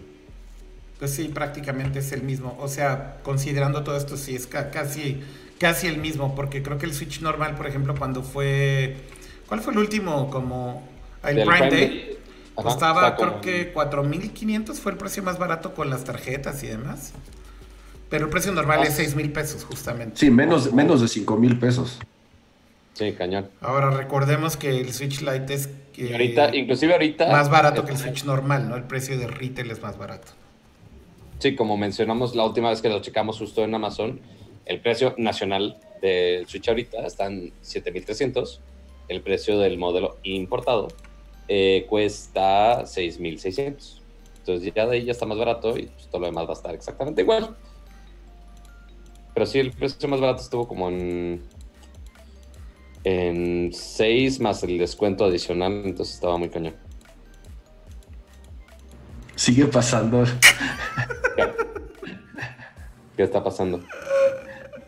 [0.99, 2.57] Pues sí, prácticamente es el mismo.
[2.61, 5.21] O sea, considerando todo esto, sí es casi,
[5.59, 6.35] casi el mismo.
[6.35, 8.97] Porque creo que el Switch normal, por ejemplo, cuando fue.
[9.47, 10.29] ¿Cuál fue el último?
[10.31, 10.83] Como.
[11.23, 12.19] El Prime, Day.
[12.55, 17.13] costaba, creo que 4.500 fue el precio más barato con las tarjetas y demás.
[18.11, 20.19] Pero el precio normal es 6 mil pesos, justamente.
[20.19, 21.99] Sí, menos, menos de 5 mil pesos.
[22.95, 23.49] Sí, cañón.
[23.61, 27.99] Ahora recordemos que el Switch Lite es que ahorita, inclusive ahorita más barato que el
[27.99, 28.77] Switch normal, ¿no?
[28.77, 30.33] El precio de retail es más barato.
[31.39, 34.21] Sí, como mencionamos la última vez que lo checamos justo en Amazon,
[34.67, 38.61] el precio nacional del Switch ahorita está en 7300.
[39.09, 40.89] El precio del modelo importado
[41.49, 44.03] eh, cuesta 6600.
[44.39, 46.55] Entonces ya de ahí ya está más barato y pues, todo lo demás va a
[46.55, 47.57] estar exactamente igual.
[49.35, 51.43] Pero sí, el precio más barato estuvo como en.
[53.03, 56.75] En 6 más el descuento adicional, entonces estaba muy cañón.
[59.41, 60.25] Sigue pasando.
[63.17, 63.83] ¿Qué, está pasando?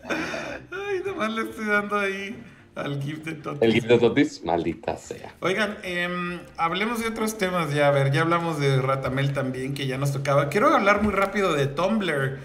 [0.07, 2.39] Ay, nomás le estoy dando ahí
[2.75, 3.61] al gift de Totis.
[3.63, 4.43] ¿El gift de Totis?
[4.43, 5.33] Maldita sea.
[5.39, 7.87] Oigan, em, hablemos de otros temas ya.
[7.87, 10.49] A ver, ya hablamos de Ratamel también, que ya nos tocaba.
[10.49, 12.37] Quiero hablar muy rápido de Tumblr.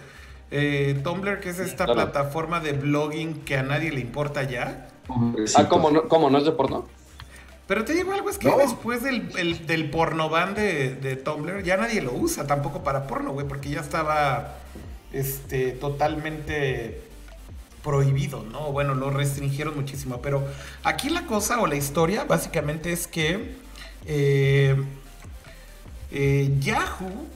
[0.50, 4.88] Eh, Tumblr, que es esta plataforma de blogging que a nadie le importa ya.
[5.54, 6.86] Ah, ¿cómo no, cómo no es de porno?
[7.66, 11.62] Pero te digo algo, es que después del, el, del porno van de, de, Tumblr,
[11.62, 14.56] ya nadie lo usa tampoco para porno, güey, porque ya estaba
[15.12, 17.02] este, totalmente
[17.82, 18.72] prohibido, ¿no?
[18.72, 20.20] Bueno, lo restringieron muchísimo.
[20.22, 20.46] Pero
[20.82, 23.54] aquí la cosa o la historia básicamente es que
[24.06, 24.76] eh,
[26.10, 27.26] eh, Yahoo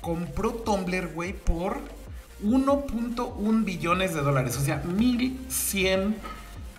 [0.00, 1.78] compró Tumblr, güey, por
[2.42, 6.16] 1.1 billones de dólares, o sea, 1100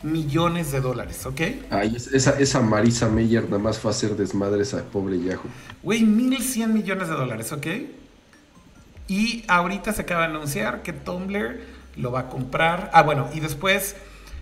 [0.03, 1.41] millones de dólares, ¿ok?
[1.69, 5.43] Ay, esa, esa Marisa Meyer nada más fue a hacer desmadre esa pobre Yahoo.
[5.83, 7.67] Güey, 1100 millones de dólares, ¿ok?
[9.07, 11.59] Y ahorita se acaba de anunciar que Tumblr
[11.97, 12.89] lo va a comprar.
[12.93, 13.95] Ah, bueno, y después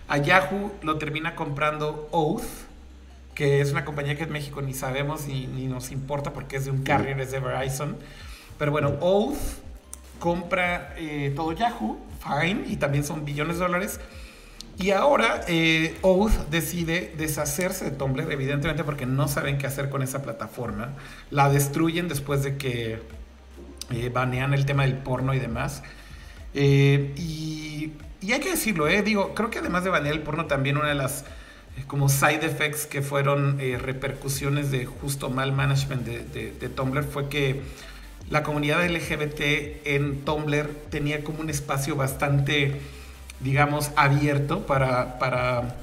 [0.07, 2.43] a Yahoo lo termina comprando Oath,
[3.35, 6.65] que es una compañía que en México ni sabemos ni, ni nos importa porque es
[6.65, 7.97] de un carrier, es de Verizon.
[8.60, 9.38] Pero bueno, Oath
[10.19, 13.99] compra eh, todo Yahoo, fine, y también son billones de dólares.
[14.77, 20.03] Y ahora eh, Oath decide deshacerse de Tumblr, evidentemente porque no saben qué hacer con
[20.03, 20.94] esa plataforma.
[21.31, 23.02] La destruyen después de que
[23.91, 25.81] eh, banean el tema del porno y demás.
[26.53, 30.95] y, hay que decirlo, digo, creo que además de banear el porno, también una de
[30.95, 31.23] las
[31.88, 37.61] como side effects que fueron repercusiones de justo mal management de Tumblr fue que
[38.30, 42.80] la comunidad LGBT en Tumblr tenía como un espacio bastante,
[43.39, 45.76] digamos, abierto para,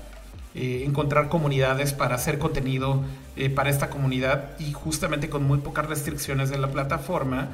[0.54, 3.02] eh, encontrar comunidades, para hacer contenido
[3.36, 7.48] eh, para esta comunidad y justamente con muy pocas restricciones de la plataforma.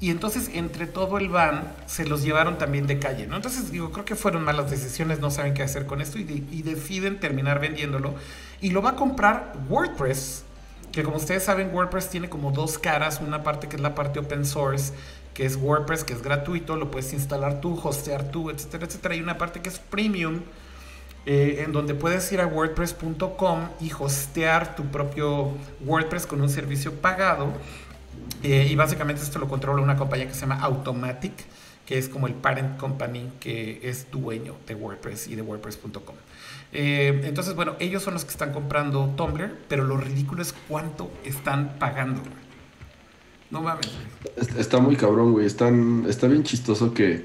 [0.00, 3.36] Y entonces entre todo el ban se los llevaron también de calle, ¿no?
[3.36, 6.62] Entonces digo, creo que fueron malas decisiones, no saben qué hacer con esto y, y
[6.62, 8.14] deciden terminar vendiéndolo.
[8.60, 10.44] Y lo va a comprar WordPress,
[10.92, 14.18] que como ustedes saben, WordPress tiene como dos caras, una parte que es la parte
[14.18, 14.92] open source,
[15.34, 19.20] que es WordPress, que es gratuito, lo puedes instalar tú, hostear tú, etcétera, etcétera, y
[19.22, 20.40] una parte que es premium,
[21.24, 25.52] eh, en donde puedes ir a wordpress.com y hostear tu propio
[25.84, 27.52] WordPress con un servicio pagado.
[28.42, 31.32] Eh, y básicamente esto lo controla una compañía que se llama Automatic,
[31.86, 36.16] que es como el parent company que es dueño de WordPress y de WordPress.com.
[36.72, 41.10] Eh, entonces, bueno, ellos son los que están comprando Tumblr, pero lo ridículo es cuánto
[41.24, 42.22] están pagando.
[43.50, 43.90] No mames.
[44.56, 45.46] Está muy cabrón, güey.
[45.46, 47.24] Está bien chistoso que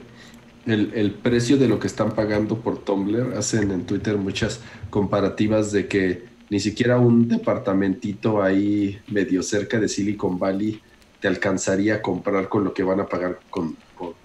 [0.65, 3.37] el, el, precio de lo que están pagando por Tumblr.
[3.37, 4.59] Hacen en Twitter muchas
[4.89, 10.81] comparativas de que ni siquiera un departamentito ahí medio cerca de Silicon Valley
[11.21, 13.77] te alcanzaría a comprar con lo que van a pagar con,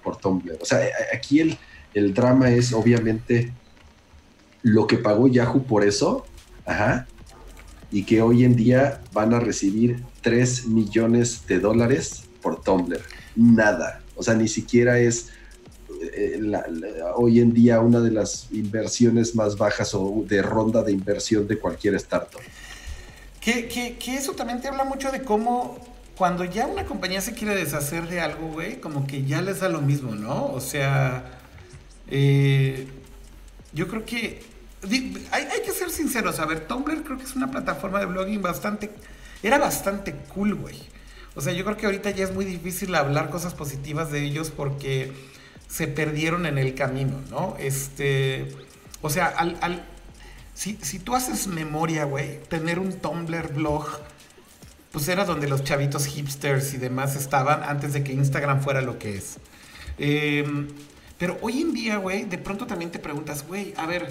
[0.02, 0.58] por, Tumblr.
[0.60, 0.80] O sea,
[1.14, 1.56] aquí el,
[1.94, 3.52] el drama es obviamente
[4.62, 6.24] lo que pagó Yahoo por eso,
[6.64, 7.06] ajá,
[7.90, 13.00] y que hoy en día van a recibir 3 millones de dólares por Tumblr.
[13.36, 14.00] Nada.
[14.16, 15.30] O sea, ni siquiera es
[16.14, 16.40] eh,
[17.16, 21.58] hoy en día una de las inversiones más bajas o de ronda de inversión de
[21.58, 22.40] cualquier startup.
[23.40, 25.78] Que, que, que eso también te habla mucho de cómo
[26.16, 29.68] cuando ya una compañía se quiere deshacer de algo, güey, como que ya les da
[29.68, 30.46] lo mismo, ¿no?
[30.46, 31.24] O sea,
[32.08, 32.86] eh,
[33.72, 34.42] yo creo que
[35.30, 36.38] hay, que ser sinceros.
[36.40, 38.90] A ver, Tumblr creo que es una plataforma de blogging bastante.
[39.42, 40.78] Era bastante cool, güey.
[41.34, 44.50] O sea, yo creo que ahorita ya es muy difícil hablar cosas positivas de ellos
[44.50, 45.12] porque
[45.68, 47.56] se perdieron en el camino, ¿no?
[47.58, 48.54] Este.
[49.00, 49.84] O sea, al,
[50.54, 53.88] si, si tú haces memoria, güey, tener un Tumblr blog,
[54.92, 58.98] pues era donde los chavitos hipsters y demás estaban antes de que Instagram fuera lo
[58.98, 59.38] que es.
[59.98, 60.44] Eh,
[61.18, 64.08] pero hoy en día, güey, de pronto también te preguntas, güey, a ver,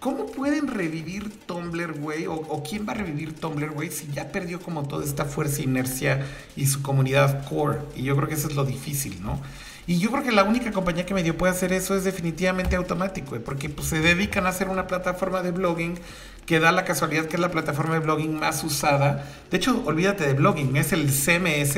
[0.00, 2.24] ¿Cómo pueden revivir Tumblr, güey?
[2.26, 3.90] O, quién va a revivir Tumblr, güey?
[3.90, 7.80] Si ya perdió como toda esta fuerza, inercia y su comunidad core.
[7.94, 9.38] Y yo creo que eso es lo difícil, ¿no?
[9.86, 13.30] Y yo creo que la única compañía que medio puede hacer eso es definitivamente automático,
[13.30, 13.42] güey.
[13.42, 15.98] Porque pues, se dedican a hacer una plataforma de blogging
[16.46, 19.26] que da la casualidad que es la plataforma de blogging más usada.
[19.50, 21.76] De hecho, olvídate de blogging, es el CMS,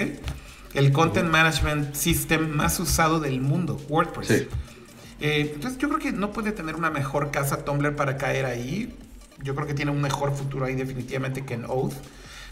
[0.75, 4.29] el Content Management System más usado del mundo, WordPress.
[4.29, 4.49] Sí.
[5.23, 8.93] Eh, entonces yo creo que no puede tener una mejor casa Tumblr para caer ahí.
[9.41, 11.95] Yo creo que tiene un mejor futuro ahí definitivamente que en Oath.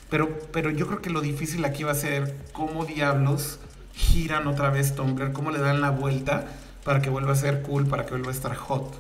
[0.09, 3.59] Pero, pero yo creo que lo difícil aquí va a ser cómo diablos
[3.93, 6.47] giran otra vez Tumblr, cómo le dan la vuelta
[6.85, 8.95] para que vuelva a ser cool, para que vuelva a estar hot.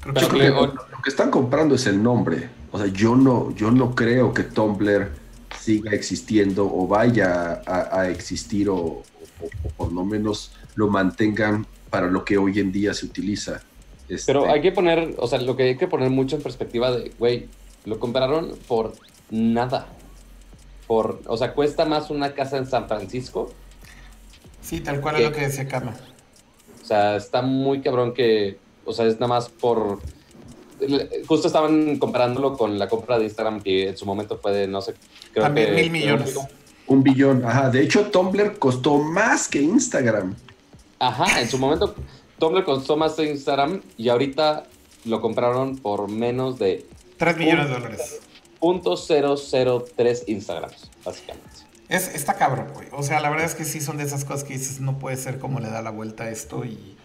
[0.00, 0.72] Creo que, lo,
[1.02, 2.48] que están comprando es el nombre.
[2.72, 5.10] O sea, yo no, yo no creo que Tumblr
[5.58, 9.02] siga existiendo o vaya a, existir o,
[9.76, 13.62] por lo menos lo mantengan para lo que hoy en día se utiliza.
[14.26, 16.90] Pero este, hay que poner, o sea, lo que hay que poner mucho en perspectiva
[16.90, 17.48] de, güey,
[17.84, 18.94] lo compraron por
[19.30, 19.86] nada.
[20.86, 23.52] Por, o sea, cuesta más una casa en San Francisco.
[24.60, 25.94] Sí, tal cual es lo que decía Carlos.
[26.82, 30.00] O sea, está muy cabrón que, o sea, es nada más por...
[31.28, 34.80] Justo estaban comparándolo con la compra de Instagram que en su momento fue de, no
[34.80, 34.94] sé,
[35.32, 36.36] creo También mil millones.
[36.86, 37.70] Un billón, ajá.
[37.70, 40.34] De hecho, Tumblr costó más que Instagram.
[41.00, 41.94] Ajá, en su momento
[42.38, 44.64] Tumblr costó más de Instagram y ahorita
[45.04, 46.86] lo compraron por menos de
[47.16, 48.20] 3 millones de dólares.
[48.58, 51.48] Punto 003 Instagrams, básicamente.
[51.88, 52.88] Es, está cabrón, güey.
[52.92, 55.16] O sea, la verdad es que sí son de esas cosas que dices, no puede
[55.16, 56.96] ser como le da la vuelta a esto y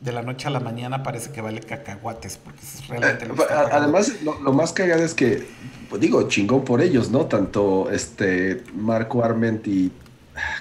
[0.00, 3.42] de la noche a la mañana parece que vale cacahuates, porque es realmente lo que
[3.42, 5.46] está Además, lo, más cagado es que,
[5.88, 7.26] pues digo, chingón por ellos, ¿no?
[7.26, 9.92] Tanto este Marco Arment y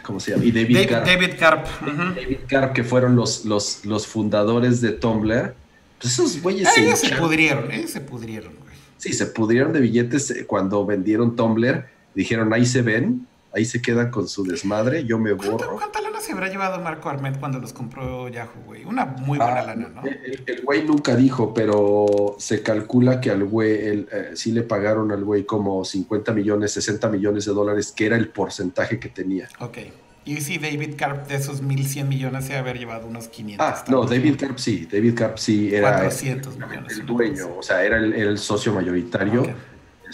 [0.03, 0.45] ¿cómo se llama?
[0.45, 1.05] Y David, Karp.
[1.05, 5.53] David Karp, que fueron los, los, los fundadores de Tumblr.
[5.99, 7.87] Pues esos güeyes se, se pudrieron, ¿eh?
[7.87, 8.75] Se pudrieron, güey.
[8.97, 11.85] Sí, se pudrieron de billetes eh, cuando vendieron Tumblr.
[12.15, 15.75] Dijeron, ahí se ven, ahí se quedan con su desmadre, yo me borro.
[15.77, 18.83] ¿Cuánta lana se habrá llevado Marco Arment cuando los compró Yahoo, güey?
[18.83, 20.01] Una muy buena ah, lana, ¿no?
[20.03, 25.23] El, güey nunca dijo, pero se calcula que al güey, eh, sí le pagaron al
[25.23, 29.47] güey como 50 millones, 60 millones de dólares, que era el porcentaje que tenía.
[29.59, 29.77] Ok.
[30.25, 33.67] Y sí, David Carp de esos 1100 millones se haber llevado unos 500.
[33.67, 37.83] Ah, no, David Carp sí, David Carp sí era 400 millones, el dueño, o sea,
[37.83, 39.43] era el, socio mayoritario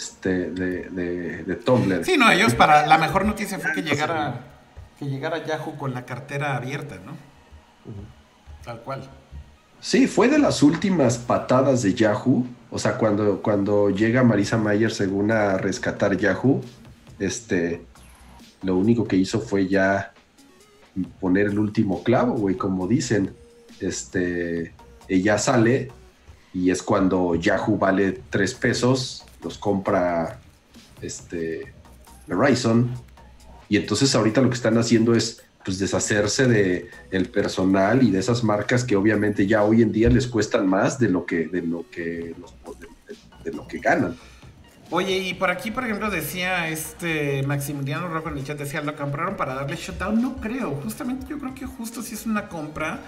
[0.00, 2.06] este, de, de, Tumblr.
[2.06, 4.40] Sí, no, ellos para la mejor noticia fue que llegara,
[4.98, 7.12] que llegara Yahoo con la cartera abierta, ¿no?
[8.64, 9.02] Tal cual.
[9.78, 12.46] Sí, fue de las últimas patadas de Yahoo.
[12.70, 16.62] O sea, cuando, cuando llega Marisa Mayer según a rescatar Yahoo,
[17.18, 17.82] este,
[18.62, 20.14] lo único que hizo fue ya
[21.20, 23.34] poner el último clavo, güey, como dicen.
[23.80, 24.72] Este,
[25.08, 25.90] ella sale
[26.54, 30.38] y es cuando Yahoo vale tres pesos los compra
[31.02, 31.72] este
[32.26, 32.90] Verizon
[33.68, 38.18] y entonces ahorita lo que están haciendo es pues deshacerse de el personal y de
[38.18, 41.62] esas marcas que obviamente ya hoy en día les cuestan más de lo que de
[41.62, 42.34] lo que
[43.44, 44.16] de, lo que ganan.
[44.90, 48.96] Oye, y por aquí, por ejemplo, decía este Maximiliano Rojo en el chat, decía, lo
[48.96, 50.20] compraron para darle shutdown.
[50.20, 53.00] No creo, justamente yo creo que justo si es una compra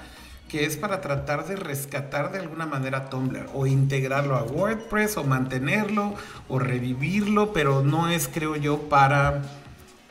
[0.48, 5.24] que es para tratar de rescatar de alguna manera Tumblr o integrarlo a WordPress o
[5.24, 6.14] mantenerlo
[6.48, 9.42] o revivirlo, pero no es, creo yo, para,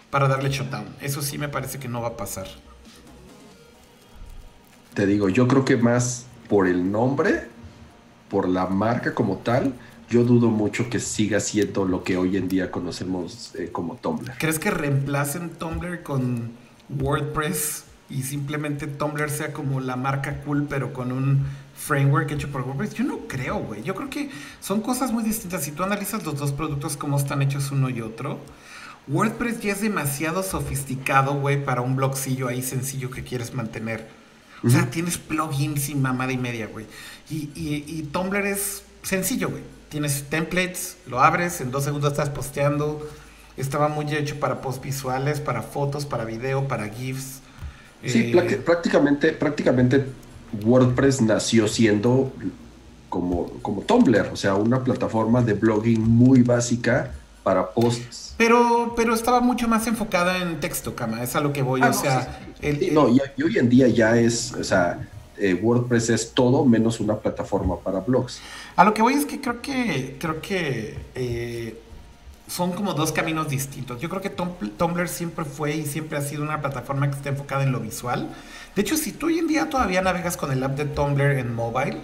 [0.09, 0.85] para darle shutdown.
[0.99, 2.47] Eso sí me parece que no va a pasar.
[4.95, 7.47] te digo, yo creo que más por el nombre,
[8.29, 9.73] por la marca como tal,
[10.09, 14.33] yo dudo mucho que siga siendo lo que hoy en día conocemos eh, como Tumblr.
[14.39, 16.51] ¿Crees que reemplacen Tumblr con
[16.89, 22.61] WordPress y simplemente Tumblr sea como la marca cool, pero con un framework hecho por
[22.61, 22.93] WordPress?
[22.93, 23.83] Yo no creo, güey.
[23.83, 24.29] Yo creo que
[24.59, 25.63] son cosas muy distintas.
[25.63, 28.39] Si tú analizas los dos productos, cómo están hechos uno y otro,
[29.07, 34.07] WordPress ya es demasiado sofisticado, güey, para un blogcillo ahí sencillo que quieres mantener.
[34.63, 36.85] O sea, tienes plugins y mamada y media, güey.
[37.29, 39.63] Y, y, y Tumblr es sencillo, güey.
[39.89, 43.09] Tienes templates, lo abres, en dos segundos estás posteando.
[43.57, 47.41] Estaba muy hecho para post visuales, para fotos, para video, para GIFs.
[48.05, 50.05] Sí, Eh, prácticamente, prácticamente
[50.63, 52.31] WordPress nació siendo
[53.09, 57.11] como, como Tumblr, o sea, una plataforma de blogging muy básica
[57.43, 58.33] para posts.
[58.37, 61.21] pero, pero estaba mucho más enfocada en texto, cama.
[61.23, 61.81] Es a lo que voy.
[61.83, 64.53] Ah, o no, sea, sí, el- Sí, no, y, y hoy en día ya es,
[64.53, 65.07] o sea,
[65.37, 68.39] eh, WordPress es todo menos una plataforma para blogs.
[68.75, 71.75] A lo que voy es que creo que creo que eh,
[72.51, 74.01] son como dos caminos distintos.
[74.01, 77.29] Yo creo que Tum- Tumblr siempre fue y siempre ha sido una plataforma que está
[77.29, 78.27] enfocada en lo visual.
[78.75, 81.53] De hecho, si tú hoy en día todavía navegas con el app de Tumblr en
[81.55, 81.99] mobile,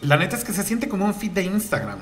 [0.00, 1.98] la neta es que se siente como un feed de Instagram.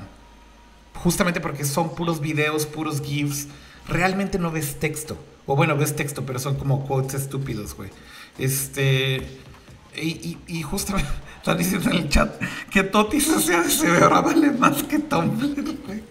[0.95, 3.47] Justamente porque son puros videos, puros GIFs.
[3.87, 5.17] Realmente no ves texto.
[5.45, 7.89] O bueno, ves texto, pero son como quotes estúpidos, güey.
[8.37, 9.17] Este.
[9.95, 12.41] Y, y, y justamente están diciendo en el chat
[12.71, 16.03] que Totis sea, se ve ahora vale más que Tumblr, güey.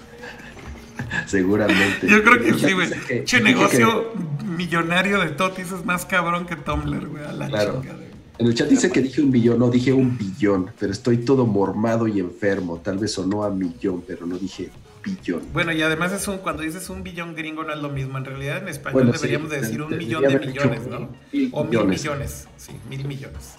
[1.26, 2.06] Seguramente.
[2.08, 2.90] Yo creo que sí, güey.
[3.24, 4.12] Che, que- negocio
[4.44, 7.24] millonario de Totis es más cabrón que Tumblr, güey.
[7.24, 7.74] A la Claro.
[7.82, 8.12] güey.
[8.38, 11.46] En el chat dice que dije un billón, no dije un billón, pero estoy todo
[11.46, 12.78] mormado y enfermo.
[12.82, 14.70] Tal vez sonó a millón, pero no dije
[15.04, 15.42] billón.
[15.52, 18.18] Bueno, y además es un, cuando dices un billón gringo no es lo mismo.
[18.18, 21.08] En realidad en español Bueno, sí, deberíamos de decir un millón de millones, ¿no?
[21.32, 22.00] mil O mil millones.
[22.02, 22.48] millones.
[22.56, 23.54] Sí, mil millones.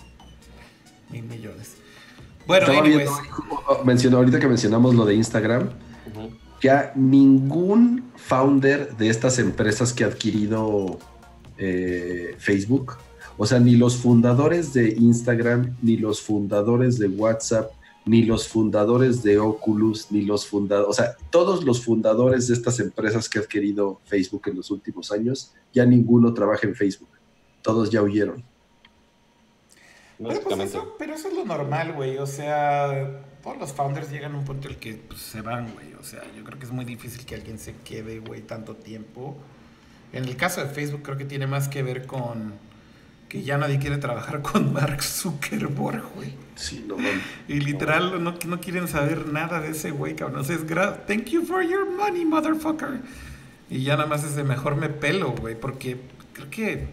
[1.12, 1.78] Mil millones.
[2.48, 3.10] Bueno, anyways.
[3.10, 5.70] viendo, mencionó, ahorita que mencionamos lo de Instagram.
[6.64, 10.98] Ya ningún founder de estas empresas que ha adquirido
[11.58, 12.94] eh, Facebook,
[13.38, 17.72] o sea, ni los fundadores de Instagram, ni los fundadores de WhatsApp,
[18.06, 22.80] ni los fundadores de Oculus, ni los fundadores, o sea, todos los fundadores de estas
[22.80, 27.10] empresas que ha adquirido Facebook en los últimos años, ya ninguno trabaja en Facebook.
[27.62, 28.42] Todos ya huyeron.
[30.18, 32.18] Pero, pues, eso, pero eso es lo normal, güey.
[32.18, 35.72] O sea, todos los founders llegan a un punto en el que pues, se van,
[35.74, 35.94] güey.
[36.00, 39.38] O sea, yo creo que es muy difícil que alguien se quede, güey, tanto tiempo.
[40.14, 42.54] En el caso de Facebook creo que tiene más que ver con
[43.28, 46.34] que ya nadie quiere trabajar con Mark Zuckerberg, güey.
[46.56, 47.22] Sí, no mames.
[47.48, 50.40] Y literal no, no quieren saber nada de ese güey, cabrón.
[50.40, 53.02] O sea, es gra- thank you for your money, motherfucker.
[53.70, 55.98] Y ya nada más es de mejor me pelo, güey, porque
[56.34, 56.88] creo que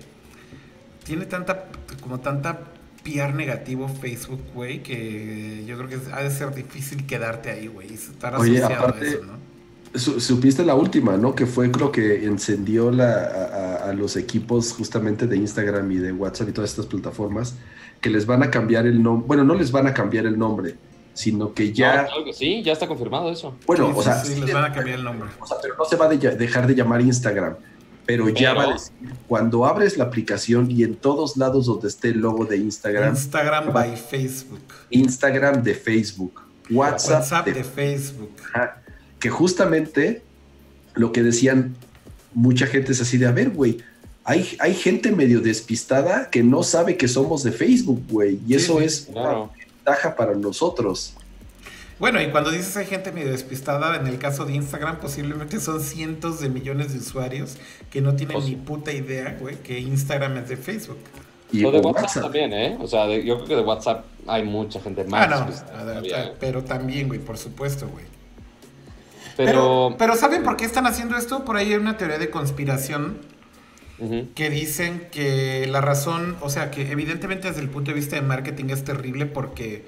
[1.04, 1.66] tiene tanta,
[2.00, 2.69] como tanta
[3.02, 7.90] PR negativo Facebook, güey, que yo creo que ha de ser difícil quedarte ahí, güey,
[7.90, 9.50] y estar Oye, asociado a eso, ¿no?
[9.98, 11.34] Su- Supiste la última, ¿no?
[11.34, 16.50] Que fue creo que encendió la, a, los equipos justamente de Instagram y de WhatsApp
[16.50, 17.56] y todas estas plataformas
[18.00, 19.26] que les van a cambiar el nombre.
[19.26, 20.76] Bueno, no les van a cambiar el nombre,
[21.12, 22.02] sino que ya.
[22.02, 23.56] No, claro que sí, ya está confirmado eso.
[23.66, 25.28] Bueno, Sí, o sí, sea, sí, sí les le- van a cambiar el nombre.
[25.40, 27.56] o sea, pero no se va a de- dejar de llamar Instagram.
[28.10, 28.92] Pero ya va a decir,
[29.28, 33.72] cuando abres la aplicación y en todos lados donde esté el logo de Instagram, Instagram
[33.72, 34.60] by Facebook.
[34.90, 38.30] Instagram de Facebook, WhatsApp, WhatsApp de de Facebook.
[38.52, 38.82] Ajá.
[39.18, 40.22] Que justamente
[40.94, 41.76] lo que decían
[42.34, 43.78] mucha gente es así de, a ver, güey,
[44.24, 48.54] hay, hay gente medio despistada que no sabe que somos de Facebook, güey, y Sí,
[48.54, 49.44] eso es Claro.
[49.44, 51.14] una ventaja para nosotros.
[52.00, 55.80] Bueno, y cuando dices hay gente medio despistada, en el caso de Instagram posiblemente son
[55.80, 57.58] cientos de millones de usuarios
[57.90, 60.98] que no tienen Pues- ni puta idea, güey, que Instagram es de Facebook.
[61.52, 62.22] Y Lo de o WhatsApp, WhatsApp.
[62.22, 62.78] también, ¿eh?
[62.80, 65.30] O sea, de- yo creo que de WhatsApp hay mucha gente más.
[65.30, 66.32] Ah, no, todavía, ¿eh?
[66.40, 68.04] pero también, güey, por supuesto, güey.
[69.36, 71.44] Pero, Pero, pero ¿saben por qué están haciendo esto?
[71.44, 73.18] Por ahí hay una teoría de conspiración
[74.34, 78.22] que dicen que la razón, o sea, que evidentemente desde el punto de vista de
[78.22, 79.84] marketing es terrible porque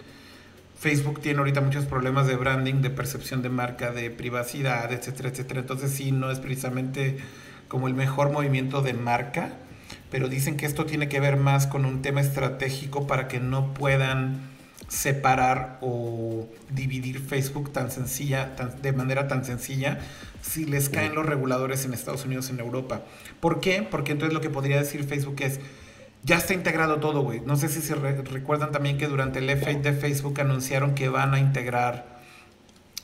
[0.82, 5.60] Facebook tiene ahorita muchos problemas de branding, de percepción de marca, de privacidad, etcétera, etcétera.
[5.60, 7.18] Entonces sí, no es precisamente
[7.68, 9.52] como el mejor movimiento de marca,
[10.10, 13.72] pero dicen que esto tiene que ver más con un tema estratégico para que no
[13.74, 14.40] puedan
[14.88, 20.00] separar o dividir Facebook tan sencilla, tan- de manera tan sencilla,
[20.42, 23.02] si les caen los reguladores en Estados Unidos, en Europa.
[23.38, 23.86] ¿Por qué?
[23.88, 25.60] Porque entonces lo que podría decir Facebook es,
[26.22, 27.40] ya está integrado todo, güey.
[27.40, 31.08] No sé si se re- recuerdan también que durante el F8 de Facebook anunciaron que
[31.08, 32.20] van a integrar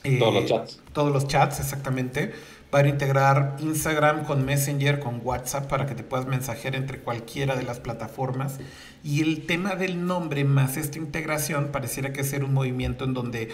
[0.03, 0.79] eh, Todos los chats.
[0.93, 2.33] Todos los chats, exactamente.
[2.71, 7.55] van a integrar Instagram con Messenger, con WhatsApp para que te puedas mensajear entre cualquiera
[7.55, 8.59] de las plataformas.
[9.03, 13.49] Y el tema del nombre más esta integración pareciera que ser un movimiento en donde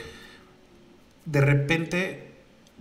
[1.25, 2.31] de repente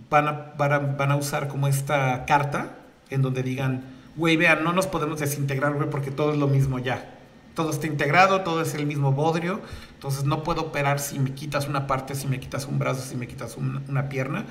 [0.09, 2.77] van a, van a, usar como esta carta
[3.09, 6.79] en donde digan, güey, vean, no nos podemos desintegrar, güey, porque todo es lo mismo
[6.79, 7.11] ya.
[7.53, 9.61] Todo está integrado, todo es el mismo bodrio,
[9.93, 13.15] entonces no puedo operar si me quitas una parte, si me quitas un brazo, si
[13.15, 14.45] me quitas una pierna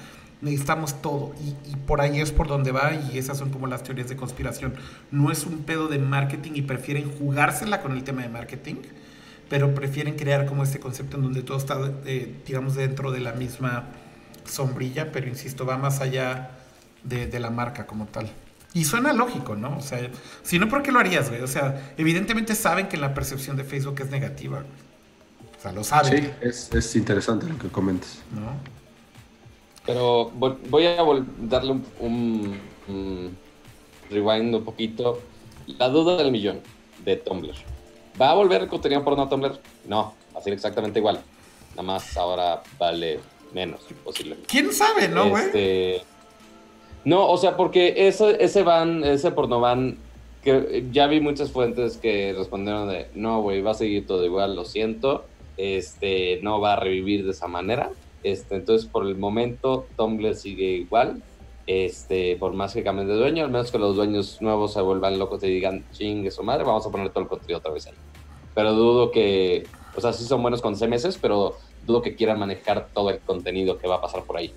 [0.45, 1.35] necesitamos todo.
[1.41, 4.75] Y, por ahí es por donde va y esas son como las teorías de conspiración.
[5.11, 8.77] No es un pedo de marketing y prefieren jugársela con el tema de marketing,
[9.49, 13.33] pero prefieren crear como este concepto en donde todo está, eh, digamos, dentro de la
[13.33, 13.89] misma
[14.45, 16.51] sombrilla, pero insisto, va más allá
[17.03, 18.31] de, la marca como tal.
[18.75, 19.79] Y suena lógico, ¿no?
[19.79, 20.11] O sea,
[20.43, 21.41] si no, ¿por qué lo harías, güey?
[21.43, 24.65] O sea, evidentemente saben que la percepción de Facebook es negativa,
[25.57, 26.25] O sea, lo saben.
[26.25, 28.19] Sí, es, es interesante lo que comentas.
[28.35, 28.75] ¿No?
[29.87, 30.97] Pero voy a
[31.39, 32.59] darle un,
[34.11, 35.23] rewind un poquito.
[35.79, 36.61] La duda del millón
[37.05, 37.55] de Tumblr.
[38.21, 39.61] ¿Va a volver el contenido por no Tumblr?
[39.87, 41.23] No, va a ser exactamente igual.
[41.71, 43.21] Nada más ahora vale
[43.53, 44.49] menos, posiblemente.
[44.49, 45.45] ¿Quién sabe, no, güey?
[45.45, 46.03] Este,
[47.05, 49.99] no, o sea, porque ese, ese van, ese porno van,
[50.43, 54.57] que ya vi muchas fuentes que respondieron de, no, güey, va a seguir todo igual,
[54.57, 55.25] lo siento,
[55.57, 57.91] este, no va a revivir de esa manera.
[58.23, 61.23] Este, entonces, por el momento, Tumblr sigue igual.
[61.67, 65.19] Este, por más que cambien de dueño, al menos que los dueños nuevos se vuelvan
[65.19, 67.95] locos y digan, chingue su madre, vamos a poner todo el contenido otra vez ahí.
[68.55, 69.67] Pero dudo que,
[69.97, 71.57] o sea, sí son buenos con CMS, pero
[71.87, 74.53] dudo que quieran manejar todo el contenido que va a pasar por ahí.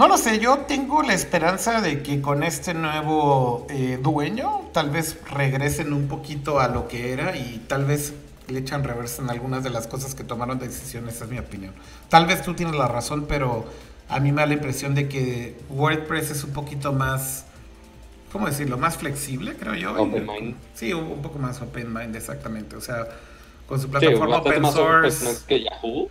[0.00, 4.88] No lo sé, yo tengo la esperanza de que con este nuevo eh, dueño tal
[4.88, 8.14] vez regresen un poquito a lo que era y tal vez
[8.48, 11.74] le echan reversa en algunas de las cosas que tomaron decisiones, esa es mi opinión.
[12.08, 13.66] Tal vez tú tienes la razón, pero
[14.08, 17.44] a mí me da la impresión de que WordPress es un poquito más,
[18.32, 18.78] ¿cómo decirlo?
[18.78, 20.02] Más flexible, creo yo.
[20.02, 20.56] Open mind.
[20.72, 22.74] Sí, un, poco más open mind, exactamente.
[22.74, 23.06] O sea,
[23.66, 25.44] con su plataforma open source.
[25.46, 26.08] que Yahoo?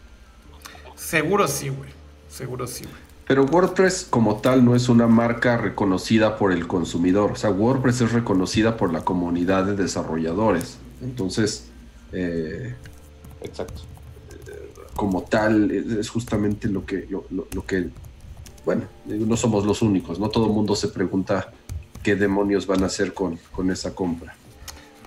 [0.95, 1.89] Seguro sí, güey.
[2.29, 3.08] Seguro sí, güey.
[3.29, 7.33] Pero WordPress como tal no es una marca reconocida por el consumidor.
[7.33, 10.79] O sea, WordPress es reconocida por la comunidad de desarrolladores.
[10.99, 11.65] Entonces,
[12.11, 12.73] eh,
[13.43, 13.83] Exacto.
[14.95, 17.89] como tal, es justamente lo que, lo, que,
[18.65, 21.53] bueno, no somos los únicos, no todo el mundo se pregunta
[22.01, 24.35] qué demonios van a hacer con, con esa compra.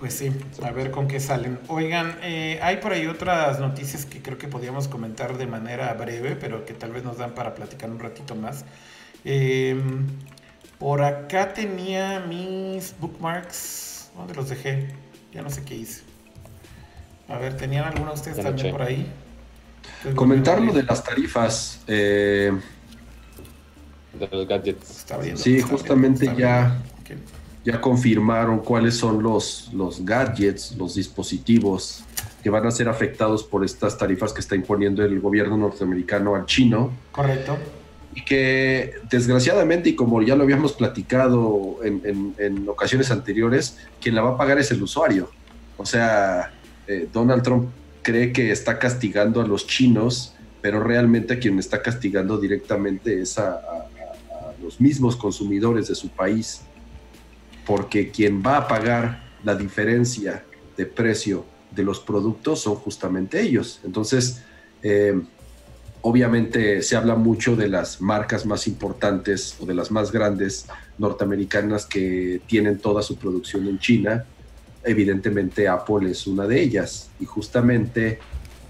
[0.03, 1.57] Pues sí, a ver con qué salen.
[1.69, 6.35] Oigan, eh, hay por ahí otras noticias que creo que podríamos comentar de manera breve,
[6.35, 8.65] pero que tal vez nos dan para platicar un ratito más.
[9.23, 10.05] Em,
[10.77, 14.11] por acá tenía mis bookmarks.
[14.13, 14.89] ¿Dónde los dejé?
[15.31, 16.01] Ya no sé qué hice.
[17.29, 19.09] A ver, ¿tenían alguno de ustedes también por ahí?
[20.15, 21.79] Comentar lo de las tarifas.
[21.87, 22.51] Eh,
[24.19, 25.05] de los gadgets.
[25.35, 26.77] sí, justamente ya,
[27.63, 32.03] ya confirmaron cuáles son los, los gadgets, los dispositivos
[32.41, 36.45] que van a ser afectados por estas tarifas que está imponiendo el gobierno norteamericano al
[36.45, 36.91] chino.
[37.11, 37.57] Correcto.
[38.15, 44.21] Y que desgraciadamente, y como ya lo habíamos platicado en, en ocasiones anteriores, quien la
[44.21, 45.29] va a pagar es el usuario.
[45.77, 46.51] O sea,
[46.87, 47.69] eh, Donald Trump
[48.01, 53.61] cree que está castigando a los chinos, pero realmente quien está castigando directamente es a,
[54.61, 56.61] los mismos consumidores de su país,
[57.65, 60.43] porque quien va a pagar la diferencia
[60.77, 63.79] de precio de los productos son justamente ellos.
[63.83, 64.43] Entonces,
[64.81, 65.19] eh,
[66.01, 70.67] obviamente se habla mucho de las marcas más importantes o de las más grandes
[70.97, 74.25] norteamericanas que tienen toda su producción en China
[74.83, 77.09] evidentemente Apple es una de ellas.
[77.19, 78.19] Y justamente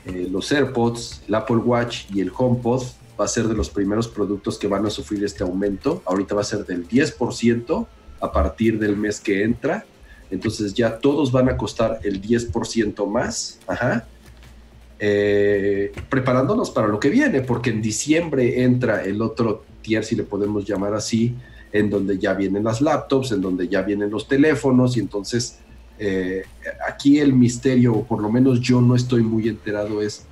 [0.06, 2.84] eh, los AirPods, el Apple Watch y el HomePod
[3.20, 6.02] va a ser de los primeros productos que van a sufrir este aumento.
[6.06, 7.88] Ahorita va a ser del 10%
[8.24, 9.86] a partir del mes que entra.
[10.32, 13.60] Entonces ya todos van a costar el 10% más.
[13.68, 14.08] Ajá.
[14.98, 20.24] Eh, preparándonos para lo que viene, porque en diciembre entra el otro tier, si le
[20.24, 21.36] podemos llamar así,
[21.74, 25.60] en donde ya vienen las laptops, en donde ya vienen los teléfonos y entonces
[26.00, 26.44] eh,
[26.88, 30.26] aquí el misterio, o por lo menos yo no estoy muy enterado, es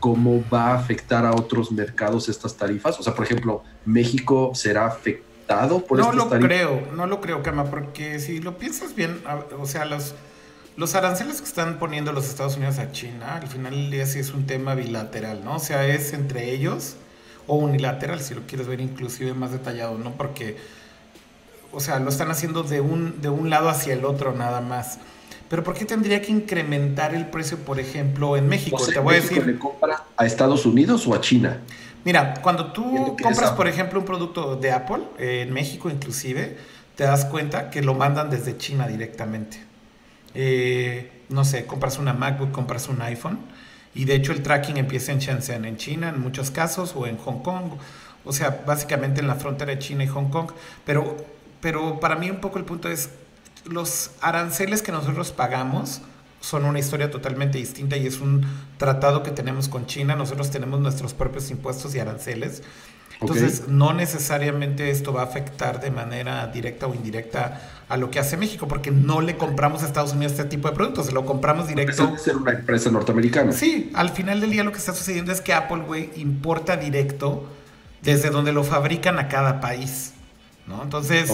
[0.00, 2.98] cómo va a afectar a otros mercados estas tarifas.
[2.98, 6.14] O sea, por ejemplo, México será afectado por no tarifas.
[6.14, 9.22] Lo creo, no lo creo, Kama, porque si lo piensas bien,
[9.58, 10.14] o sea, los,
[10.76, 14.18] los aranceles que están poniendo los Estados Unidos a China, al final del día sí
[14.18, 15.56] es un tema bilateral, ¿no?
[15.56, 16.96] O sea, es entre ellos
[17.46, 20.12] o unilateral, si lo quieres ver inclusive más detallado, ¿no?
[20.12, 20.56] Porque
[21.74, 24.98] o sea, lo están haciendo de un, de un lado hacia el otro nada más.
[25.48, 28.78] Pero ¿por qué tendría que incrementar el precio, por ejemplo, en México?
[28.86, 29.46] Te voy a decir.
[29.46, 31.60] ¿Le compra a Estados Unidos o a China?
[32.04, 36.56] Mira, cuando tú compras, por ejemplo, un producto de Apple, en México inclusive,
[36.96, 39.62] te das cuenta que lo mandan desde China directamente.
[40.34, 43.38] Eh, no sé, compras una MacBook, compras un iPhone,
[43.94, 47.16] y de hecho el tracking empieza en Shenzhen, en China en muchos casos, o en
[47.16, 47.72] Hong Kong,
[48.24, 50.50] o sea, básicamente en la frontera de China y Hong Kong.
[50.84, 51.16] Pero,
[51.60, 53.10] pero para mí un poco el punto es,
[53.64, 56.02] los aranceles que nosotros pagamos,
[56.44, 58.46] son una historia totalmente distinta y es un
[58.76, 60.14] tratado que tenemos con China.
[60.14, 62.62] Nosotros tenemos nuestros propios impuestos y aranceles.
[63.20, 68.18] Entonces, no necesariamente esto va a afectar de manera directa o indirecta a lo que
[68.18, 71.24] hace México, porque no le compramos a Estados Unidos este tipo de productos, se lo
[71.24, 72.12] compramos directo.
[72.14, 73.52] Es ser una empresa norteamericana.
[73.52, 77.48] Sí, al final del día lo que está sucediendo es que Apple, güey, importa directo
[78.02, 80.12] desde donde lo fabrican a cada país,
[80.66, 80.82] ¿no?
[80.82, 81.30] Entonces,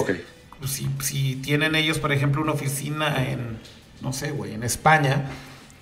[0.61, 3.59] pues, si, si tienen ellos, por ejemplo, una oficina en
[4.01, 5.27] no sé, güey, en España,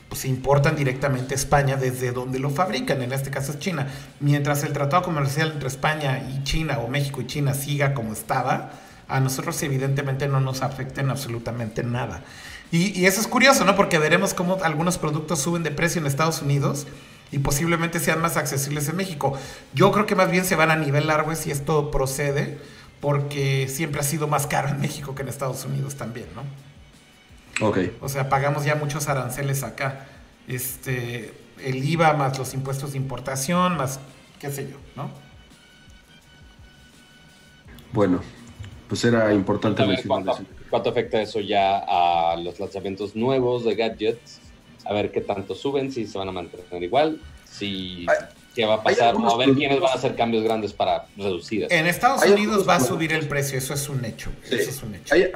[0.08, 3.88] pues se importan directamente a España desde donde lo fabrican, en este caso es China.
[4.20, 8.72] Mientras el tratado comercial entre España y China o México y China siga como estaba,
[9.08, 12.22] a nosotros evidentemente no nos afecta en absolutamente nada.
[12.70, 13.74] Y, eso es curioso, ¿no?
[13.76, 16.86] Porque veremos cómo algunos productos suben de precio en Estados Unidos
[17.30, 19.38] y posiblemente sean más accesibles en México.
[19.74, 22.58] Yo creo que más bien se van a nivelar, güey, si esto procede,
[23.00, 26.42] porque siempre ha sido más caro en México que en Estados Unidos también, ¿no?
[28.00, 30.06] O sea, pagamos ya muchos aranceles acá.
[30.46, 31.32] Este,
[31.62, 34.00] el IVA más los impuestos de importación, más
[34.38, 35.10] qué sé yo, ¿no?
[37.92, 38.20] Bueno,
[38.88, 40.36] pues era importante mencionar
[40.70, 44.40] ¿Cuánto afecta eso ya a los lanzamientos nuevos de gadgets?
[44.84, 48.06] A ver qué tanto suben, si se van a mantener igual, si
[48.54, 51.74] qué va a pasar, a ver quiénes van a hacer cambios grandes para reducir eso.
[51.74, 54.30] En Estados Unidos va a subir el precio, eso es un hecho.
[54.44, 55.30] Eso es un hecho hay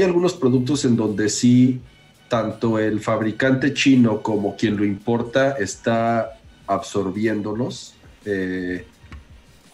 [0.00, 1.82] algunos productos en donde sí,
[2.28, 7.94] tanto el fabricante chino como quien lo importa está absorbiéndolos,
[8.24, 8.86] eh,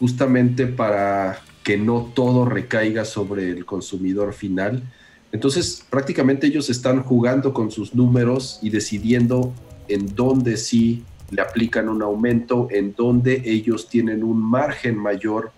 [0.00, 4.82] justamente para que no todo recaiga sobre el consumidor final.
[5.30, 9.52] Entonces, prácticamente ellos están jugando con sus números y decidiendo
[9.86, 15.52] en dónde sí le aplican un aumento, en dónde ellos tienen un margen mayor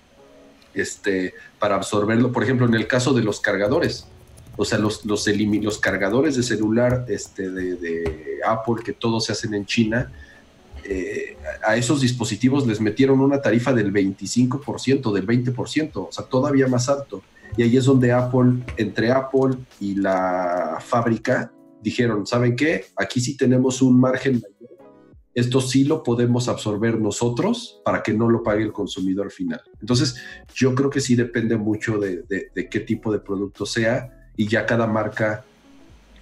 [0.74, 2.32] este, para absorberlo.
[2.32, 4.07] Por ejemplo, en el caso de los cargadores,
[4.56, 9.55] o sea, los, los, los cargadores de celular este, de, Apple, que todos se hacen
[9.55, 10.12] en China,
[10.85, 16.66] eh, a esos dispositivos les metieron una tarifa del 25%, del 20%, o sea, todavía
[16.66, 17.22] más alto.
[17.56, 21.52] Y ahí es donde Apple, entre Apple y la fábrica,
[21.82, 22.86] dijeron, ¿saben qué?
[22.97, 24.70] Aquí sí tenemos un margen mayor.
[25.32, 29.62] Esto sí lo podemos absorber nosotros para que no lo pague el consumidor final.
[29.81, 30.16] Entonces,
[30.55, 34.65] yo creo que sí depende mucho de, de qué tipo de producto sea y ya
[34.65, 35.45] cada marca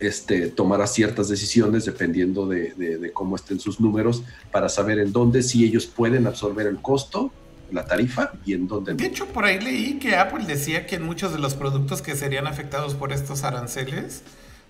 [0.00, 5.64] este, tomará ciertas decisiones dependiendo de, cómo estén sus números para saber en dónde sí
[5.64, 7.30] ellos pueden absorber el costo,
[7.70, 8.94] la tarifa y en dónde.
[8.94, 12.16] De hecho, por ahí leí que Apple decía que en muchos de los productos que
[12.16, 14.24] serían afectados por estos aranceles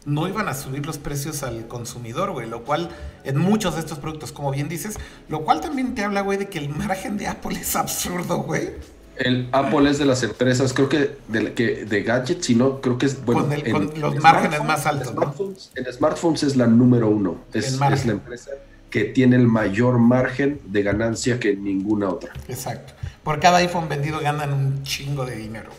[0.05, 2.91] no iban a subir los precios al consumidor, güey, lo cual
[3.25, 4.99] en muchos de estos productos, como bien dices,
[5.31, 8.98] lo cual también te habla, güey, de que el margen de Apple es absurdo, güey.
[9.19, 13.07] El Apple es de las empresas, creo que de, que de gadgets, sino creo que
[13.07, 13.49] es bueno.
[13.71, 15.73] Con, los márgenes más altos.
[15.75, 17.39] En smartphones, es la número uno.
[17.53, 18.53] Es, es, la empresa
[18.91, 22.33] que tiene el mayor margen de ganancia que ninguna otra.
[22.49, 22.95] Exacto.
[23.23, 25.71] Por cada iPhone vendido ganan un chingo de dinero.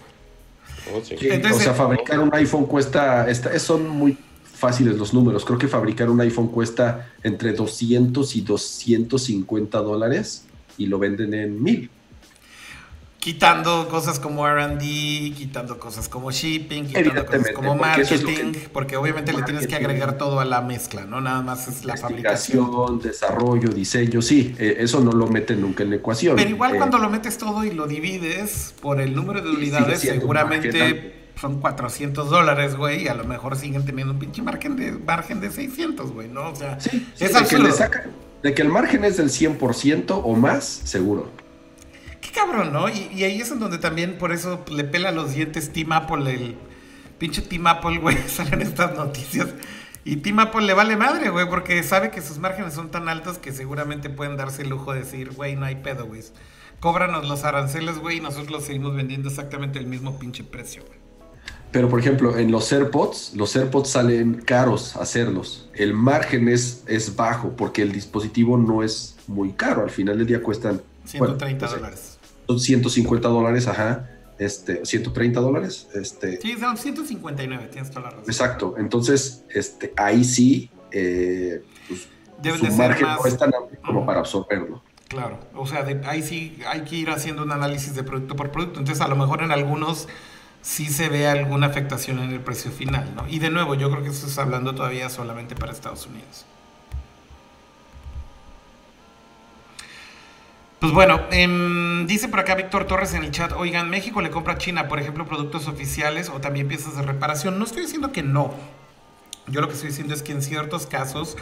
[0.94, 3.28] Oh, o sea, fabricar un iPhone cuesta,
[3.60, 5.46] son muy fáciles los números.
[5.46, 10.46] Creo que fabricar un iPhone cuesta entre 200 y 250 dólares
[10.78, 11.90] y lo venden en mil
[13.20, 14.80] quitando cosas como RD,
[15.36, 20.40] quitando cosas como shipping, quitando cosas como marketing, porque obviamente le tienes que agregar todo
[20.40, 23.00] a la mezcla, no nada más es la fabricación.
[23.00, 26.38] desarrollo, diseño, sí, eh, eso no lo meten nunca en la ecuación.
[26.38, 30.00] Pero igual cuando eh, lo metes todo y lo divides por el número de unidades,
[30.00, 34.92] seguramente son 400 dólares, güey, y a lo mejor siguen teniendo un pinche margen de,
[34.92, 36.50] margen de 600, güey, ¿no?
[36.50, 36.78] O sea,
[37.20, 37.70] es absurdo.
[38.44, 41.30] de que el margen es del 100% o más, seguro.
[42.30, 42.88] Qué cabrón, ¿no?
[42.90, 46.56] Y, ahí es en donde también por eso le pela los dientes Team Apple, el
[47.18, 49.48] pinche Team Apple, güey, salen estas noticias.
[50.06, 53.40] Y Team Apple le vale madre, güey, porque sabe que sus márgenes son tan altos
[53.40, 56.22] que seguramente pueden darse el lujo de decir, güey, no hay pedo, güey.
[56.80, 61.00] Cóbranos los aranceles, güey, y nosotros los seguimos vendiendo exactamente el mismo pinche precio, güey.
[61.72, 65.70] Pero, por ejemplo, en los AirPods, los AirPods salen caros hacerlos.
[65.74, 69.84] El margen es, es bajo porque el dispositivo no es muy caro.
[69.84, 72.19] Al final del día cuestan 130 dólares.
[72.50, 74.10] Son 150 dólares, ajá.
[74.40, 75.88] Este, 130 dólares.
[75.94, 78.24] Este, sí, son 159, tienes toda la razón.
[78.26, 78.76] Exacto.
[78.80, 82.08] Entonces, este, ahí sí, eh, pues,
[82.58, 84.82] su margen no es tan amplio como para absorberlo.
[85.10, 88.50] Claro, o sea, de- ahí sí hay que ir haciendo un análisis de producto por
[88.50, 88.80] producto.
[88.80, 90.08] Entonces, a lo mejor en algunos
[90.64, 93.28] sí se ve alguna afectación en el precio final, ¿no?
[93.28, 96.48] Y de nuevo, yo creo que eso es hablando todavía solamente para Estados Unidos.
[100.80, 104.54] Pues bueno, em, dice por acá Víctor Torres en el chat, oigan, México le compra
[104.54, 107.60] a China, por ejemplo, productos oficiales o también piezas de reparación.
[107.60, 108.54] No estoy diciendo que no.
[109.48, 111.36] Yo lo que estoy diciendo es que en ciertos casos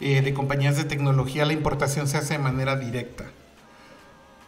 [0.00, 3.24] eh, de compañías de tecnología la importación se hace de manera directa.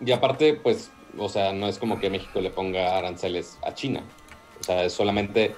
[0.05, 4.05] Y aparte, pues, o sea, no es como que México le ponga aranceles a China.
[4.61, 5.57] O sea, es solamente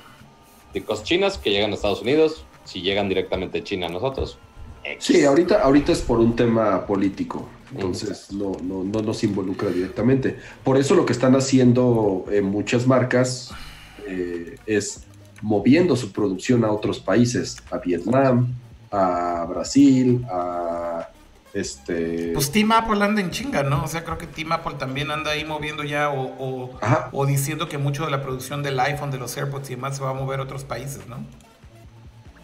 [0.73, 4.39] de cosas chinas que llegan a Estados Unidos, si llegan directamente de China a nosotros.
[4.99, 10.37] Sí, ahorita, ahorita es por un tema político, entonces no, no, no nos involucra directamente.
[10.65, 13.51] Por eso lo que están haciendo eh, muchas marcas
[14.07, 15.05] eh, es
[15.41, 18.55] moviendo su producción a otros países, a Vietnam,
[18.91, 21.09] a Brasil, a
[21.53, 22.31] este...
[22.33, 23.85] Pues Team Apple anda en chinga, ¿no?
[23.85, 27.09] O sea, creo que Team Apple también anda ahí moviendo ya o, o, Ajá.
[27.13, 30.03] o diciendo que mucho de la producción del iPhone, de los AirPods y demás se
[30.03, 31.25] va a mover a otros países, ¿no?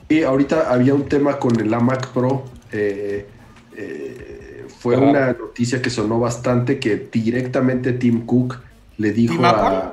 [0.09, 2.45] Y ahorita había un tema con el iMac Pro.
[2.73, 3.29] eh,
[3.77, 4.38] eh,
[4.79, 8.59] fue una noticia que sonó bastante que directamente Tim Cook
[8.99, 9.93] le dijo ¿Tim a...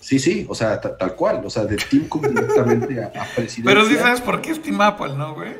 [0.00, 3.26] Sí, sí, o sea, ta- tal cual, o sea, de Tim Cook directamente a, a.
[3.64, 5.52] Pero sí sabes por qué es Team Apple, ¿no, güey?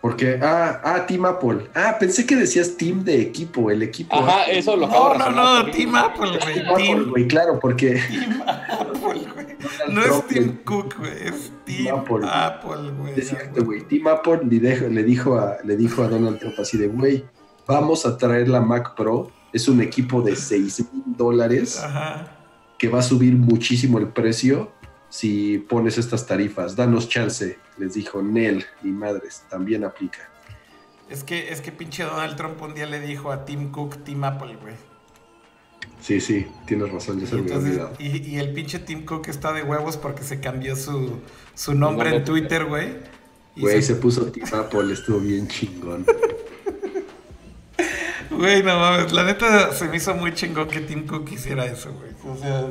[0.00, 1.66] Porque, ah, ah, Team Apple.
[1.74, 4.14] Ah, pensé que decías Team de equipo, el equipo.
[4.14, 4.58] Ajá, Apple.
[4.60, 5.70] eso lo acabo No, no, no.
[5.72, 6.54] Team Apple, güey.
[6.54, 9.00] Team Apple, güey, claro, porque Team Apple,
[9.34, 9.48] güey.
[9.92, 12.26] No es Team Cook, güey, es Team Apple.
[12.30, 13.14] Apple, güey.
[13.18, 13.80] es cierto, güey.
[13.88, 17.24] Team Apple le, dejo- le dijo a, le dijo a Donald Trump así de, güey,
[17.68, 19.30] vamos a traer la Mac Pro.
[19.52, 21.78] Es un equipo de 6 mil dólares.
[21.78, 22.34] Ajá.
[22.78, 24.70] que va a subir muchísimo el precio
[25.08, 26.76] si pones estas tarifas.
[26.76, 30.18] Danos chance, les dijo Nel, ni madres, también aplica.
[31.10, 34.22] Es que, es que pinche Donald Trump un día le dijo a Tim Cook, Team
[34.24, 34.74] Apple, güey.
[36.00, 37.92] Sí, sí, tienes razón, ya se Y, me olvidado.
[37.98, 41.18] y, y el pinche Tim Cook está de huevos porque se cambió su,
[41.54, 42.24] su nombre en.
[42.24, 42.98] Twitter, güey.
[43.56, 46.06] Güey, se- se puso Team Apple, estuvo bien chingón.
[48.30, 51.92] Güey, no mames, la neta se me hizo muy chingón que Tim Cook hiciera eso,
[51.92, 52.10] güey.
[52.34, 52.66] O sea,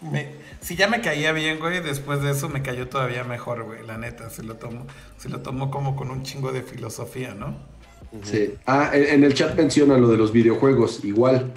[0.00, 0.28] me-
[0.60, 3.98] si ya me caía bien, güey, después de eso me cayó todavía mejor, güey, la
[3.98, 4.30] neta.
[4.30, 4.86] Se lo tomó,
[5.18, 7.56] se lo tomó como con un chingo de filosofía, ¿no?
[8.22, 8.54] Sí.
[8.66, 11.52] Ah, en, el chat menciona lo de los videojuegos, igual.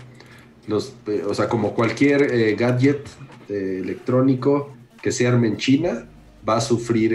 [0.68, 3.07] Los, eh, o sea, como cualquier eh, gadget
[3.48, 6.06] eh, electrónico que se arme en China,
[6.48, 7.14] va a sufrir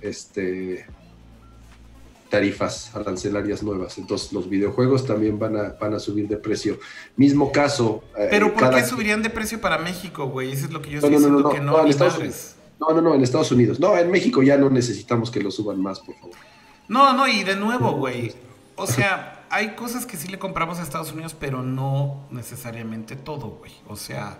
[0.00, 0.86] este
[2.30, 3.98] tarifas arancelarias nuevas.
[3.98, 6.78] Entonces los videojuegos también van a, van a subir de precio.
[7.16, 8.02] Mismo caso.
[8.16, 10.52] eh, Pero ¿por cada- qué subirían de precio para México, güey?
[10.52, 12.14] Eso es lo que yo estoy no, no, diciendo no, que no, no, en Estados
[12.14, 12.56] madres.
[12.78, 13.78] No, no, no, en Estados Unidos.
[13.78, 16.34] No, en México ya no necesitamos que lo suban más, por favor.
[16.88, 18.32] No, no, y de nuevo, güey.
[18.76, 23.48] O sea, hay cosas que sí le compramos a Estados Unidos, pero no necesariamente todo,
[23.58, 23.72] güey.
[23.88, 24.38] O sea,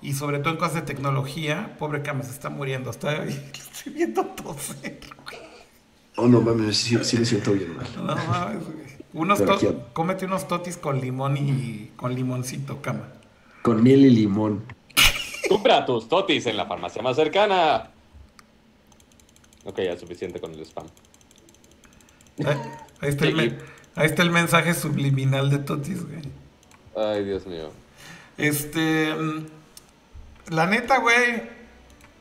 [0.00, 2.90] y sobre todo en cosas de tecnología, pobre Cama se está muriendo.
[2.90, 5.00] Está, estoy viendo toser.
[6.16, 7.86] Oh, no mames, sí, sí me siento bien mal.
[7.96, 8.84] No mames, güey.
[9.12, 9.40] Unos
[9.92, 13.08] cómete unos totis con limón y con limoncito, Cama.
[13.62, 14.64] Con miel y limón.
[15.48, 17.90] Compra tus totis en la farmacia más cercana.
[19.64, 20.86] Ok, ya es suficiente con el spam.
[22.44, 22.56] Ahí,
[23.00, 23.58] ahí está el men-
[23.94, 26.22] ahí está el mensaje subliminal de totis, güey.
[26.96, 27.70] Ay, Dios mío.
[28.36, 29.14] Este.
[29.14, 29.46] mm,
[30.50, 31.53] La neta, güey.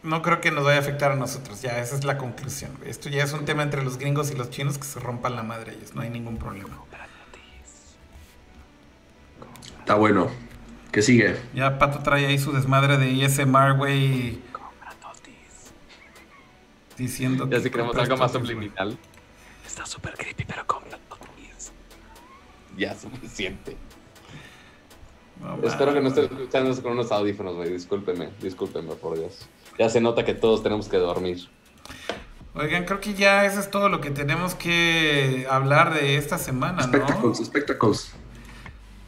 [0.04, 1.62] No creo que nos vaya a afectar a nosotros.
[1.62, 2.72] Ya, esa es la conclusión.
[2.86, 5.44] Esto ya es un tema entre los gringos y los chinos que se rompan la
[5.44, 5.96] madre ellos.
[5.96, 6.78] No hay ningún problema.
[9.80, 10.30] Está bueno.
[10.92, 11.38] ¿Qué sigue?
[11.54, 14.42] Ya Pato trae ahí su desmadre de ASMR, güey.
[16.98, 18.98] Diciendo Ya si queremos algo más subliminal.
[19.66, 21.72] Está súper creepy, pero compra totis.
[22.78, 23.76] Ya es suficiente.
[25.42, 27.72] No, Espero que no estés escuchando eso con unos audífonos, güey.
[27.72, 29.48] Discúlpeme, discúlpeme, por Dios.
[29.78, 31.48] Ya se nota que todos tenemos que dormir.
[32.56, 36.84] Oigan, creo que ya eso es todo lo que tenemos que hablar de esta semana,
[36.84, 36.84] ¿no?
[36.84, 38.14] Spectacles, spectacles.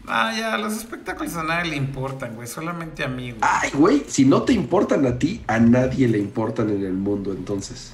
[0.08, 2.48] Ah, ya, los espectáculos a nadie le importan, güey.
[2.48, 3.42] Solamente a mí, güey.
[3.42, 7.34] Ay, güey, si no te importan a ti, a nadie le importan en el mundo,
[7.34, 7.94] entonces.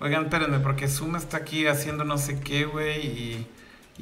[0.00, 3.46] Oigan, espérenme, porque Zoom está aquí haciendo no sé qué, güey, y,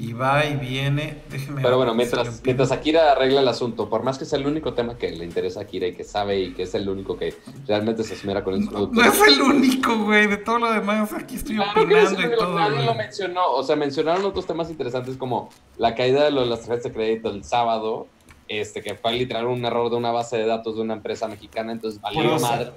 [0.00, 1.22] y va y viene.
[1.28, 1.60] Déjenme.
[1.60, 4.96] Pero bueno, mientras, mientras Akira arregla el asunto, por más que sea el único tema
[4.96, 7.34] que le interesa a Akira y que sabe y que es el único que
[7.66, 9.00] realmente se esmera con el No, producto.
[9.00, 10.26] no es el único, güey.
[10.28, 12.58] De todo lo demás, aquí estoy Claro que opinando sí, y todo.
[12.58, 13.46] nadie lo mencionó.
[13.52, 15.48] O sea, mencionaron otros temas interesantes como
[15.78, 18.06] la caída de lo de las tarjetas de crédito el sábado,
[18.46, 21.72] este, que fue literal un error de una base de datos de una empresa mexicana,
[21.72, 22.70] entonces valió madre.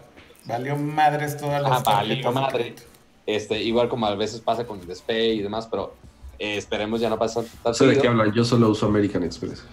[0.45, 2.57] Valió madres todas las Ah, valió tarjetas de madre.
[2.57, 2.81] crédito.
[3.27, 5.93] Este, igual como a veces pasa con el Despe y demás, pero
[6.43, 7.55] Eh, esperemos ya no pasa tanto.
[7.69, 9.63] No sé de qué hablan, yo solo uso American Express.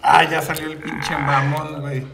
[0.00, 2.04] Ah, ya salió el pinche mamón, güey.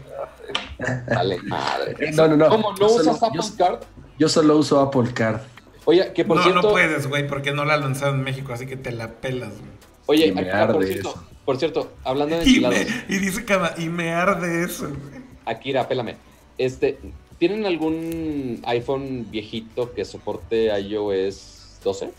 [1.13, 2.11] Vale, madre.
[2.13, 2.49] No, no, no.
[2.49, 3.79] ¿Cómo no Yo solo- usas Apple yo- Card?
[4.17, 5.41] Yo solo uso Apple Card.
[5.85, 6.61] Oye, que por no, cierto.
[6.63, 9.71] no puedes, güey, porque no la lanzaron en México, así que te la pelas, güey.
[10.07, 11.23] Oye, Y me ah, por, arde cierto, eso.
[11.45, 15.21] por cierto, hablando de Y, me, enchiladas, y dice cada, y me arde eso, güey.
[15.45, 16.17] Akira, pélame.
[16.57, 16.99] Este,
[17.37, 22.11] ¿tienen algún iPhone viejito que soporte iOS 12?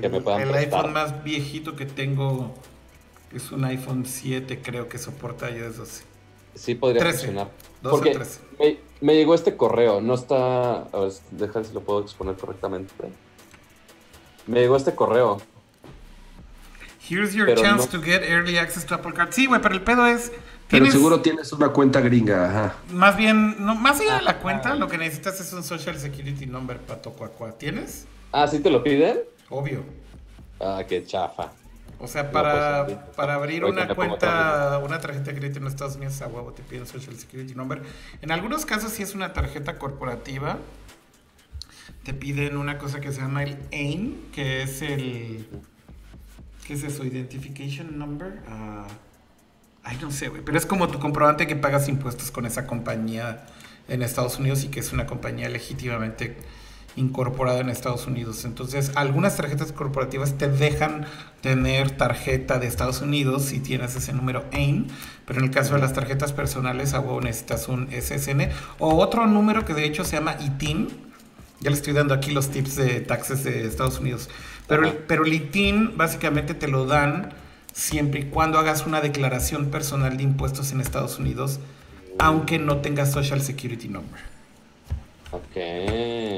[0.00, 0.78] Que me puedan el prestar.
[0.80, 2.54] iPhone más viejito que tengo
[3.34, 6.04] es un iPhone 7, creo que soporta iOS 12.
[6.54, 7.18] Sí podría 13.
[7.18, 7.48] funcionar.
[7.82, 8.40] 12 o Porque 13.
[8.58, 10.82] me, me llegó este correo, no está...
[10.82, 12.92] A ver, si lo puedo exponer correctamente.
[14.46, 15.40] Me llegó este correo.
[17.08, 19.32] Here's your Pero chance no- to get early access to Apple Card.
[19.32, 20.32] Sí, güey, pero el pedo es.
[20.68, 22.74] Pero seguro tienes una cuenta gringa, ajá.
[22.92, 24.38] Más bien, no, más allá de la Ah.
[24.40, 27.52] cuenta, lo que necesitas es un Social Security Number, Pato Cuacua.
[27.52, 28.06] ¿Tienes?
[28.32, 29.20] Ah, ¿sí te lo piden?
[29.50, 29.84] Obvio.
[30.60, 31.52] Ah, qué chafa.
[31.98, 35.96] O sea, No, para, pues, para abrir una cuenta, una tarjeta de crédito en Estados
[35.96, 37.82] Unidos, a huevo te piden Social Security Number.
[38.20, 40.58] En algunos casos, si es una tarjeta corporativa,
[42.02, 45.48] te piden una cosa que se llama el AIN, que es el...
[46.66, 47.04] ¿Qué es eso?
[47.04, 48.40] Identification Number.
[48.48, 48.86] Ah,
[49.84, 50.42] ay, no sé, güey.
[50.42, 53.46] Pero es como tu comprobante que pagas impuestos con esa compañía
[53.88, 56.36] en Estados Unidos y que es una compañía legítimamente
[56.96, 58.44] incorporada en Estados Unidos.
[58.44, 61.06] Entonces, algunas tarjetas corporativas te dejan
[61.42, 64.88] tener tarjeta de Estados Unidos si tienes ese número AIN,
[65.26, 68.48] pero en el caso de las tarjetas personales, a necesitas un SSN
[68.78, 70.88] o otro número que de hecho se llama ITIN.
[71.60, 74.28] Ya le estoy dando aquí los tips de taxes de Estados Unidos.
[74.66, 77.32] Pero, el- pero el ITIN básicamente te lo dan
[77.72, 81.60] siempre y cuando hagas una declaración personal de impuestos en Estados Unidos,
[82.18, 84.20] aunque no tengas Social Security Number.
[85.32, 85.56] Ok.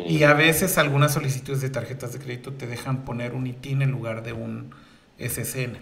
[0.07, 3.91] Y a veces algunas solicitudes de tarjetas de crédito te dejan poner un ITIN en
[3.91, 4.71] lugar de un
[5.19, 5.77] SSN,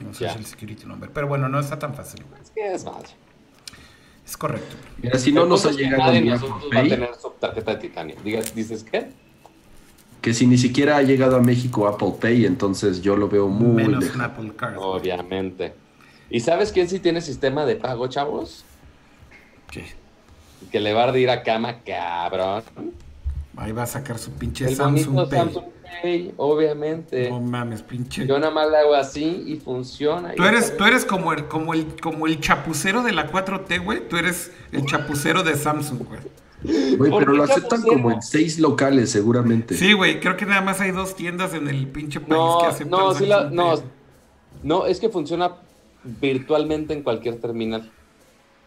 [0.00, 0.30] un Ya.
[0.30, 1.10] Social Security Number.
[1.10, 2.24] Pero bueno, no está tan fácil.
[2.42, 3.10] Es que es madre.
[4.26, 4.76] Es correcto.
[5.02, 7.76] Mira, si no nos ha llegado nadie nosotros va a Pay, tener su tarjeta de
[7.80, 8.16] titanio.
[8.24, 9.10] Digas, ¿Dices qué?
[10.20, 13.82] que si ni siquiera ha llegado a México Apple Pay, entonces yo lo veo muy
[13.82, 14.24] Menos un lejano.
[14.24, 14.76] Apple Card.
[14.78, 15.74] Obviamente.
[16.30, 18.64] ¿Y sabes quién sí tiene sistema de pago, chavos?
[19.70, 19.84] ¿Qué?
[20.70, 22.62] Que le va a ir a cama, cabrón.
[23.56, 25.38] Ahí va a sacar su pinche El Samsung Pay.
[25.38, 25.64] Samsung
[26.02, 27.28] Pay, obviamente.
[27.28, 28.26] No mames, pinche.
[28.26, 30.34] Yo nada más le hago así y funciona.
[30.34, 34.08] Tú eres, tú eres como el, como el, como el chapucero de la 4T, güey.
[34.08, 36.20] Tú eres el chapucero de Samsung, güey.
[36.96, 37.94] Güey, ¿Por pero lo aceptan chapucero?
[37.94, 39.74] como en seis locales, seguramente.
[39.74, 40.20] Sí, güey.
[40.20, 43.14] Creo que nada más hay dos tiendas en el pinche país No, que aceptan no,
[43.14, 43.74] sí la, Samsung no,
[44.62, 45.52] no, es que funciona
[46.04, 47.90] virtualmente en cualquier terminal.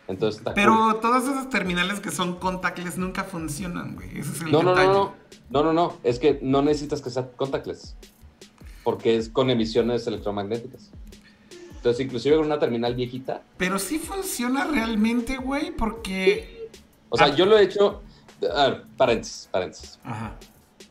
[0.07, 0.99] Entonces está Pero cool.
[1.01, 4.19] todas esas terminales que son contactless nunca funcionan, güey.
[4.19, 4.87] Ese es el No, no, detalle.
[4.87, 5.13] no, no,
[5.49, 7.95] no, no, no, es que no necesitas que sea contactless,
[8.83, 10.91] porque es con emisiones electromagnéticas.
[11.77, 16.69] Entonces, inclusive con una terminal viejita, Pero sí funciona realmente, güey, porque.
[17.09, 17.35] o sea, Ah.
[17.35, 18.01] yo lo he hecho,
[18.55, 19.99] a ver, paréntesis, paréntesis.
[20.03, 20.35] Ajá.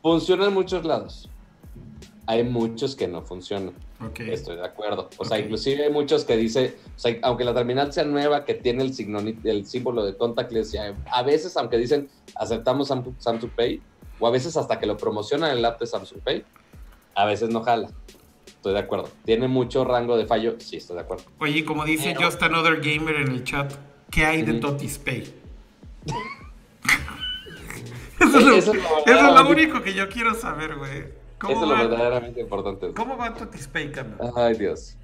[0.02, 1.28] Funciona en muchos lados.
[2.26, 3.74] Hay muchos que no funcionan.
[4.18, 5.08] Estoy de acuerdo.
[5.18, 8.54] O sea, inclusive hay muchos que dice, o sea, aunque la terminal sea nueva, que
[8.54, 13.50] tiene el, signo, el símbolo de contactless, ya, a veces, aunque dicen aceptamos Samsung, Samsung
[13.50, 13.80] Pay,
[14.20, 16.44] o a veces hasta que lo promocionan en el app de Samsung Pay,
[17.14, 17.88] a veces no jala.
[18.46, 19.08] Estoy de acuerdo.
[19.24, 20.54] ¿Tiene mucho rango de fallo?
[20.58, 21.24] Sí, estoy de acuerdo.
[21.38, 23.72] Oye, como dice Pero- Just Another Gamer en el chat,
[24.10, 24.54] ¿qué hay de.
[24.54, 25.32] Totis Pay?
[28.20, 30.76] eso, es lo, Eso es lo eso es lo verdaderamente- único que yo quiero saber,
[30.76, 31.04] güey.
[31.38, 32.92] Eso ¿Cómo, es lo verdaderamente importante.
[32.94, 34.16] ¿Cómo va Totis Pay, Cam?
[34.36, 34.96] Ay, Dios.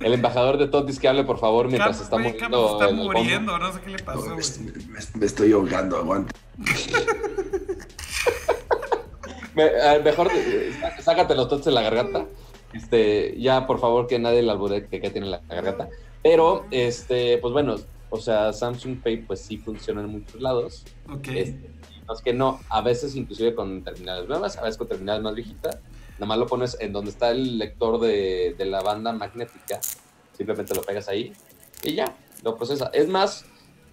[0.00, 3.58] El embajador de Totis que hable, por favor, mientras Cam, está Cam está en muriendo,
[3.58, 4.42] no sé qué le pasó, No, me,
[4.92, 6.34] me- me estoy ahogando, aguanta.
[9.54, 9.70] Me-
[10.04, 12.26] mejor eh, sá- sácate los totes de la garganta.
[12.74, 15.88] Este, ya, por favor, que nadie le albure que, que tiene la garganta.
[16.22, 17.76] Pero, este, pues bueno,
[18.10, 20.84] o sea, Samsung Pay, pues sí funciona en muchos lados.
[21.10, 21.28] Ok.
[21.28, 21.70] Este,
[22.06, 25.34] no es que no, a veces inclusive con terminales nuevas, a veces con terminales más
[25.34, 25.78] viejitas.
[26.14, 29.80] Nada más lo pones en donde está el lector de, de la banda magnética.
[30.36, 31.32] Simplemente lo pegas ahí
[31.82, 32.90] y ya, lo procesa.
[32.92, 33.44] Es más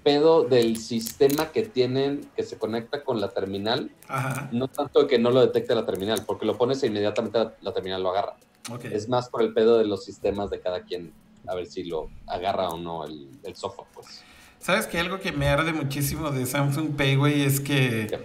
[0.03, 4.49] pedo del sistema que tienen que se conecta con la terminal Ajá.
[4.52, 7.73] no tanto que no lo detecte la terminal, porque lo pones e inmediatamente la, la
[7.73, 8.35] terminal lo agarra.
[8.84, 11.14] Es más por el pedo de los sistemas de cada quien,
[11.48, 14.23] a ver si lo agarra o no el, el software, pues.
[14.64, 18.19] ¿Sabes que algo que me arde muchísimo de Samsung Pay, güey, es que ¿Qué?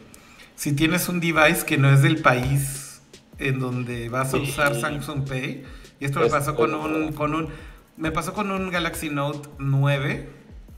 [0.54, 3.02] si tienes un device que no es del país
[3.38, 4.44] en donde vas a Sí.
[4.44, 5.64] usar Samsung Pay,
[5.98, 7.48] y esto me pasó con un, con un,
[7.96, 10.28] me pasó con un Galaxy Note 9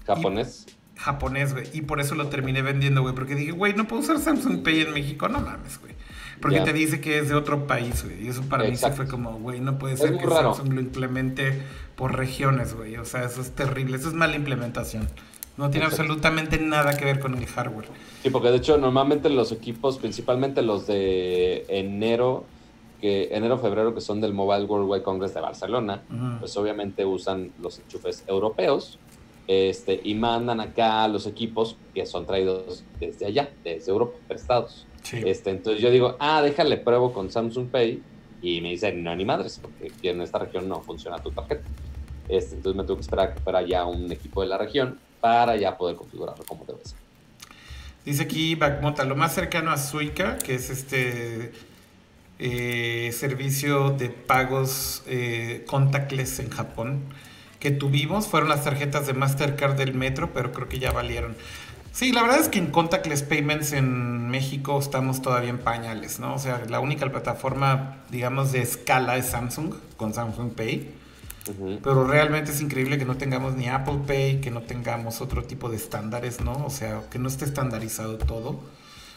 [0.06, 0.66] Japonés.
[0.96, 4.18] japonés, güey, y por eso lo terminé vendiendo, güey, porque dije, güey, no puedo usar
[4.18, 5.94] Samsung Pay en México, no mames, güey.
[6.40, 8.24] Porque te dice que es de otro país, güey.
[8.24, 8.96] Y eso para mí Exacto.
[8.96, 10.54] sí fue como, güey, no puede ser que raro.
[10.54, 11.60] Samsung lo implemente
[11.96, 12.96] por regiones, güey.
[12.96, 13.98] O sea, eso es terrible.
[13.98, 15.06] Eso es mala implementación.
[15.60, 16.04] No tiene Exacto.
[16.04, 17.88] absolutamente nada que ver con el hardware.
[18.22, 22.44] Sí, porque de hecho normalmente los equipos, principalmente los de enero,
[22.98, 26.38] que enero, febrero, que son del Mobile World Wide Congress de Barcelona, Ujú.
[26.40, 28.98] pues obviamente usan los enchufes europeos
[29.48, 34.86] este, y mandan acá los equipos que son traídos desde allá, desde Europa, prestados.
[35.02, 35.20] Sí.
[35.26, 38.02] Este, entonces yo digo, ah, déjale pruebo con Samsung Pay
[38.40, 41.64] y me dicen, no, ni madres, porque aquí en esta región no funciona tu tarjeta.
[42.30, 44.98] Este, entonces me tuve que esperar a que fuera ya un equipo de la región
[45.20, 46.98] para ya poder configurarlo como debe ser.
[48.04, 51.52] Dice aquí Backmota, lo más cercano a Suica, que es este
[52.38, 57.02] eh, servicio de pagos eh, contactless en Japón,
[57.58, 61.36] que tuvimos, fueron las tarjetas de Mastercard del metro, pero creo que ya valieron.
[61.92, 66.34] Sí, la verdad es que en contactless payments en México estamos todavía en pañales, ¿no?
[66.34, 70.99] O sea, la única plataforma, digamos, de escala es Samsung, con Samsung Pay.
[71.82, 75.68] Pero realmente es increíble que no tengamos ni Apple Pay, que no tengamos otro tipo
[75.68, 76.52] de estándares, ¿no?
[76.66, 78.60] O sea, que no esté estandarizado todo.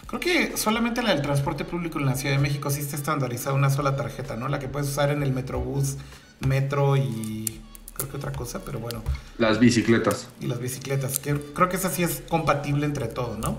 [0.07, 3.55] Creo que solamente la del transporte público en la Ciudad de México sí está estandarizada
[3.55, 4.47] una sola tarjeta, ¿no?
[4.49, 5.97] La que puedes usar en el Metrobús,
[6.41, 7.61] Metro y
[7.93, 9.01] creo que otra cosa, pero bueno.
[9.37, 10.27] Las bicicletas.
[10.41, 13.57] Y las bicicletas, que creo que esa sí es compatible entre todo, ¿no?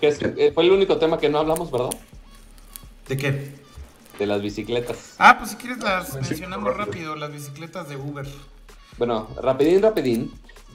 [0.00, 1.90] Que es- eh, fue el único tema que no hablamos, ¿verdad?
[3.08, 3.61] ¿De qué?
[4.18, 5.14] De las bicicletas.
[5.18, 6.84] Ah, pues si quieres las mencionamos rápido.
[6.84, 8.26] rápido, las bicicletas de Uber.
[8.98, 10.32] Bueno, rapidín, rapidín.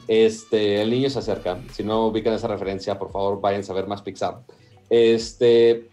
[0.08, 1.60] Este, el niño se acerca.
[1.74, 4.40] Si no ubican esa referencia, por favor, vayan a ver más Pixar.
[4.90, 5.90] Este,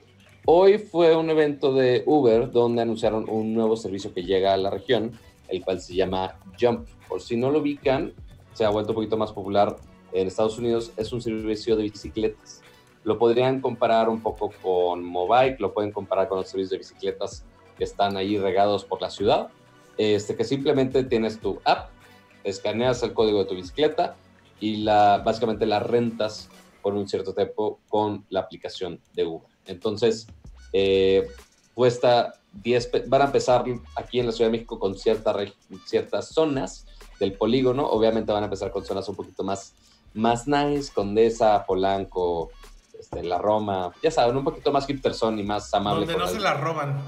[0.46, 4.70] hoy fue un evento de Uber donde anunciaron un nuevo servicio que llega a la
[4.70, 5.12] región,
[5.48, 6.88] el cual se llama Jump.
[7.08, 8.12] Por si no lo ubican,
[8.52, 9.76] se ha vuelto un poquito más popular
[10.12, 10.92] en Estados Unidos.
[10.96, 12.63] Es un servicio de bicicletas.
[13.04, 17.44] Lo podrían comparar un poco con Mobike, lo pueden comparar con los servicios de bicicletas
[17.78, 19.48] que están ahí regados por la ciudad.
[19.96, 21.90] Este, que simplemente tienes tu app,
[22.42, 24.16] escaneas el código de tu bicicleta
[24.58, 26.48] y la, básicamente la rentas
[26.82, 29.48] por un cierto tiempo con la aplicación de Uber.
[29.66, 30.28] Entonces,
[30.72, 31.26] eh,
[31.74, 33.64] cuesta 10, pe- van a empezar
[33.96, 35.34] aquí en la Ciudad de México con cierta
[35.86, 36.86] ciertas zonas
[37.20, 39.74] del polígono, obviamente van a empezar con zonas un poquito más,
[40.12, 42.50] más nice, Condesa, Polanco,
[43.16, 46.06] este, La Roma, ya saben, un poquito más hipsterson y más amable.
[46.06, 46.54] Donde no la se vida.
[46.54, 47.02] la roban.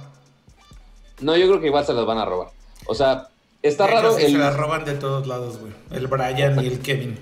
[1.21, 2.49] No, yo creo que igual se las van a robar.
[2.87, 3.29] O sea,
[3.63, 4.33] está raro el...
[4.33, 5.73] Se la roban de todos lados, güey.
[5.91, 7.19] El Brian y el Kevin.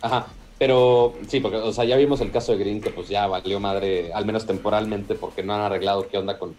[0.00, 0.26] Ajá,
[0.58, 3.60] pero sí, porque, o sea, ya vimos el caso de Green que pues ya valió
[3.60, 6.54] madre, al menos temporalmente, porque no han arreglado qué onda con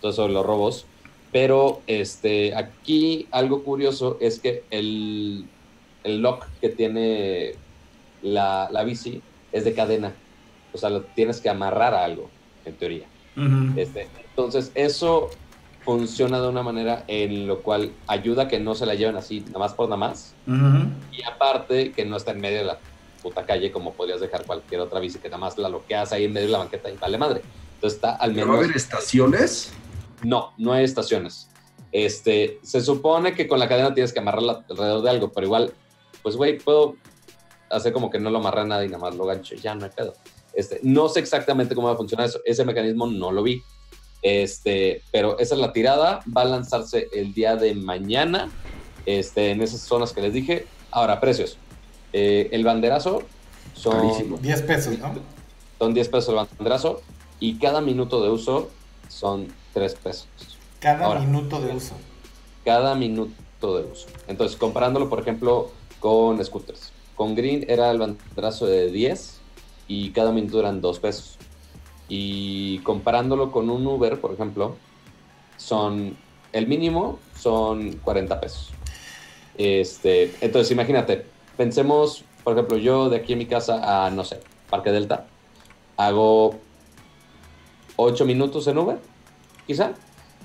[0.00, 0.86] todo eso de los robos.
[1.32, 5.46] Pero este, aquí algo curioso es que el,
[6.04, 7.54] el lock que tiene
[8.22, 9.22] la, la bici
[9.52, 10.14] es de cadena.
[10.76, 12.30] O sea, lo tienes que amarrar a algo,
[12.64, 13.06] en teoría.
[13.76, 15.30] Este, entonces, eso
[15.84, 19.40] funciona de una manera en lo cual ayuda a que no se la lleven así,
[19.40, 20.34] nada más por nada más.
[21.12, 22.78] Y aparte, que no está en medio de la
[23.22, 26.32] puta calle como podrías dejar cualquier otra bici que nada más la bloqueas ahí en
[26.32, 27.42] medio de la banqueta y vale madre.
[27.74, 28.64] Entonces está al ¿Pero va a menos...
[28.66, 29.72] haber estaciones?
[30.22, 31.48] No, no hay estaciones.
[31.92, 35.72] Este, se supone que con la cadena tienes que amarrarla alrededor de algo, pero igual,
[36.22, 36.96] pues güey, puedo
[37.70, 39.90] hacer como que no lo amarra nada y nada más lo gancho, ya no hay
[39.90, 40.14] pedo.
[40.56, 43.62] Este, no sé exactamente cómo va a funcionar eso, ese mecanismo no lo vi.
[44.22, 48.50] Este, pero esa es la tirada, va a lanzarse el día de mañana,
[49.04, 50.66] este, en esas zonas que les dije.
[50.90, 51.58] Ahora, precios.
[52.12, 53.22] Eh, el banderazo
[53.74, 54.38] son, Carísimo.
[54.38, 55.12] 10 pesos, ¿no?
[55.78, 57.02] son 10 pesos el banderazo
[57.38, 58.70] y cada minuto de uso
[59.08, 60.26] son 3 pesos
[60.80, 61.20] Cada Ahora.
[61.20, 61.92] minuto de uso.
[62.64, 64.06] cada minuto de uso.
[64.26, 65.70] Entonces, comparándolo, por ejemplo,
[66.00, 66.92] con scooters.
[67.14, 69.35] Con Green era el banderazo de 10
[69.88, 71.36] y cada minuto eran 2 pesos.
[72.08, 74.76] Y comparándolo con un Uber, por ejemplo,
[75.56, 76.16] son
[76.52, 78.70] el mínimo son 40 pesos.
[79.58, 81.26] Este, entonces, imagínate,
[81.56, 84.40] pensemos, por ejemplo, yo de aquí en mi casa a, no sé,
[84.70, 85.26] Parque Delta,
[85.96, 86.54] hago
[87.96, 88.98] 8 minutos en Uber,
[89.66, 89.92] quizá,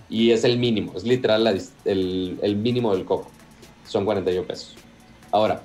[0.09, 1.47] y es el mínimo, es literal
[1.85, 3.30] el, el mínimo del coco.
[3.88, 4.76] Son 41 pesos.
[5.31, 5.61] Ahora,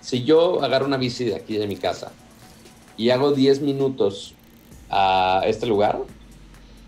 [0.00, 2.12] si yo agarro una bici de aquí de mi casa
[2.96, 4.34] y hago 10 minutos
[4.90, 6.00] a este lugar,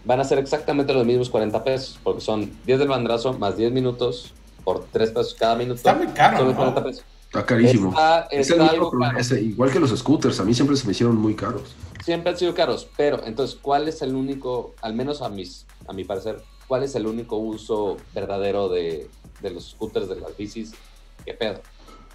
[0.04, 3.72] van a ser exactamente los mismos 40 pesos, porque son 10 del bandrazo más 10
[3.72, 4.32] minutos
[4.64, 5.76] por 3 pesos cada minuto.
[5.76, 6.60] Está muy caro, Son los ¿no?
[6.60, 7.04] 40 pesos.
[7.26, 7.90] Está carísimo.
[7.90, 9.20] Está, es está el mismo algo problema, caro.
[9.20, 11.74] es igual que los scooters, a mí siempre se me hicieron muy caros.
[12.04, 15.92] Siempre han sido caros, pero entonces, ¿cuál es el único, al menos a, mis, a
[15.92, 19.10] mi parecer, cuál es el único uso verdadero de,
[19.42, 20.72] de los scooters, de las bicis?
[21.24, 21.60] ¿Qué pedo?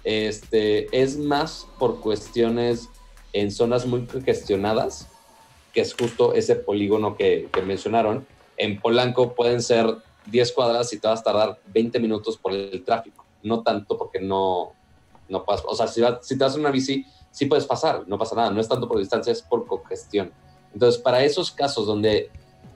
[0.04, 2.88] Este, es más por cuestiones
[3.32, 5.08] en zonas muy congestionadas
[5.72, 8.26] que es justo ese polígono que, que mencionaron.
[8.56, 9.86] En Polanco pueden ser
[10.26, 14.20] 10 cuadras y te vas a tardar 20 minutos por el tráfico, no tanto porque
[14.20, 14.72] no,
[15.28, 18.18] no pasas, o sea, si, si te vas en una bici, sí puedes pasar, no
[18.18, 20.30] pasa nada, no es tanto por distancia, es por congestión.
[20.72, 22.30] Entonces, para esos casos donde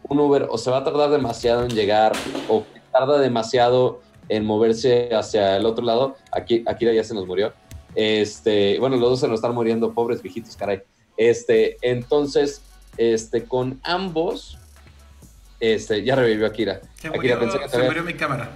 [0.09, 2.13] un Uber o se va a tardar demasiado en llegar
[2.49, 7.53] o tarda demasiado en moverse hacia el otro lado, aquí, aquí ya se nos murió.
[7.97, 10.83] Este, bueno, los dos se nos están muriendo, pobres viejitos, caray.
[11.17, 12.61] Este, entonces,
[12.99, 14.59] este, con ambos,
[15.61, 16.83] este, ya revivió Akira.
[17.01, 18.51] Se murió, pensé que se murió mi cámara.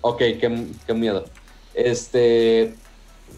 [0.00, 1.26] Ok, qué, qué, miedo.
[1.74, 2.74] Este,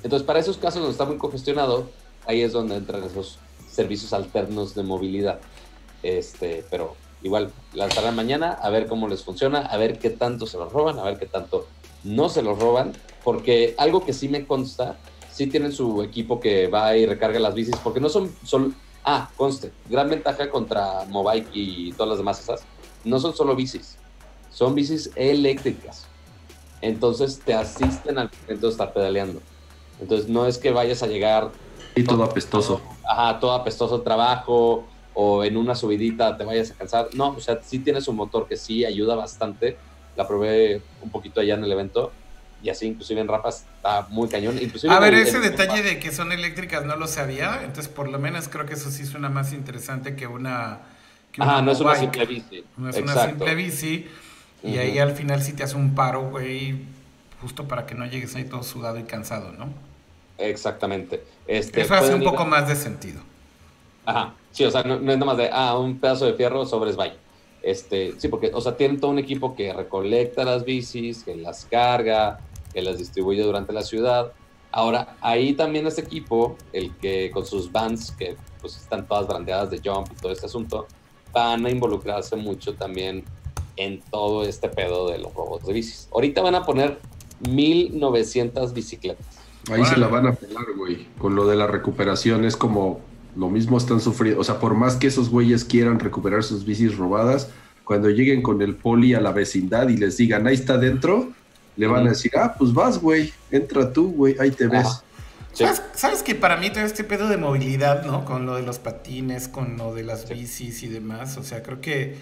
[0.04, 1.90] entonces, para esos casos donde está muy congestionado,
[2.26, 5.40] ahí es donde entran esos servicios alternos de movilidad.
[6.04, 6.94] Este, pero
[7.24, 10.98] igual lanzarán mañana a ver cómo les funciona, a ver qué tanto se los roban,
[11.00, 11.66] a ver qué tanto
[12.04, 12.92] no se los roban,
[13.24, 14.96] porque algo que sí me consta,
[15.34, 18.70] sí tienen su equipo que va y recarga las bicis, porque no son solo,
[19.04, 22.64] ah, conste, gran ventaja contra Mobike y todas las demás esas,
[23.04, 23.98] no son solo bicis,
[24.50, 26.06] son bicis eléctricas.
[26.80, 29.40] Entonces te asisten al momento de estar pedaleando.
[30.00, 31.50] Entonces no es que vayas a llegar...
[31.96, 32.80] Y todo apestoso.
[33.08, 34.84] Ajá, todo apestoso trabajo,
[35.14, 37.08] o en una subidita te vayas a cansar.
[37.14, 39.78] No, o sea, sí tienes un motor que sí ayuda bastante.
[40.14, 42.12] La probé un poquito allá en el evento
[42.64, 44.58] y así inclusive en Rafa está muy cañón.
[44.60, 48.18] Inclusive a ver, ese detalle de que son eléctricas no lo sabía, entonces por lo
[48.18, 50.78] menos creo que eso sí suena más interesante que una...
[51.30, 52.64] Que Ajá, no es una simple bici.
[52.78, 54.06] No es una simple bici
[54.62, 56.76] y ahí al final sí te hace un paro, güey,
[57.42, 59.68] justo para que no llegues ahí todo sudado y cansado, ¿no?
[60.38, 61.22] Exactamente.
[61.46, 63.20] Este, eso hace un poco más de sentido.
[64.06, 66.92] Ajá, sí, o sea, no, es nada más de, ah, un pedazo de fierro sobre
[66.92, 67.16] vaya.
[67.62, 71.66] Este, sí, porque, o sea, tienen todo un equipo que recolecta las bicis, que las
[71.66, 72.40] carga,
[72.74, 74.32] que las distribuye durante la ciudad.
[74.72, 79.70] Ahora, ahí también este equipo, el que con sus vans, que pues están todas brandeadas
[79.70, 80.86] de jump y todo este asunto,
[81.32, 83.24] van a involucrarse mucho también
[83.76, 86.08] en todo este pedo de los robots de bicis.
[86.12, 86.98] Ahorita van a poner
[87.48, 89.26] 1900 bicicletas.
[89.70, 91.06] Ahí se la van a pelar, güey.
[91.18, 93.00] Con lo de la recuperación es como
[93.36, 94.40] lo mismo están sufriendo.
[94.40, 97.50] O sea, por más que esos güeyes quieran recuperar sus bicis robadas,
[97.84, 101.32] cuando lleguen con el poli a la vecindad y les digan, ahí está dentro,
[101.76, 105.02] le van a decir, ah, pues vas, güey, entra tú, güey, ahí te ves.
[105.52, 108.24] ¿Sabes, que para mí todo este pedo de movilidad, ¿no?
[108.24, 111.80] Con lo de los patines, con lo de las bicis y demás, o sea, creo
[111.80, 112.16] que,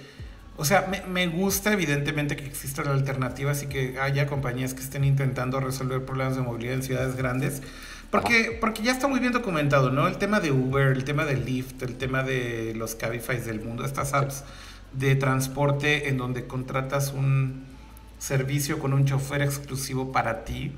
[0.56, 5.04] o sea, me, me gusta evidentemente que existan alternativas y que haya compañías que estén
[5.04, 7.62] intentando resolver problemas de movilidad en ciudades grandes,
[8.10, 10.06] porque, porque ya está muy bien documentado, ¿no?
[10.06, 13.86] El tema de Uber, el tema de Lyft, el tema de los Cabify del mundo,
[13.86, 14.44] estas apps
[14.92, 17.71] de transporte en donde contratas un
[18.22, 20.72] servicio con un chofer exclusivo para ti,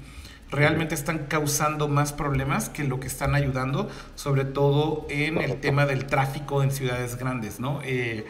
[0.51, 5.85] realmente están causando más problemas que lo que están ayudando, sobre todo en el tema
[5.85, 7.81] del tráfico en ciudades grandes, ¿no?
[7.85, 8.25] Eh,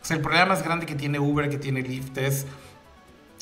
[0.00, 2.46] o sea, el problema más grande que tiene Uber, que tiene Lyft es,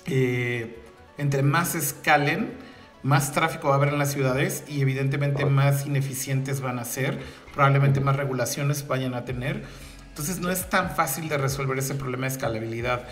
[0.06, 0.78] eh,
[1.18, 2.54] entre más escalen,
[3.02, 7.18] más tráfico va a haber en las ciudades y evidentemente más ineficientes van a ser,
[7.52, 9.62] probablemente más regulaciones vayan a tener.
[10.08, 13.04] Entonces no es tan fácil de resolver ese problema de escalabilidad.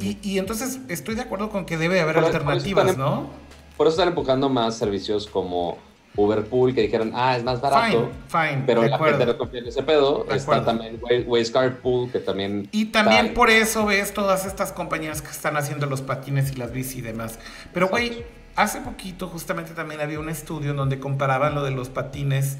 [0.00, 3.30] Y, entonces estoy de acuerdo con que debe haber alternativas, ¿no?
[3.76, 5.78] Por eso están empujando más servicios como
[6.14, 8.10] Uberpool, que dijeron, ah, es más barato.
[8.28, 8.62] Fine, fine.
[8.66, 10.26] Pero la gente no confía en ese pedo.
[10.30, 12.68] está también Waze Pool, que también.
[12.70, 16.72] Y también por eso ves todas estas compañías que están haciendo los patines y las
[16.72, 17.38] bici y demás.
[17.72, 18.24] Pero, güey
[18.56, 22.58] hace poquito justamente también había un estudio en donde comparaban lo de los patines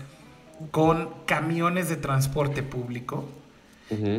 [0.70, 3.28] con camiones de transporte público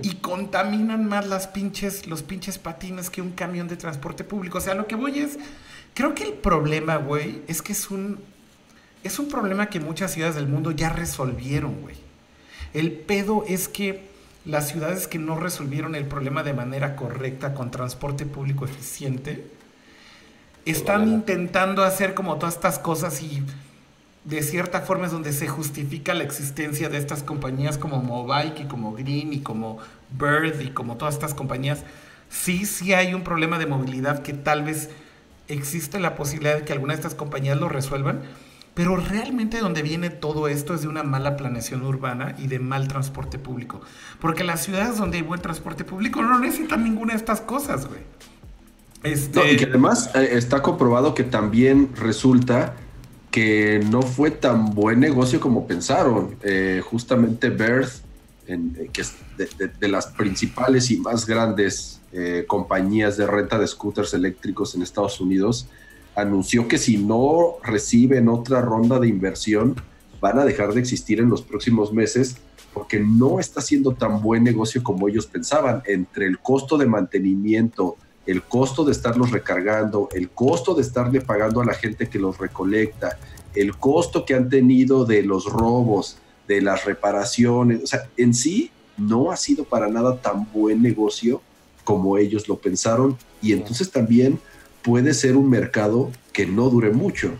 [0.01, 4.57] y contaminan más las pinches, los pinches patines que un camión de transporte público.
[4.57, 5.37] O sea, lo que voy es,
[5.93, 8.19] creo que el problema, güey, es que es un,
[9.03, 11.95] es un problema que muchas ciudades del mundo ya resolvieron, güey.
[12.73, 14.13] El pedo es que
[14.45, 19.45] las ciudades que no resolvieron el problema de manera correcta con transporte público eficiente,
[20.65, 23.43] están intentando hacer como todas estas cosas y
[24.25, 28.65] de cierta forma es donde se justifica la existencia de estas compañías como Mobike y
[28.65, 29.79] como Green y como
[30.11, 31.83] Bird y como todas estas compañías.
[32.29, 34.89] Sí, sí hay un problema de movilidad que tal vez
[35.47, 38.21] existe la posibilidad de que alguna de estas compañías lo resuelvan,
[38.73, 42.87] pero realmente donde viene todo esto es de una mala planeación urbana y de mal
[42.87, 43.81] transporte público.
[44.19, 47.99] Porque las ciudades donde hay buen transporte público no necesitan ninguna de estas cosas, güey.
[49.03, 49.51] Este...
[49.51, 52.73] y que además eh, está comprobado que también resulta
[53.33, 56.35] que no fue tan buen negocio como pensaron.
[56.43, 57.89] Eh, justamente Bird,
[58.45, 59.15] eh, que es
[59.79, 61.99] de, las principales y más grandes
[62.45, 65.67] compañías de renta de scooters eléctricos en Estados Unidos,
[66.15, 69.75] anunció que si no reciben otra ronda de inversión,
[70.21, 72.37] van a dejar de existir en los próximos meses
[72.71, 75.83] porque no está siendo tan buen negocio como ellos pensaban.
[75.85, 81.61] Entre el costo de mantenimiento, el costo de estarlos recargando, el costo de estarle pagando
[81.61, 83.17] a la gente que los recolecta,
[83.55, 86.17] el costo que han tenido de los robos,
[86.47, 91.41] de las reparaciones, o sea, en sí no ha sido para nada tan buen negocio
[91.83, 94.39] como ellos lo pensaron y entonces también
[94.81, 97.31] puede ser un mercado que no dure mucho.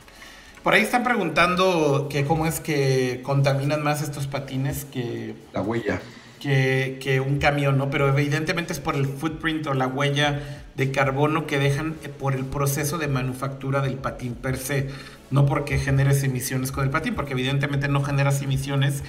[0.63, 5.35] Por ahí están preguntando que cómo es que contaminan más estos patines que...
[5.53, 6.01] La huella.
[6.39, 7.89] Que, que, un camión, ¿no?
[7.89, 12.33] Pero evidentemente es por el footprint o la huella de carbono que dejan eh, por
[12.33, 14.89] el proceso de manufactura del patín per se,
[15.31, 19.03] no porque generes emisiones con el patín, porque evidentemente no generas emisiones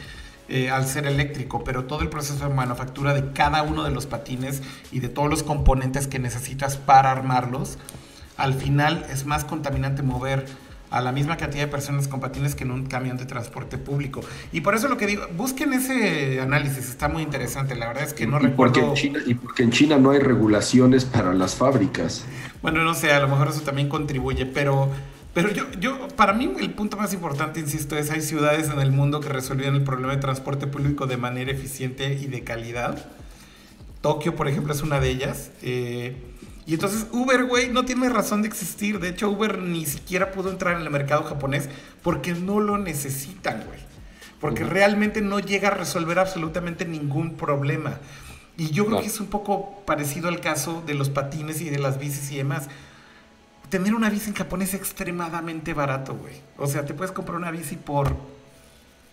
[0.49, 4.07] eh, al ser eléctrico, pero todo el proceso de manufactura de cada uno de los
[4.07, 4.63] patines
[4.93, 7.79] y de todos los componentes que necesitas para armarlos,
[8.37, 10.47] al final es más contaminante mover
[10.91, 14.21] a la misma cantidad de personas con patines que en un camión de transporte público.
[14.53, 17.75] Y por eso lo que digo, busquen ese análisis, está muy interesante.
[17.75, 18.75] La verdad es que no recuerdo.
[18.75, 22.25] Porque en China, y porque en China no hay regulaciones para las fábricas.
[22.63, 24.91] Bueno, no sé, a lo mejor eso también contribuye, pero
[25.35, 28.93] pero yo, yo, para mí el punto más importante, insisto, es hay ciudades en el
[28.93, 33.05] mundo que resolvieron el problema de transporte público de manera eficiente y de calidad.
[34.01, 35.51] Tokio, por ejemplo, es una de ellas.
[35.63, 36.17] Eh,
[36.67, 38.99] y entonces Uber, güey, no tiene razón de existir.
[38.99, 41.69] De hecho, Uber ni siquiera pudo entrar en el mercado japonés
[42.03, 43.81] porque no lo necesitan, güey.
[44.41, 47.99] Porque realmente no llega a resolver absolutamente ningún problema.
[48.57, 51.79] Y yo creo que es un poco parecido al caso de los patines y de
[51.79, 52.69] las bicis y demás
[53.75, 56.35] tener una bici en Japón es extremadamente barato, güey.
[56.57, 58.17] O sea, te puedes comprar una bici por,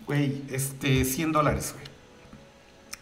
[0.06, 1.86] güey, este, 100 dólares, güey.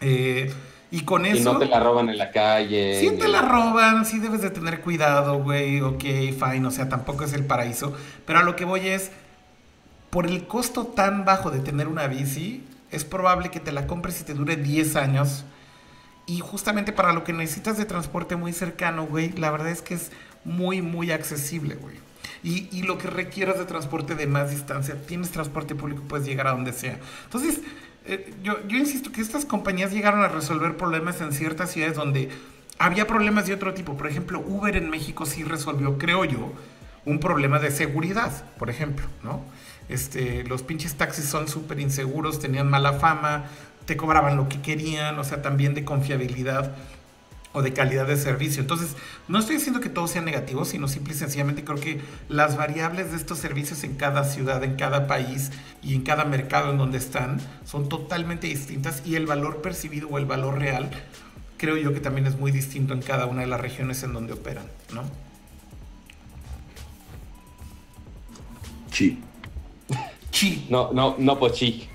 [0.00, 0.52] Eh,
[0.90, 1.38] y con eso...
[1.38, 3.00] Y no te la roban en la calle.
[3.00, 7.24] Sí te la roban, sí debes de tener cuidado, güey, ok, fine, o sea, tampoco
[7.24, 7.94] es el paraíso.
[8.26, 9.10] Pero a lo que voy es,
[10.10, 14.20] por el costo tan bajo de tener una bici, es probable que te la compres
[14.20, 15.44] y te dure 10 años.
[16.26, 19.94] Y justamente para lo que necesitas de transporte muy cercano, güey, la verdad es que
[19.94, 20.10] es
[20.44, 21.96] muy, muy accesible, güey.
[22.42, 26.46] Y, y, lo que requieras de transporte de más distancia, tienes transporte público, puedes llegar
[26.46, 26.98] a donde sea.
[27.24, 27.60] Entonces,
[28.06, 32.30] eh, yo, yo insisto que estas compañías llegaron a resolver problemas en ciertas ciudades donde
[32.78, 33.96] había problemas de otro tipo.
[33.96, 36.52] Por ejemplo, Uber en México sí resolvió, creo yo,
[37.04, 39.44] un problema de seguridad, por ejemplo, ¿no?
[39.88, 43.46] Este, los pinches taxis son súper inseguros, tenían mala fama,
[43.86, 46.76] te cobraban lo que querían, o sea, también de confiabilidad
[47.52, 48.60] o de calidad de servicio.
[48.60, 48.96] Entonces,
[49.28, 53.10] no estoy diciendo que todo sea negativo, sino simple y sencillamente creo que las variables
[53.10, 55.50] de estos servicios en cada ciudad, en cada país
[55.82, 60.18] y en cada mercado en donde están son totalmente distintas y el valor percibido o
[60.18, 60.90] el valor real
[61.60, 64.32] creo yo que también es muy distinto en cada una de las regiones en donde
[64.32, 64.64] operan,
[64.94, 65.02] ¿no?
[68.90, 69.18] Chi.
[70.30, 70.66] Chi.
[70.70, 71.86] No, no, no, pues chi.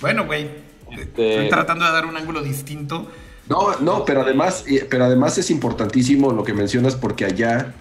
[0.00, 0.48] Bueno, güey.
[0.90, 3.10] Este estoy tratando de dar un ángulo distinto
[3.48, 7.74] no, no, pero además, pero además es importantísimo lo que mencionas porque allá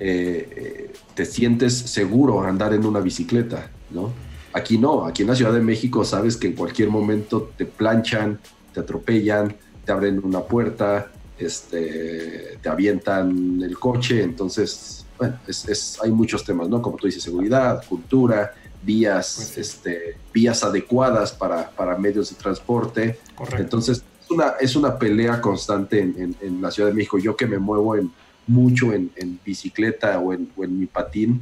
[0.00, 4.12] eh, eh, te sientes seguro andar en una bicicleta, ¿no?
[4.52, 8.38] Aquí no, aquí en la Ciudad de México sabes que en cualquier momento te planchan,
[8.72, 16.10] te atropellan, te abren una puerta, este, te avientan el coche, entonces, bueno, es, hay
[16.10, 16.82] muchos temas, ¿no?
[16.82, 23.18] Como tú dices, seguridad, cultura, vías, pues este, vías adecuadas para, para medios de transporte.
[23.34, 23.62] Correcto.
[23.62, 27.18] Entonces, una, es una pelea constante en, la Ciudad de México.
[27.18, 28.10] Yo que me muevo en,
[28.46, 29.10] mucho en,
[29.44, 31.40] bicicleta o en, mi patín,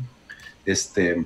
[0.64, 1.24] este,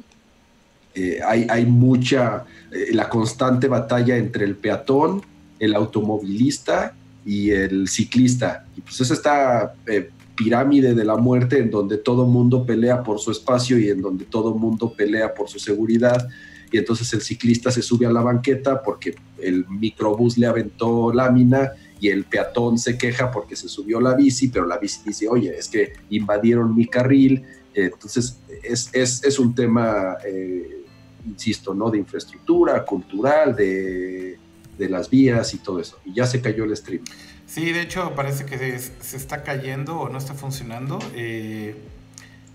[0.94, 5.22] eh, hay, hay, mucha, eh, la constante batalla entre el peatón,
[5.58, 8.66] el automovilista y el ciclista.
[8.76, 13.18] Y pues es esta eh, pirámide de la muerte en donde todo mundo pelea por
[13.18, 16.28] su espacio y en donde todo mundo pelea por su seguridad
[16.70, 21.72] y entonces el ciclista se sube a la banqueta porque el microbús le aventó lámina
[22.00, 25.56] y el peatón se queja porque se subió la bici, pero la bici dice, oye,
[25.56, 27.44] es que invadieron mi carril.
[27.74, 30.84] Entonces es, es, es un tema, eh,
[31.26, 31.90] insisto, ¿no?
[31.90, 34.38] De infraestructura, cultural, de,
[34.78, 35.98] de, las vías y todo eso.
[36.04, 37.02] Y ya se cayó el stream.
[37.46, 40.98] Sí, de hecho parece que se, está cayendo o no está funcionando.
[41.14, 41.74] Eh,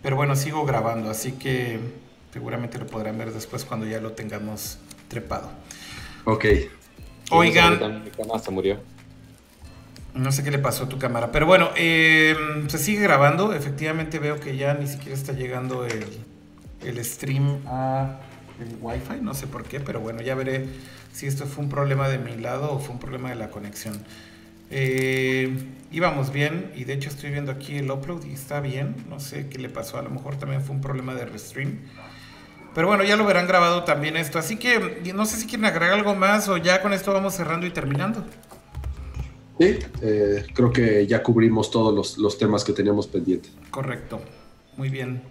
[0.02, 1.80] pero bueno, sigo grabando, así que
[2.36, 5.50] Seguramente lo podrán ver después cuando ya lo tengamos trepado.
[6.26, 6.44] Ok.
[7.32, 8.04] Oigan.
[8.04, 8.82] Mi cámara se murió.
[10.14, 11.32] No sé qué le pasó a tu cámara.
[11.32, 13.54] Pero bueno, em, se sigue grabando.
[13.54, 16.06] Efectivamente veo que ya ni siquiera está llegando el,
[16.84, 18.20] el stream a
[18.60, 19.22] el wifi.
[19.22, 20.68] No sé por qué, pero bueno, ya veré
[21.14, 23.98] si esto fue un problema de mi lado o fue un problema de la conexión.
[24.72, 25.58] Eh,
[25.90, 28.94] íbamos bien y de hecho estoy viendo aquí el upload y está bien.
[29.08, 29.98] No sé qué le pasó.
[29.98, 31.80] A lo mejor también fue un problema de restream.
[32.76, 34.38] Pero bueno, ya lo verán grabado también esto.
[34.38, 37.66] Así que no sé si quieren agregar algo más o ya con esto vamos cerrando
[37.66, 38.24] y terminando.
[39.58, 43.54] Sí, eh, creo que ya cubrimos todos los, temas que teníamos pendientes.
[43.72, 44.20] Correcto,
[44.76, 45.24] muy bien.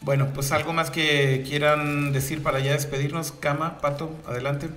[0.00, 3.32] Bueno, pues algo más que quieran decir para ya despedirnos.
[3.32, 4.68] Cama, Pato, adelante.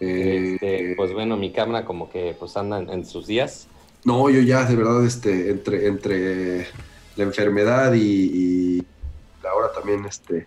[0.00, 3.68] Este, pues bueno, mi cámara como que pues anda en, sus días.
[4.06, 6.66] No, yo ya de verdad, este, entre, entre
[7.16, 8.82] la enfermedad y,
[9.48, 10.46] ahora también, este,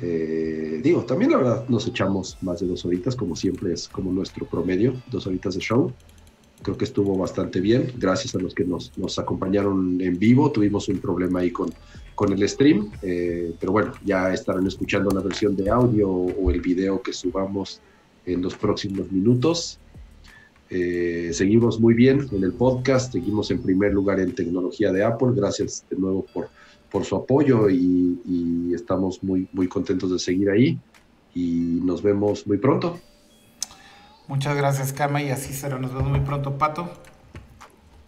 [0.00, 4.12] eh, digo, también la verdad nos echamos más de dos horitas, como siempre es como
[4.12, 5.92] nuestro promedio, dos horitas de show.
[6.62, 10.50] Creo que estuvo bastante bien, gracias a los que nos, nos acompañaron en vivo.
[10.50, 11.72] Tuvimos un problema ahí con,
[12.16, 16.60] con el stream, eh, pero bueno, ya estarán escuchando la versión de audio o el
[16.60, 17.80] video que subamos
[18.26, 19.78] en los próximos minutos.
[20.70, 25.28] Eh, seguimos muy bien en el podcast, seguimos en primer lugar en tecnología de Apple.
[25.34, 26.48] Gracias de nuevo por,
[26.90, 30.78] por su apoyo y, y, estamos muy, muy contentos de seguir ahí
[31.34, 32.98] y nos vemos muy pronto.
[34.26, 35.78] Muchas gracias, Kama, y así será.
[35.78, 36.88] Nos vemos muy pronto, Pato.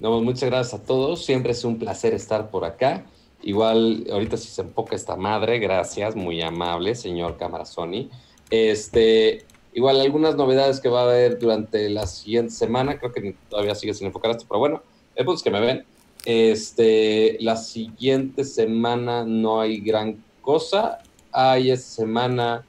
[0.00, 1.24] No, muchas gracias a todos.
[1.24, 3.04] Siempre es un placer estar por acá.
[3.42, 8.08] Igual, ahorita si se enfoca esta madre, gracias, muy amable, señor Cámara Sony.
[8.50, 13.74] Este, Igual algunas novedades que va a haber durante la siguiente semana, creo que todavía
[13.74, 14.82] sigue sin enfocar esto, pero bueno,
[15.14, 15.84] el punto es que me ven.
[16.24, 20.98] Este, la siguiente semana no hay gran cosa.
[21.32, 22.64] Hay esta semana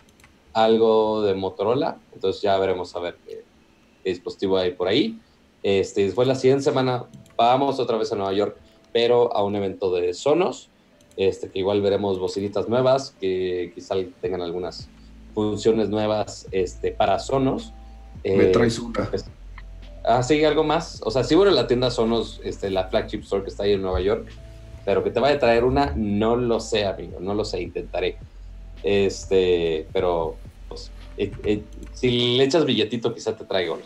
[0.53, 3.43] algo de Motorola, entonces ya veremos a ver qué,
[4.03, 5.19] dispositivo hay por ahí.
[5.63, 7.05] Este, después la siguiente semana
[7.37, 8.57] vamos otra vez a Nueva York,
[8.91, 10.69] pero a un evento de Sonos,
[11.17, 14.89] este, que igual veremos bocinitas nuevas, que quizá tengan algunas
[15.33, 17.73] funciones nuevas este, para Sonos.
[18.23, 19.09] Me eh, traes una.
[19.09, 19.25] Pues,
[20.03, 21.01] ah, sí, algo más.
[21.03, 23.81] O sea, sí, bueno, la tienda Sonos, este, la flagship store que está ahí en
[23.81, 24.27] Nueva York,
[24.85, 28.17] pero que te vaya a traer una, no lo sé, amigo, no lo sé, intentaré.
[28.83, 30.37] Este, pero,
[30.67, 31.63] pues, eh, eh,
[31.93, 33.83] si le echas billetito, quizá te traiga una.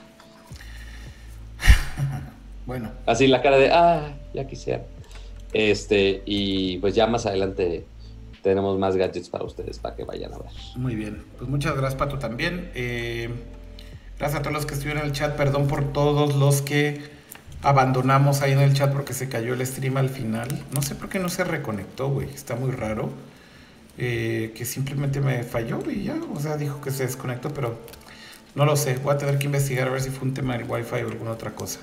[2.66, 2.92] bueno.
[3.06, 4.86] Así la cara de, ah, ya quisiera.
[5.54, 7.86] Este, y pues ya más adelante
[8.42, 10.52] tenemos más gadgets para ustedes para que vayan a ver.
[10.76, 12.70] Muy bien, pues muchas gracias Pato también.
[12.76, 13.30] Eh,
[14.20, 17.02] gracias a todos los que estuvieron en el chat, perdón por todos los que
[17.62, 20.48] abandonamos ahí en el chat porque se cayó el stream al final.
[20.74, 23.10] No sé por qué no se reconectó, güey, está muy raro.
[23.98, 27.80] Eh, que simplemente me falló y ya, o sea, dijo que se desconectó, pero
[28.54, 28.98] no lo sé.
[28.98, 31.32] Voy a tener que investigar a ver si fue un tema del wifi o alguna
[31.32, 31.80] otra cosa.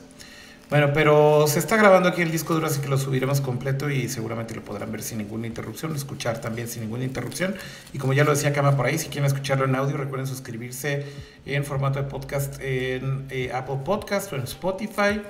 [0.73, 4.09] Bueno, pero se está grabando aquí el disco duro, así que lo subiremos completo y
[4.09, 7.55] seguramente lo podrán ver sin ninguna interrupción, escuchar también sin ninguna interrupción.
[7.93, 11.05] Y como ya lo decía Cama por ahí, si quieren escucharlo en audio, recuerden suscribirse
[11.45, 15.21] en formato de podcast en eh, Apple Podcast o en Spotify.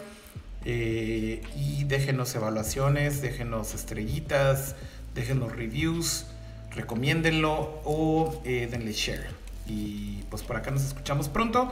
[0.65, 4.77] Eh, y déjenos evaluaciones, déjenos estrellitas,
[5.17, 6.27] déjenos reviews,
[6.71, 9.27] recomiéndenlo o eh, denle share.
[9.67, 11.69] Y pues por acá nos escuchamos pronto.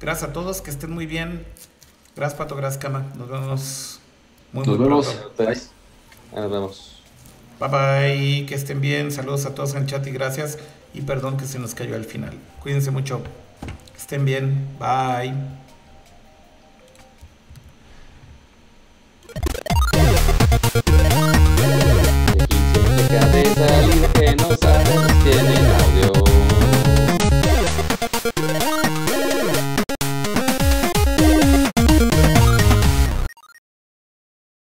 [0.00, 1.44] Gracias a todos, que estén muy bien.
[2.18, 2.56] Gracias, Pato.
[2.56, 3.04] Gracias, Cama.
[3.16, 4.00] Nos vemos
[4.52, 5.16] muy, Nos vemos.
[5.38, 5.56] Bye.
[6.34, 7.02] Nos vemos.
[7.60, 8.46] Bye bye.
[8.46, 9.12] Que estén bien.
[9.12, 10.58] Saludos a todos en el chat y gracias.
[10.92, 12.36] Y perdón que se nos cayó al final.
[12.60, 13.22] Cuídense mucho.
[13.92, 14.66] Que estén bien.
[14.80, 15.32] Bye.
[24.14, 26.18] que no sabes, tiene audio.